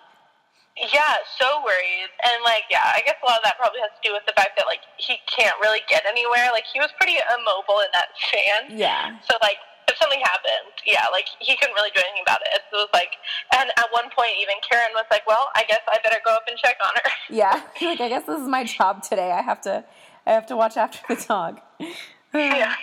Yeah, 0.94 1.16
so 1.38 1.58
worried. 1.66 2.06
And 2.24 2.38
like, 2.44 2.62
yeah, 2.70 2.86
I 2.94 3.02
guess 3.04 3.16
a 3.22 3.26
lot 3.26 3.38
of 3.38 3.44
that 3.44 3.58
probably 3.58 3.80
has 3.80 3.90
to 4.00 4.02
do 4.08 4.14
with 4.14 4.22
the 4.26 4.32
fact 4.38 4.54
that 4.56 4.66
like 4.70 4.78
he 4.96 5.18
can't 5.26 5.54
really 5.60 5.80
get 5.90 6.06
anywhere. 6.06 6.50
Like 6.52 6.64
he 6.72 6.78
was 6.78 6.90
pretty 6.96 7.18
immobile 7.34 7.80
in 7.82 7.90
that 7.92 8.14
sand. 8.30 8.78
yeah, 8.78 9.18
So 9.28 9.34
like 9.42 9.58
if 9.88 9.96
something 9.98 10.20
happened, 10.20 10.72
yeah, 10.86 11.04
like 11.12 11.26
he 11.40 11.56
couldn't 11.56 11.74
really 11.74 11.90
do 11.94 12.00
anything 12.00 12.22
about 12.22 12.40
it. 12.42 12.60
So 12.70 12.78
it 12.78 12.88
was 12.88 12.94
like 12.94 13.16
and 13.56 13.70
at 13.76 13.86
one 13.90 14.10
point 14.16 14.30
even 14.40 14.54
Caryn 14.70 14.92
was 14.94 15.06
like, 15.10 15.26
Well, 15.26 15.48
I 15.54 15.64
guess 15.68 15.80
I 15.88 15.98
better 16.02 16.20
go 16.24 16.34
up 16.34 16.44
and 16.48 16.56
check 16.58 16.76
on 16.84 16.92
her. 16.94 17.10
yeah. 17.34 17.62
like 17.82 18.00
I 18.00 18.08
guess 18.08 18.24
this 18.24 18.40
is 18.40 18.48
my 18.48 18.64
job 18.64 19.02
today. 19.02 19.32
I 19.32 19.42
have 19.42 19.60
to, 19.62 19.84
I 20.26 20.32
have 20.32 20.46
to 20.46 20.56
watch 20.56 20.76
after 20.76 21.00
the 21.14 21.24
dog. 21.26 21.60
yeah. 22.34 22.74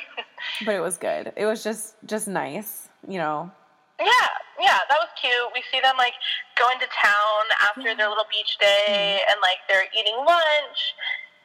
but 0.65 0.75
it 0.75 0.81
was 0.81 0.97
good. 0.97 1.31
It 1.35 1.45
was 1.45 1.63
just 1.63 1.95
just 2.05 2.27
nice, 2.27 2.89
you 3.07 3.17
know. 3.19 3.51
Yeah, 3.97 4.27
yeah, 4.59 4.79
that 4.89 4.97
was 4.99 5.07
cute. 5.21 5.31
We 5.53 5.63
see 5.71 5.79
them 5.81 5.95
like 5.97 6.11
going 6.59 6.77
to 6.79 6.85
town 7.01 7.43
after 7.61 7.95
their 7.95 8.09
little 8.09 8.25
beach 8.29 8.57
day, 8.59 9.21
and 9.29 9.37
like 9.41 9.59
they're 9.69 9.87
eating 9.97 10.17
lunch, 10.17 10.79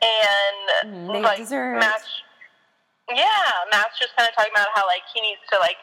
and 0.03 0.93
Mm, 0.95 1.13
they 1.13 1.23
like 1.23 1.39
dessert. 1.39 1.79
Matt's, 1.79 2.23
yeah, 3.17 3.67
Matt's 3.71 3.99
just 3.99 4.15
kind 4.17 4.29
of 4.29 4.35
talking 4.35 4.53
about 4.55 4.69
how 4.75 4.87
like 4.87 5.03
he 5.13 5.21
needs 5.21 5.41
to 5.53 5.59
like 5.59 5.79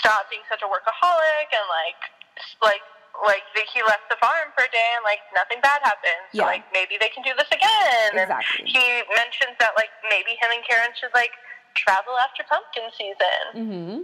stop 0.00 0.30
being 0.30 0.42
such 0.48 0.62
a 0.62 0.68
workaholic, 0.70 1.48
and 1.52 1.66
like 1.70 2.00
like 2.62 2.84
like 3.26 3.42
he 3.72 3.82
left 3.86 4.08
the 4.10 4.16
farm 4.18 4.50
for 4.58 4.64
a 4.64 4.70
day 4.74 4.88
and 4.96 5.04
like 5.04 5.20
nothing 5.34 5.58
bad 5.62 5.80
happened. 5.82 6.24
So 6.34 6.42
Yeah. 6.42 6.46
like 6.46 6.64
maybe 6.72 6.96
they 7.00 7.08
can 7.08 7.22
do 7.22 7.30
this 7.38 7.48
again. 7.52 8.10
Exactly. 8.18 8.66
And 8.66 8.68
he 8.68 9.02
mentions 9.14 9.54
that 9.60 9.72
like 9.76 9.90
maybe 10.10 10.30
him 10.40 10.50
and 10.50 10.62
Caryn 10.66 10.90
should 10.98 11.14
like 11.14 11.30
travel 11.74 12.14
after 12.18 12.42
pumpkin 12.48 12.90
season. 12.96 13.46
hmm 13.54 14.02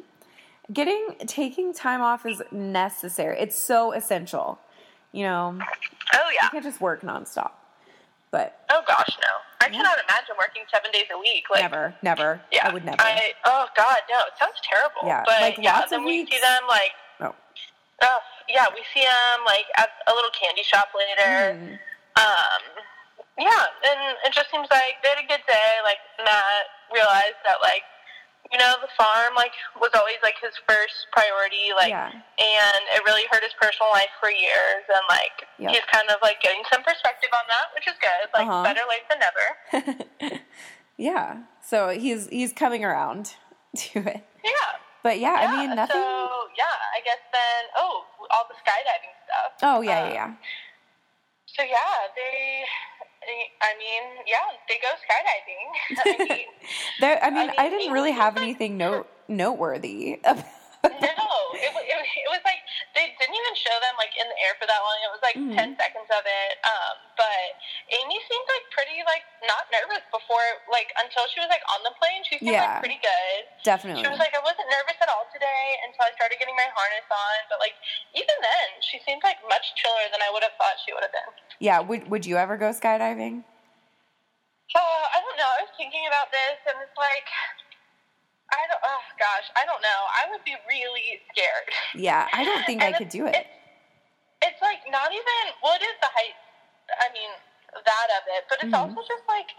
Getting 0.72 1.16
taking 1.26 1.74
time 1.74 2.01
off 2.01 2.24
is 2.24 2.41
necessary. 2.53 3.37
It's 3.41 3.57
so 3.59 3.91
essential. 3.93 4.61
You 5.11 5.24
know, 5.24 5.59
Oh 6.14 6.31
yeah. 6.33 6.45
you 6.45 6.51
can't 6.51 6.62
just 6.64 6.81
work 6.81 7.03
nonstop. 7.03 7.51
But 8.33 8.62
Oh 8.70 8.83
gosh, 8.87 9.11
no! 9.22 9.33
I 9.61 9.66
Yeah. 9.66 9.78
cannot 9.83 9.99
imagine 10.07 10.35
working 10.39 10.62
seven 10.72 10.91
days 10.93 11.07
a 11.12 11.18
week. 11.18 11.45
Like, 11.51 11.62
never, 11.62 11.95
never. 12.03 12.41
Yeah, 12.53 12.68
I 12.68 12.72
would 12.72 12.85
never. 12.85 13.01
I 13.03 13.33
oh 13.45 13.66
god, 13.76 13.99
no! 14.09 14.18
It 14.31 14.39
sounds 14.39 14.61
terrible. 14.62 15.03
Yeah, 15.05 15.22
but 15.26 15.41
like, 15.41 15.59
yeah, 15.59 15.78
lots 15.83 15.91
then 15.91 16.01
of 16.01 16.07
we 16.07 16.22
weeks- 16.22 16.31
see 16.31 16.41
them 16.41 16.62
like, 16.68 16.93
oh. 17.20 17.35
oh 18.03 18.18
yeah, 18.49 18.66
we 18.74 18.83
see 18.95 19.03
them 19.03 19.39
like 19.47 19.66
at 19.78 19.91
a 20.07 20.14
little 20.14 20.31
candy 20.31 20.62
shop 20.62 20.89
later. 20.95 21.59
Mm. 21.59 21.78
Um, 22.22 22.62
yeah, 23.39 23.64
and 23.91 24.14
it 24.26 24.33
just 24.33 24.51
seems 24.51 24.68
like 24.70 25.03
they 25.03 25.09
had 25.11 25.18
a 25.24 25.26
good 25.26 25.43
day. 25.51 25.70
Like 25.83 25.99
Matt 26.22 26.70
realized 26.95 27.41
that 27.45 27.59
like, 27.62 27.83
you 28.53 28.59
know, 28.59 28.75
the 28.83 28.89
farm 28.99 29.35
like 29.37 29.53
was 29.81 29.91
always 29.95 30.19
like 30.23 30.35
his 30.43 30.55
first 30.69 31.07
priority. 31.13 31.71
Like, 31.77 31.91
Yeah. 31.91 32.11
and 32.11 32.83
it 32.95 33.03
really 33.07 33.23
hurt 33.31 33.43
his 33.43 33.55
personal 33.61 33.91
life 33.93 34.11
for 34.19 34.31
years. 34.31 34.83
And 34.91 35.05
like, 35.09 35.47
Yep. 35.59 35.71
he's 35.71 35.87
kind 35.93 36.09
of 36.11 36.17
like 36.23 36.41
getting 36.43 36.63
some 36.73 36.83
perspective 36.83 37.31
on 37.33 37.45
that, 37.49 37.67
which 37.75 37.87
is 37.87 37.95
good. 38.01 38.27
Like, 38.35 38.49
Uh-huh. 38.49 38.63
better 38.67 38.83
late 38.91 39.07
than 39.09 39.19
never. 39.23 40.41
yeah. 40.97 41.43
So 41.63 41.91
he's 41.91 42.29
he's 42.29 42.53
coming 42.53 42.85
around 42.85 43.35
to 43.77 43.99
it. 44.01 44.25
Yeah. 44.43 44.71
But 45.03 45.19
yeah, 45.21 45.37
I 45.39 45.47
mean 45.57 45.71
Yeah, 45.71 45.75
nothing. 45.87 45.97
So 45.97 46.31
yeah, 46.59 46.77
I 46.97 47.01
guess 47.05 47.23
then 47.33 47.63
oh, 47.77 48.05
all 48.31 48.45
the 48.49 48.55
skydiving 48.61 49.15
stuff. 49.25 49.53
oh 49.63 49.81
yeah, 49.81 50.03
Uh, 50.03 50.07
yeah, 50.09 50.13
yeah. 50.15 50.31
So 51.47 51.63
yeah, 51.63 52.09
they. 52.17 52.65
I 53.23 53.77
mean, 53.79 54.03
yeah, 54.27 54.39
they 54.68 54.79
go 54.81 54.89
skydiving. 55.05 56.25
I 56.31 56.35
mean, 56.35 56.47
There, 57.01 57.23
I 57.23 57.31
mean, 57.31 57.47
mean, 57.49 57.51
I 57.59 57.68
didn't 57.68 57.93
really 57.93 58.12
have 58.12 58.37
anything 58.37 58.77
note 58.77 59.07
noteworthy. 59.29 60.18
no, 60.25 60.35
it, 61.77 61.87
it, 61.87 61.99
it 62.27 62.31
was 62.31 62.43
like 62.47 62.61
they 62.95 63.11
didn't 63.18 63.37
even 63.37 63.55
show 63.55 63.75
them 63.83 63.95
like 64.01 64.14
in 64.18 64.27
the 64.27 64.39
air 64.47 64.55
for 64.59 64.66
that 64.66 64.81
long. 64.83 64.99
It 65.05 65.12
was 65.12 65.23
like 65.23 65.37
Mhm. 65.39 65.55
ten 65.55 65.68
seconds 65.79 66.11
of 66.11 66.23
it. 66.27 66.53
Um, 66.66 66.97
but 67.16 67.49
Amy 67.95 68.18
seemed 68.27 68.49
like 68.51 68.64
pretty 68.75 69.03
like 69.07 69.25
not 69.47 69.66
nervous 69.71 70.03
before 70.11 70.43
like 70.71 70.91
until 70.99 71.27
she 71.31 71.39
was 71.43 71.49
like 71.53 71.62
on 71.75 71.83
the 71.87 71.95
plane. 71.99 72.23
She 72.27 72.39
seemed 72.41 72.55
Yeah. 72.57 72.79
like 72.79 72.85
pretty 72.85 73.01
good. 73.03 73.41
Definitely. 73.62 74.03
She 74.03 74.11
was 74.11 74.18
like, 74.18 74.33
I 74.35 74.43
wasn't 74.43 74.66
nervous 74.73 74.97
at 75.01 75.09
all 75.12 75.27
today 75.33 75.64
until 75.87 76.07
I 76.09 76.12
started 76.16 76.39
getting 76.41 76.57
my 76.57 76.68
harness 76.75 77.07
on. 77.11 77.39
But 77.53 77.61
like 77.61 77.77
even 78.14 78.37
then, 78.41 78.68
she 78.83 78.99
seemed 79.07 79.23
like 79.23 79.39
much 79.49 79.75
chiller 79.79 80.07
than 80.11 80.21
I 80.23 80.31
would 80.33 80.43
have 80.43 80.55
thought 80.59 80.79
she 80.83 80.93
would 80.93 81.03
have 81.05 81.12
been. 81.14 81.31
yeah. 81.61 81.79
Would 81.81 82.11
Would 82.11 82.25
you 82.27 82.37
ever 82.37 82.57
go 82.57 82.71
skydiving? 82.71 83.45
Uh, 84.71 84.79
I 84.79 85.18
don't 85.18 85.35
know. 85.35 85.51
I 85.59 85.66
was 85.66 85.73
thinking 85.75 86.07
about 86.07 86.31
this, 86.31 86.62
and 86.71 86.79
it's 86.79 86.95
like. 86.95 87.27
Oh 87.27 87.50
gosh, 89.21 89.47
I 89.55 89.62
don't 89.68 89.83
know. 89.85 90.01
I 90.16 90.27
would 90.33 90.43
be 90.49 90.57
really 90.66 91.21
scared. 91.31 91.68
Yeah, 91.95 92.27
I 92.33 92.43
don't 92.45 92.64
think 92.64 92.83
I 92.83 92.93
could 92.97 93.09
do 93.12 93.27
it. 93.29 93.37
It's, 93.37 93.49
it's 94.43 94.61
like 94.64 94.81
not 94.91 95.12
even. 95.12 95.39
what 95.61 95.81
is 95.85 95.95
the 96.01 96.09
height. 96.11 96.37
I 96.99 97.12
mean, 97.12 97.31
that 97.77 98.09
of 98.18 98.25
it, 98.35 98.43
but 98.49 98.59
it's 98.64 98.73
Mhm. 98.75 98.81
also 98.81 99.01
just 99.07 99.23
like 99.29 99.53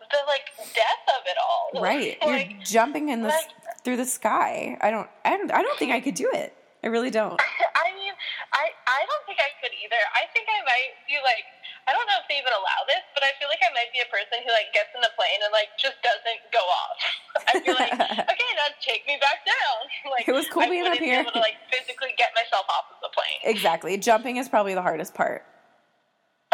the 0.00 0.20
like 0.26 0.46
death 0.72 1.04
of 1.18 1.22
it 1.26 1.36
all. 1.42 1.70
Right, 1.82 2.16
like, 2.24 2.50
you're 2.50 2.60
jumping 2.64 3.10
in 3.10 3.22
the 3.22 3.28
like- 3.28 3.82
through 3.84 3.96
the 3.98 4.06
sky. 4.06 4.78
I 4.80 4.90
don't. 4.90 5.08
I 5.24 5.36
don't. 5.36 5.50
I 5.52 5.60
don't 5.62 5.78
think 5.78 5.92
I 5.92 6.00
could 6.00 6.14
do 6.14 6.30
it. 6.32 6.54
I 6.82 6.86
really 6.88 7.10
don't. 7.10 7.36
I 7.84 7.92
mean, 7.92 8.12
I 8.54 8.64
I 8.88 9.00
don't 9.04 9.24
think 9.26 9.38
I 9.40 9.50
could 9.60 9.72
either. 9.84 10.00
I 10.16 10.24
think 10.32 10.48
I 10.48 10.62
might 10.64 10.92
be 11.06 11.16
like 11.22 11.44
I 11.90 11.98
don't 11.98 12.06
know 12.06 12.22
if 12.22 12.30
they 12.30 12.38
even 12.38 12.54
allow 12.54 12.86
this, 12.86 13.02
but 13.18 13.26
I 13.26 13.34
feel 13.42 13.50
like 13.50 13.58
I 13.66 13.74
might 13.74 13.90
be 13.90 13.98
a 13.98 14.06
person 14.06 14.38
who 14.46 14.54
like 14.54 14.70
gets 14.70 14.94
in 14.94 15.02
the 15.02 15.10
plane 15.18 15.42
and 15.42 15.50
like 15.50 15.74
just 15.74 15.98
doesn't 16.06 16.38
go 16.54 16.62
off. 16.62 16.98
I 17.50 17.58
feel 17.58 17.74
like 17.74 17.90
okay, 18.30 18.50
now 18.54 18.70
take 18.78 19.02
me 19.10 19.18
back 19.18 19.42
down. 19.42 19.90
like 20.14 20.30
It 20.30 20.34
was 20.38 20.46
cool 20.46 20.62
I 20.62 20.70
being 20.70 20.86
up 20.86 21.02
here. 21.02 21.26
Be 21.26 21.26
able 21.26 21.34
to 21.34 21.42
like 21.42 21.58
physically 21.66 22.14
get 22.14 22.30
myself 22.38 22.62
off 22.70 22.94
of 22.94 23.02
the 23.02 23.10
plane. 23.10 23.42
Exactly. 23.42 23.98
Jumping 23.98 24.38
is 24.38 24.46
probably 24.46 24.78
the 24.78 24.86
hardest 24.86 25.18
part. 25.18 25.42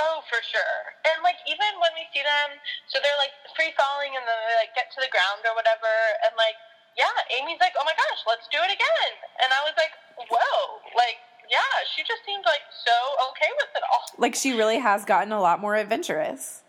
Oh, 0.00 0.24
for 0.32 0.40
sure. 0.40 0.80
And 1.04 1.20
like 1.20 1.36
even 1.44 1.68
when 1.84 1.92
we 1.92 2.08
see 2.16 2.24
them, 2.24 2.56
so 2.88 2.96
they're 3.04 3.20
like 3.20 3.36
free 3.52 3.76
falling 3.76 4.16
and 4.16 4.24
then 4.24 4.38
they 4.48 4.56
like 4.56 4.72
get 4.72 4.88
to 4.96 5.04
the 5.04 5.12
ground 5.12 5.44
or 5.44 5.52
whatever, 5.52 5.92
and 6.24 6.32
like 6.40 6.56
yeah, 6.96 7.12
Amy's 7.36 7.60
like, 7.60 7.76
oh 7.76 7.84
my 7.84 7.92
gosh, 7.92 8.24
let's 8.24 8.48
do 8.48 8.56
it 8.56 8.72
again, 8.72 9.12
and 9.44 9.52
I 9.52 9.60
was 9.68 9.76
like, 9.76 9.92
whoa, 10.32 10.80
like 10.96 11.20
yeah, 11.50 11.72
she 11.94 12.02
just 12.02 12.24
seemed 12.24 12.44
like 12.44 12.64
so 12.84 12.94
okay 13.30 13.50
with 13.60 13.70
it 13.76 13.84
all. 13.92 14.04
Like 14.18 14.34
she 14.34 14.52
really 14.56 14.78
has 14.78 15.04
gotten 15.04 15.32
a 15.32 15.40
lot 15.40 15.60
more 15.60 15.74
adventurous. 15.76 16.62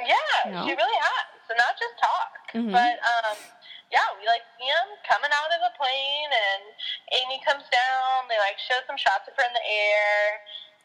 Yeah, 0.00 0.50
No. 0.50 0.66
she 0.66 0.74
really 0.74 0.98
has. 1.00 1.26
So 1.46 1.54
not 1.54 1.76
just 1.78 1.94
talk, 2.00 2.32
Mhm. 2.56 2.72
but 2.72 2.96
um, 3.04 3.36
yeah, 3.92 4.04
we 4.18 4.26
like 4.26 4.42
see 4.58 4.64
him 4.66 4.88
coming 5.06 5.30
out 5.30 5.50
of 5.52 5.60
the 5.60 5.72
plane, 5.76 6.30
and 6.32 6.62
Amy 7.20 7.38
comes 7.44 7.62
down. 7.68 8.26
They 8.32 8.40
like 8.40 8.56
show 8.58 8.80
some 8.88 8.96
shots 8.96 9.28
of 9.28 9.36
her 9.36 9.44
in 9.44 9.52
the 9.54 9.62
air, 9.62 10.18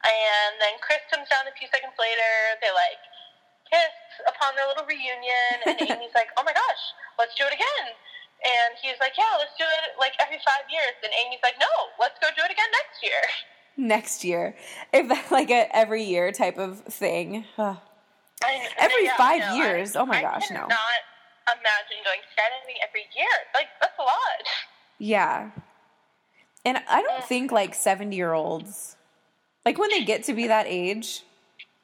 and 0.03 0.51
then 0.61 0.75
Chris 0.83 0.99
comes 1.09 1.25
down 1.31 1.47
a 1.47 1.53
few 1.57 1.67
seconds 1.71 1.95
later. 1.97 2.33
They 2.61 2.69
like 2.75 3.01
kiss 3.71 3.95
upon 4.27 4.53
their 4.59 4.67
little 4.67 4.85
reunion, 4.85 5.55
and 5.65 5.79
Amy's 5.95 6.13
like, 6.13 6.29
"Oh 6.37 6.43
my 6.43 6.53
gosh, 6.53 6.83
let's 7.17 7.33
do 7.39 7.47
it 7.47 7.53
again." 7.55 7.87
And 8.43 8.75
he's 8.81 8.95
like, 8.99 9.13
"Yeah, 9.17 9.35
let's 9.37 9.55
do 9.57 9.65
it 9.65 9.99
like 9.99 10.13
every 10.19 10.39
five 10.45 10.63
years." 10.71 10.95
And 11.03 11.11
Amy's 11.25 11.39
like, 11.43 11.59
"No, 11.59 11.67
let's 11.99 12.17
go 12.19 12.27
do 12.35 12.41
it 12.43 12.51
again 12.51 12.71
next 12.71 13.03
year." 13.03 13.21
Next 13.77 14.23
year, 14.23 14.55
if 14.93 15.31
like 15.31 15.49
a 15.51 15.73
every 15.75 16.03
year 16.03 16.31
type 16.31 16.57
of 16.57 16.79
thing. 16.81 17.45
I- 17.57 17.77
Every 18.77 19.05
yeah, 19.05 19.17
five 19.17 19.41
no, 19.41 19.55
years? 19.55 19.95
I, 19.95 20.01
Oh 20.01 20.05
my 20.05 20.19
I 20.19 20.21
gosh, 20.21 20.49
no. 20.49 20.61
cannot 20.61 21.01
imagine 21.47 21.97
going 22.05 22.19
skydiving 22.31 22.77
every 22.87 23.05
year. 23.15 23.27
Like 23.53 23.67
that's 23.81 23.97
a 23.99 24.01
lot. 24.01 24.45
Yeah. 24.97 25.51
And 26.65 26.77
I 26.89 27.01
don't 27.01 27.21
mm. 27.21 27.27
think 27.27 27.51
like 27.51 27.73
70 27.73 28.15
year 28.15 28.33
olds, 28.33 28.95
like 29.65 29.77
when 29.77 29.89
they 29.89 30.03
get 30.03 30.23
to 30.25 30.33
be 30.33 30.47
that 30.47 30.65
age, 30.67 31.23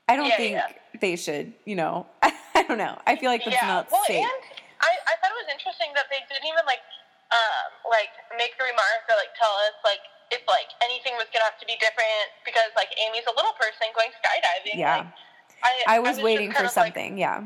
I 0.07 0.15
don't 0.15 0.27
Yeah, 0.27 0.37
think 0.37 0.51
yeah. 0.53 0.67
they 1.01 1.15
should, 1.15 1.53
you 1.65 1.75
know, 1.75 2.05
I 2.21 2.63
don't 2.67 2.77
know. 2.77 2.97
I 3.07 3.15
feel 3.15 3.29
like 3.31 3.43
that's 3.43 3.57
yeah. 3.61 3.67
not 3.67 3.91
well, 3.91 4.03
safe. 4.05 4.17
and 4.23 4.54
I, 4.81 4.91
I 5.09 5.13
thought 5.19 5.31
it 5.31 5.39
was 5.39 5.51
interesting 5.51 5.91
that 5.95 6.07
they 6.11 6.19
didn't 6.27 6.45
even 6.47 6.63
like 6.67 6.83
um 7.33 7.69
like 7.89 8.11
make 8.37 8.53
a 8.59 8.63
remark 8.63 9.03
or 9.09 9.15
like 9.17 9.33
tell 9.39 9.51
us 9.67 9.75
like 9.87 10.01
if 10.33 10.41
like 10.49 10.69
anything 10.83 11.13
was 11.19 11.25
gonna 11.33 11.45
have 11.45 11.57
to 11.61 11.67
be 11.69 11.77
different 11.81 12.29
because 12.47 12.69
like 12.75 12.89
Amy's 12.97 13.25
a 13.29 13.35
little 13.35 13.53
person 13.57 13.89
going 13.93 14.11
skydiving. 14.17 14.77
Yeah. 14.77 15.09
Like, 15.63 15.85
I 15.87 15.97
was 15.99 16.17
just 16.19 16.23
waiting 16.25 16.51
for 16.51 16.65
of 16.65 16.73
like- 16.75 16.93
something. 16.93 17.17
yeah. 17.17 17.41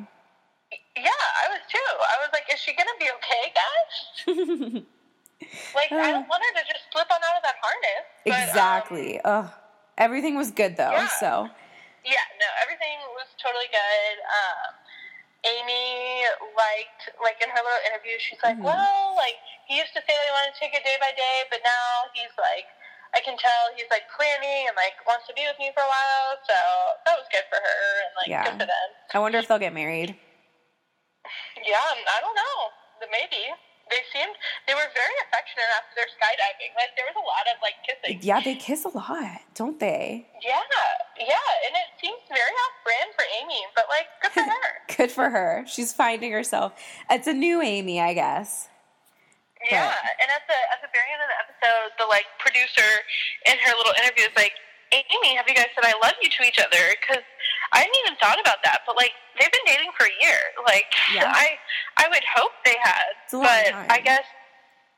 yeah, 0.97 1.23
I 1.39 1.45
was 1.51 1.61
too. 1.71 1.89
I 2.03 2.15
was 2.19 2.29
like, 2.33 2.45
is 2.51 2.59
she 2.59 2.73
gonna 2.75 2.97
be 2.99 3.07
okay, 3.19 3.43
guys? 3.55 4.83
Like, 5.73 5.87
I 5.91 6.11
don't 6.11 6.27
want 6.27 6.43
her 6.43 6.53
to 6.61 6.65
just 6.67 6.91
slip 6.91 7.07
on 7.09 7.15
out 7.23 7.37
of 7.39 7.43
that 7.47 7.55
harness. 7.63 8.05
But, 8.27 8.33
um, 8.35 8.43
exactly. 8.43 9.21
Ugh. 9.23 9.47
Everything 9.97 10.35
was 10.35 10.51
good 10.51 10.75
though. 10.75 10.91
Yeah. 10.91 11.07
So, 11.19 11.47
Yeah, 12.03 12.23
no, 12.39 12.47
everything 12.61 12.99
was 13.15 13.27
totally 13.41 13.71
good. 13.71 14.15
Um, 14.19 14.69
Amy 15.45 16.25
liked, 16.55 17.09
like 17.23 17.39
in 17.41 17.49
her 17.49 17.61
little 17.63 17.83
interview, 17.87 18.19
she's 18.19 18.39
like, 18.43 18.57
Mhm. 18.57 18.65
well, 18.65 19.15
like 19.15 19.39
he 19.65 19.77
used 19.77 19.93
to 19.93 20.01
say 20.01 20.13
that 20.13 20.25
he 20.25 20.31
wanted 20.31 20.53
to 20.53 20.59
take 20.59 20.73
it 20.73 20.83
day 20.83 20.97
by 20.99 21.11
day, 21.13 21.43
but 21.49 21.61
now 21.63 22.09
he's 22.13 22.31
like, 22.37 22.67
I 23.13 23.21
can 23.21 23.37
tell 23.37 23.71
he's 23.73 23.89
like 23.89 24.05
planning 24.15 24.67
and 24.67 24.75
like 24.75 24.93
wants 25.07 25.25
to 25.27 25.33
be 25.33 25.47
with 25.47 25.57
me 25.57 25.71
for 25.73 25.81
a 25.81 25.87
while. 25.87 26.37
So 26.43 26.53
that 27.05 27.15
was 27.17 27.25
good 27.31 27.43
for 27.49 27.57
her 27.57 27.81
and 28.03 28.11
like 28.15 28.27
Yeah. 28.29 28.43
good 28.43 28.59
for 28.59 28.67
them. 28.67 28.89
I 29.13 29.19
wonder 29.19 29.37
if 29.39 29.47
they'll 29.47 29.59
get 29.59 29.73
married. 29.73 30.15
Yeah, 31.63 31.79
I 32.07 32.19
don't 32.21 32.35
know, 32.35 33.07
maybe 33.11 33.51
they 33.89 34.01
seemed 34.13 34.33
they 34.69 34.73
were 34.77 34.89
very 34.93 35.17
affectionate 35.27 35.69
after 35.77 35.93
their 35.97 36.09
skydiving. 36.13 36.71
Like 36.77 36.93
there 36.95 37.09
was 37.09 37.17
a 37.17 37.25
lot 37.25 37.45
of 37.49 37.57
like 37.61 37.77
kissing. 37.85 38.21
Yeah, 38.21 38.39
they 38.39 38.55
kiss 38.55 38.85
a 38.85 38.93
lot, 38.93 39.41
don't 39.53 39.79
they? 39.79 40.29
Yeah, 40.41 40.61
yeah, 41.17 41.65
and 41.67 41.73
it 41.75 41.89
seems 41.97 42.21
very 42.29 42.53
off 42.53 42.75
brand 42.85 43.09
for 43.17 43.25
Amy, 43.41 43.61
but 43.75 43.85
like 43.89 44.07
good 44.21 44.33
for 44.33 44.45
her. 44.45 44.69
Good 44.99 45.11
for 45.11 45.29
her. 45.29 45.63
She's 45.67 45.93
finding 45.93 46.31
herself. 46.33 46.73
It's 47.09 47.27
a 47.27 47.33
new 47.33 47.61
Amy, 47.61 48.01
I 48.01 48.13
guess. 48.13 48.67
Yeah, 49.69 49.91
and 49.91 50.29
at 50.31 50.43
the 50.47 50.59
at 50.71 50.79
the 50.79 50.91
very 50.91 51.07
end 51.11 51.19
of 51.23 51.29
the 51.29 51.39
episode, 51.39 51.91
the 51.99 52.07
like 52.07 52.25
producer 52.39 52.87
in 53.45 53.55
her 53.59 53.73
little 53.75 53.93
interview 53.99 54.23
is 54.27 54.35
like, 54.35 54.53
"Amy, 54.91 55.35
have 55.35 55.47
you 55.47 55.55
guys 55.55 55.67
said 55.75 55.83
I 55.83 55.95
love 56.03 56.15
you 56.23 56.29
to 56.31 56.41
each 56.47 56.59
other?" 56.59 56.95
Because 56.99 57.23
I 57.73 57.79
hadn't 57.79 57.95
even 58.05 58.15
thought 58.21 58.39
about 58.39 58.57
that, 58.63 58.81
but 58.87 58.95
like 58.95 59.11
they've 59.39 59.51
been 59.51 59.65
dating 59.67 59.91
for 59.97 60.05
a 60.05 60.15
year. 60.25 60.39
Like 60.65 60.85
Yeah. 61.13 61.31
I 61.35 61.57
I 61.97 62.07
would 62.09 62.23
hope 62.35 62.51
they 62.65 62.75
had, 62.83 63.03
It's 63.25 63.33
a 63.33 63.37
long 63.37 63.45
but 63.45 63.65
time. 63.71 63.87
I 63.89 63.99
guess 63.99 64.23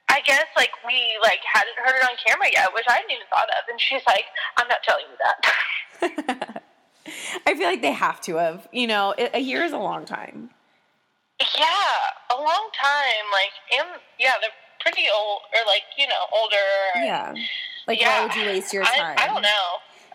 I 0.09 0.19
guess 0.21 0.45
like 0.57 0.71
we 0.85 1.17
like 1.23 1.39
hadn't 1.53 1.77
heard 1.83 1.95
it 1.97 2.03
on 2.03 2.15
camera 2.25 2.47
yet, 2.51 2.73
which 2.73 2.85
I 2.89 2.93
hadn't 2.93 3.11
even 3.11 3.27
thought 3.29 3.47
of. 3.49 3.63
And 3.69 3.79
she's 3.79 4.01
like, 4.05 4.25
"I'm 4.57 4.67
not 4.67 4.83
telling 4.83 5.05
you 5.09 5.17
that." 5.23 6.61
I 7.47 7.55
feel 7.55 7.67
like 7.67 7.81
they 7.81 7.93
have 7.93 8.19
to 8.21 8.35
have. 8.35 8.67
You 8.71 8.87
know, 8.87 9.13
a 9.17 9.39
year 9.39 9.63
is 9.63 9.71
a 9.71 9.77
long 9.77 10.05
time. 10.05 10.49
yeah, 11.57 11.65
a 12.29 12.35
long 12.35 12.69
time. 12.79 13.25
Like, 13.31 13.79
and 13.79 14.01
yeah, 14.19 14.33
they're 14.41 14.51
pretty 14.81 15.07
old, 15.13 15.41
or 15.55 15.65
like 15.65 15.83
you 15.97 16.07
know 16.07 16.23
older. 16.33 16.55
Yeah. 16.97 17.33
Like, 17.87 17.99
Yeah. 18.01 18.19
why 18.19 18.25
would 18.27 18.35
you 18.35 18.45
waste 18.45 18.73
your 18.73 18.83
I, 18.83 18.97
time? 18.97 19.15
I 19.17 19.25
don't 19.27 19.41
know. 19.41 19.65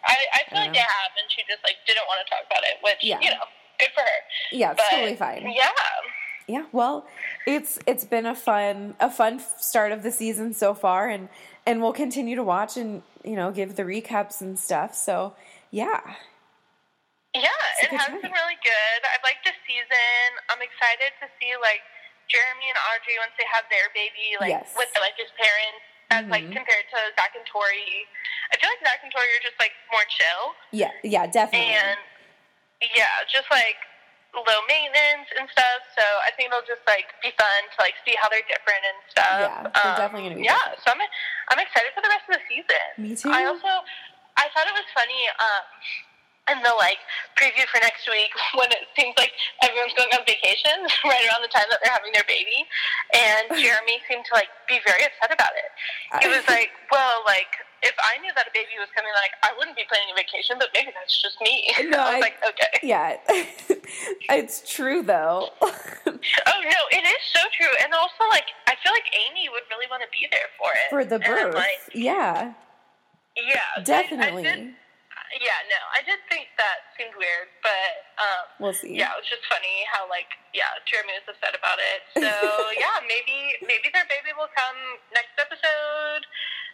I, 0.07 0.16
I 0.34 0.40
feel 0.48 0.59
I 0.59 0.61
like 0.62 0.66
know. 0.68 0.72
they 0.74 0.78
have, 0.86 1.11
and 1.18 1.26
she 1.30 1.42
just 1.48 1.62
like 1.64 1.76
didn't 1.86 2.07
want 2.09 2.20
to 2.24 2.30
talk 2.30 2.44
about 2.50 2.62
it, 2.64 2.78
which 2.82 2.98
Yeah. 3.02 3.20
you 3.20 3.30
know, 3.30 3.44
good 3.78 3.90
for 3.94 4.00
her. 4.02 4.20
Yeah, 4.52 4.72
it's 4.72 4.82
But 4.82 4.90
totally 4.90 5.16
fine. 5.16 5.42
Yeah, 5.54 5.70
Yeah, 6.46 6.64
well, 6.72 7.07
it's 7.46 7.78
it's 7.86 8.04
been 8.04 8.26
a 8.26 8.34
fun 8.34 8.94
a 9.00 9.11
fun 9.11 9.40
start 9.59 9.92
of 9.92 10.02
the 10.02 10.11
season 10.12 10.54
so 10.54 10.74
far, 10.74 11.09
and 11.09 11.28
and 11.66 11.82
we'll 11.82 11.92
continue 11.92 12.36
to 12.36 12.44
watch 12.44 12.76
and 12.76 13.02
you 13.24 13.34
know 13.36 13.50
give 13.50 13.74
the 13.76 13.82
recaps 13.82 14.40
and 14.40 14.59
stuff. 14.59 14.94
So 14.94 15.34
yeah, 15.70 16.00
yeah, 17.34 17.50
It's 17.82 17.92
it 17.92 17.96
has 17.96 18.07
time. 18.09 18.22
been 18.22 18.32
really 18.32 18.59
good. 18.64 19.00
I 19.04 19.18
like 19.26 19.42
the 19.44 19.52
season. 19.66 20.26
I'm 20.48 20.62
excited 20.62 21.12
to 21.20 21.26
see 21.36 21.52
like 21.61 21.82
Jeremy 22.32 22.70
and 22.72 22.78
Audrey 22.94 23.18
once 23.20 23.34
they 23.36 23.44
have 23.52 23.64
their 23.68 23.90
baby, 23.92 24.38
like 24.40 24.50
Yes. 24.54 24.72
with 24.78 24.88
like 25.02 25.18
his 25.20 25.28
parents, 25.36 25.84
as 26.11 26.24
like 26.30 26.44
Mhm. 26.44 26.52
compared 26.54 26.86
to 26.90 26.98
Zach 27.18 27.34
and 27.34 27.46
Tori. 27.46 28.07
I 28.52 28.57
feel 28.59 28.70
like 28.70 28.80
Zach 28.86 29.00
and 29.02 29.11
Tori 29.12 29.26
are 29.36 29.42
just 29.42 29.59
like 29.59 29.72
more 29.90 30.04
chill, 30.07 30.54
yeah, 30.70 30.92
yeah, 31.02 31.26
definitely. 31.26 31.74
and 31.74 31.98
yeah, 32.94 33.24
just 33.30 33.50
like 33.50 33.76
low 34.34 34.61
maintenance 34.68 35.28
and 35.38 35.48
stuff. 35.50 35.80
So 35.96 36.04
I 36.22 36.30
think 36.36 36.52
it'll 36.52 36.62
just 36.68 36.84
like 36.86 37.09
be 37.22 37.32
fun 37.34 37.61
to 37.74 37.78
like 37.82 37.94
see 38.04 38.14
how 38.20 38.28
they're 38.28 38.46
different 38.46 38.84
and 38.84 38.98
stuff. 39.11 39.38
Yeah, 39.40 39.62
they're 39.82 39.96
definitely 39.96 40.28
gonna 40.30 40.40
be 40.40 40.46
Yeah, 40.46 40.54
different. 40.54 40.82
so 40.84 40.92
I'm 40.92 41.00
I'm 41.50 41.59
excited 41.59 41.90
for 41.94 42.02
the 42.02 42.09
rest 42.12 42.28
of 42.30 42.36
the 42.38 42.44
season. 42.46 42.86
Me 42.98 43.16
too. 43.16 43.32
I 43.32 43.44
also 43.46 43.82
I 44.36 44.48
thought 44.54 44.68
it 44.68 44.74
was 44.76 44.86
funny 44.94 45.26
um, 45.40 45.64
in 46.51 46.62
the 46.62 46.74
like 46.78 46.99
preview 47.34 47.66
for 47.72 47.78
next 47.82 48.07
week 48.09 48.30
when 48.59 48.70
it 48.70 48.86
seems 48.94 49.14
like 49.18 49.32
everyone's 49.62 49.94
going 49.99 50.11
on 50.14 50.22
vacation 50.26 50.78
right 51.11 51.24
around 51.26 51.42
the 51.42 51.51
time 51.51 51.66
that 51.70 51.78
they're 51.82 51.92
having 51.92 52.12
their 52.14 52.26
baby, 52.30 52.62
and 53.14 53.51
Jeremy 53.62 53.99
seemed 54.09 54.24
to 54.30 54.34
like 54.34 54.49
be 54.70 54.78
very 54.86 55.03
upset 55.05 55.34
about 55.34 55.55
it. 55.59 55.70
He 56.22 56.28
was 56.28 56.42
like, 56.49 56.70
"Well, 56.90 57.22
like." 57.26 57.51
If 57.82 57.94
I 58.03 58.18
knew 58.18 58.32
that 58.34 58.49
a 58.49 58.51
baby 58.55 58.72
was 58.80 58.88
coming, 58.97 59.12
like 59.14 59.30
I 59.44 59.55
wouldn't 59.57 59.76
be 59.76 59.84
planning 59.86 60.09
a 60.11 60.16
vacation, 60.16 60.57
but 60.59 60.68
maybe 60.74 60.90
that's 60.97 61.22
just 61.22 61.36
me. 61.42 61.70
No, 61.92 61.99
I 62.01 62.05
was 62.09 62.14
I- 62.16 62.18
like, 62.20 62.34
okay. 62.42 62.72
yeah, 62.82 63.16
it's 64.30 64.64
true 64.74 65.03
though. 65.03 65.51
Oh 65.61 65.70
no, 66.09 66.80
it 66.90 67.05
is 67.05 67.22
so 67.32 67.40
true, 67.57 67.70
and 67.84 67.92
also 67.92 68.24
like 68.30 68.44
I 68.66 68.74
feel 68.82 68.92
like 68.92 69.05
Amy 69.14 69.49
would 69.53 69.62
really 69.70 69.86
want 69.90 70.03
to 70.03 70.09
be 70.11 70.26
there 70.32 70.49
for 70.59 70.70
it 70.72 70.88
For 70.90 71.05
the 71.05 71.16
And 71.16 71.24
birth, 71.24 71.55
like, 71.55 71.68
yeah, 71.94 72.55
yeah, 73.36 73.61
I- 73.76 73.80
I 73.80 73.82
definitely. 73.84 74.42
did- 74.42 74.74
yeah, 75.41 75.59
no, 75.70 75.79
I 75.95 76.01
did 76.07 76.18
think 76.31 76.49
that 76.59 76.91
seemed 76.97 77.14
weird, 77.18 77.49
but 77.62 77.91
um, 78.18 78.45
We'll 78.61 78.72
see. 78.77 78.95
yeah, 78.97 79.12
it 79.14 79.18
was 79.22 79.29
just 79.29 79.45
funny 79.51 79.85
how 79.93 80.09
like 80.09 80.31
yeah, 80.55 80.70
Jeremy 80.87 81.14
was 81.18 81.27
upset 81.37 81.55
about 81.59 81.79
it. 81.79 82.01
So 82.27 82.33
yeah, 82.79 83.01
maybe 83.07 83.55
maybe 83.62 83.89
their 83.93 84.07
baby 84.07 84.33
will 84.37 84.51
come 84.55 84.79
next 85.14 85.35
episode, 85.39 86.22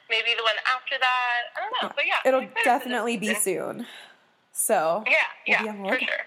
maybe 0.08 0.34
the 0.36 0.42
one 0.44 0.56
after 0.68 0.96
that. 1.00 1.40
I 1.56 1.58
don't 1.64 1.74
know, 1.82 1.92
but 1.94 2.04
yeah, 2.06 2.20
It'll 2.24 2.40
excited 2.40 2.52
for 2.52 2.60
this 2.60 2.64
definitely 2.64 3.16
be 3.16 3.34
soon. 3.34 3.86
So 4.52 5.04
Yeah, 5.06 5.12
We'll 5.48 5.56
yeah, 5.56 5.62
be 5.62 5.68
on 5.68 5.82
the 5.82 5.88
for 5.88 5.98
sure. 5.98 6.24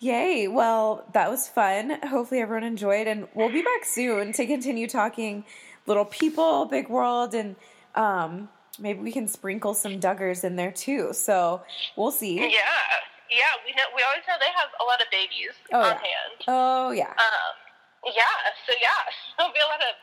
Yay. 0.00 0.46
Well, 0.48 1.04
that 1.14 1.30
was 1.30 1.48
fun. 1.48 1.98
Hopefully 2.04 2.40
everyone 2.40 2.64
enjoyed 2.64 3.06
and 3.06 3.28
we'll 3.34 3.48
be 3.52 3.62
back 3.62 3.84
soon 3.84 4.32
to 4.34 4.46
continue 4.46 4.86
talking 4.86 5.44
little 5.86 6.04
people, 6.04 6.66
big 6.66 6.88
world 6.88 7.34
and 7.34 7.56
um 7.94 8.48
maybe 8.78 9.00
we 9.00 9.12
can 9.12 9.28
sprinkle 9.28 9.74
some 9.74 10.00
Duggars 10.00 10.44
in 10.44 10.56
there 10.56 10.72
too. 10.72 11.12
So, 11.12 11.62
we'll 11.96 12.10
see. 12.12 12.36
Yeah, 12.36 12.48
yeah, 13.30 13.52
we 13.64 13.72
know 13.72 13.84
we 13.94 14.02
always 14.06 14.22
know 14.28 14.34
they 14.40 14.52
have 14.54 14.70
a 14.80 14.84
lot 14.84 15.00
of 15.00 15.08
babies 15.10 15.54
Oh, 15.72 15.80
on 15.80 15.84
yeah. 15.84 15.98
hand. 15.98 16.36
Oh, 16.48 16.90
yeah. 16.92 17.10
Um, 17.10 17.54
yeah, 18.14 18.22
so 18.66 18.72
yeah, 18.80 18.88
there'll 19.38 19.52
be 19.52 19.58
a 19.58 19.66
lot 19.66 19.80
of 19.82 19.94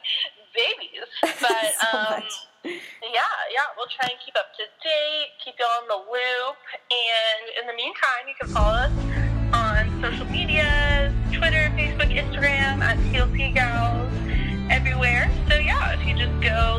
babies. 0.54 1.08
But 1.42 1.74
So 1.80 1.98
um, 1.98 2.24
yeah, 2.64 3.36
yeah, 3.52 3.68
we'll 3.78 3.88
try 3.96 4.08
and 4.12 4.20
keep 4.26 4.36
up 4.36 4.52
to 4.58 4.64
date, 4.84 5.30
keep 5.44 5.56
you 5.60 5.66
on 5.66 5.88
the 5.88 6.00
loop. 6.12 6.58
And 6.92 7.44
in 7.62 7.68
the 7.68 7.74
meantime, 7.76 8.28
you 8.28 8.36
can 8.40 8.50
follow 8.54 8.76
us 8.76 8.92
on 9.54 9.88
social 10.02 10.26
media 10.32 11.14
Twitter, 11.32 11.72
Facebook, 11.76 12.12
Instagram 12.12 12.80
at 12.84 12.98
TLC 13.12 13.54
Gals, 13.54 13.64
everywhere. 13.64 13.64
So 13.64 13.64
yeah, 13.64 13.73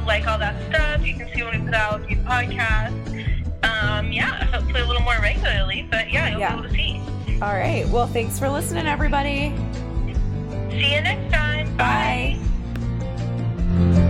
like 0.07 0.26
all 0.26 0.39
that 0.39 0.55
stuff. 0.68 1.07
You 1.07 1.14
can 1.14 1.28
see 1.35 1.43
when 1.43 1.61
we 1.61 1.64
put 1.64 1.74
out 1.74 2.01
new 2.09 2.16
podcasts. 2.16 3.14
Um, 3.62 4.12
yeah, 4.12 4.45
hopefully 4.47 4.80
a 4.80 4.87
little 4.87 5.03
more 5.03 5.18
regularly, 5.20 5.87
but 5.91 6.11
yeah, 6.11 6.30
you'll 6.30 6.41
yeah. 6.41 6.53
be 6.53 6.59
able 6.59 6.68
to 6.68 6.74
see. 6.74 7.41
All 7.43 7.55
right. 7.55 7.87
Well, 7.89 8.07
thanks 8.07 8.39
for 8.39 8.49
listening, 8.49 8.87
everybody. 8.87 9.55
See 10.70 10.95
you 10.95 11.01
next 11.01 11.32
time. 11.32 11.76
Bye. 11.76 12.39
Bye. 13.66 14.01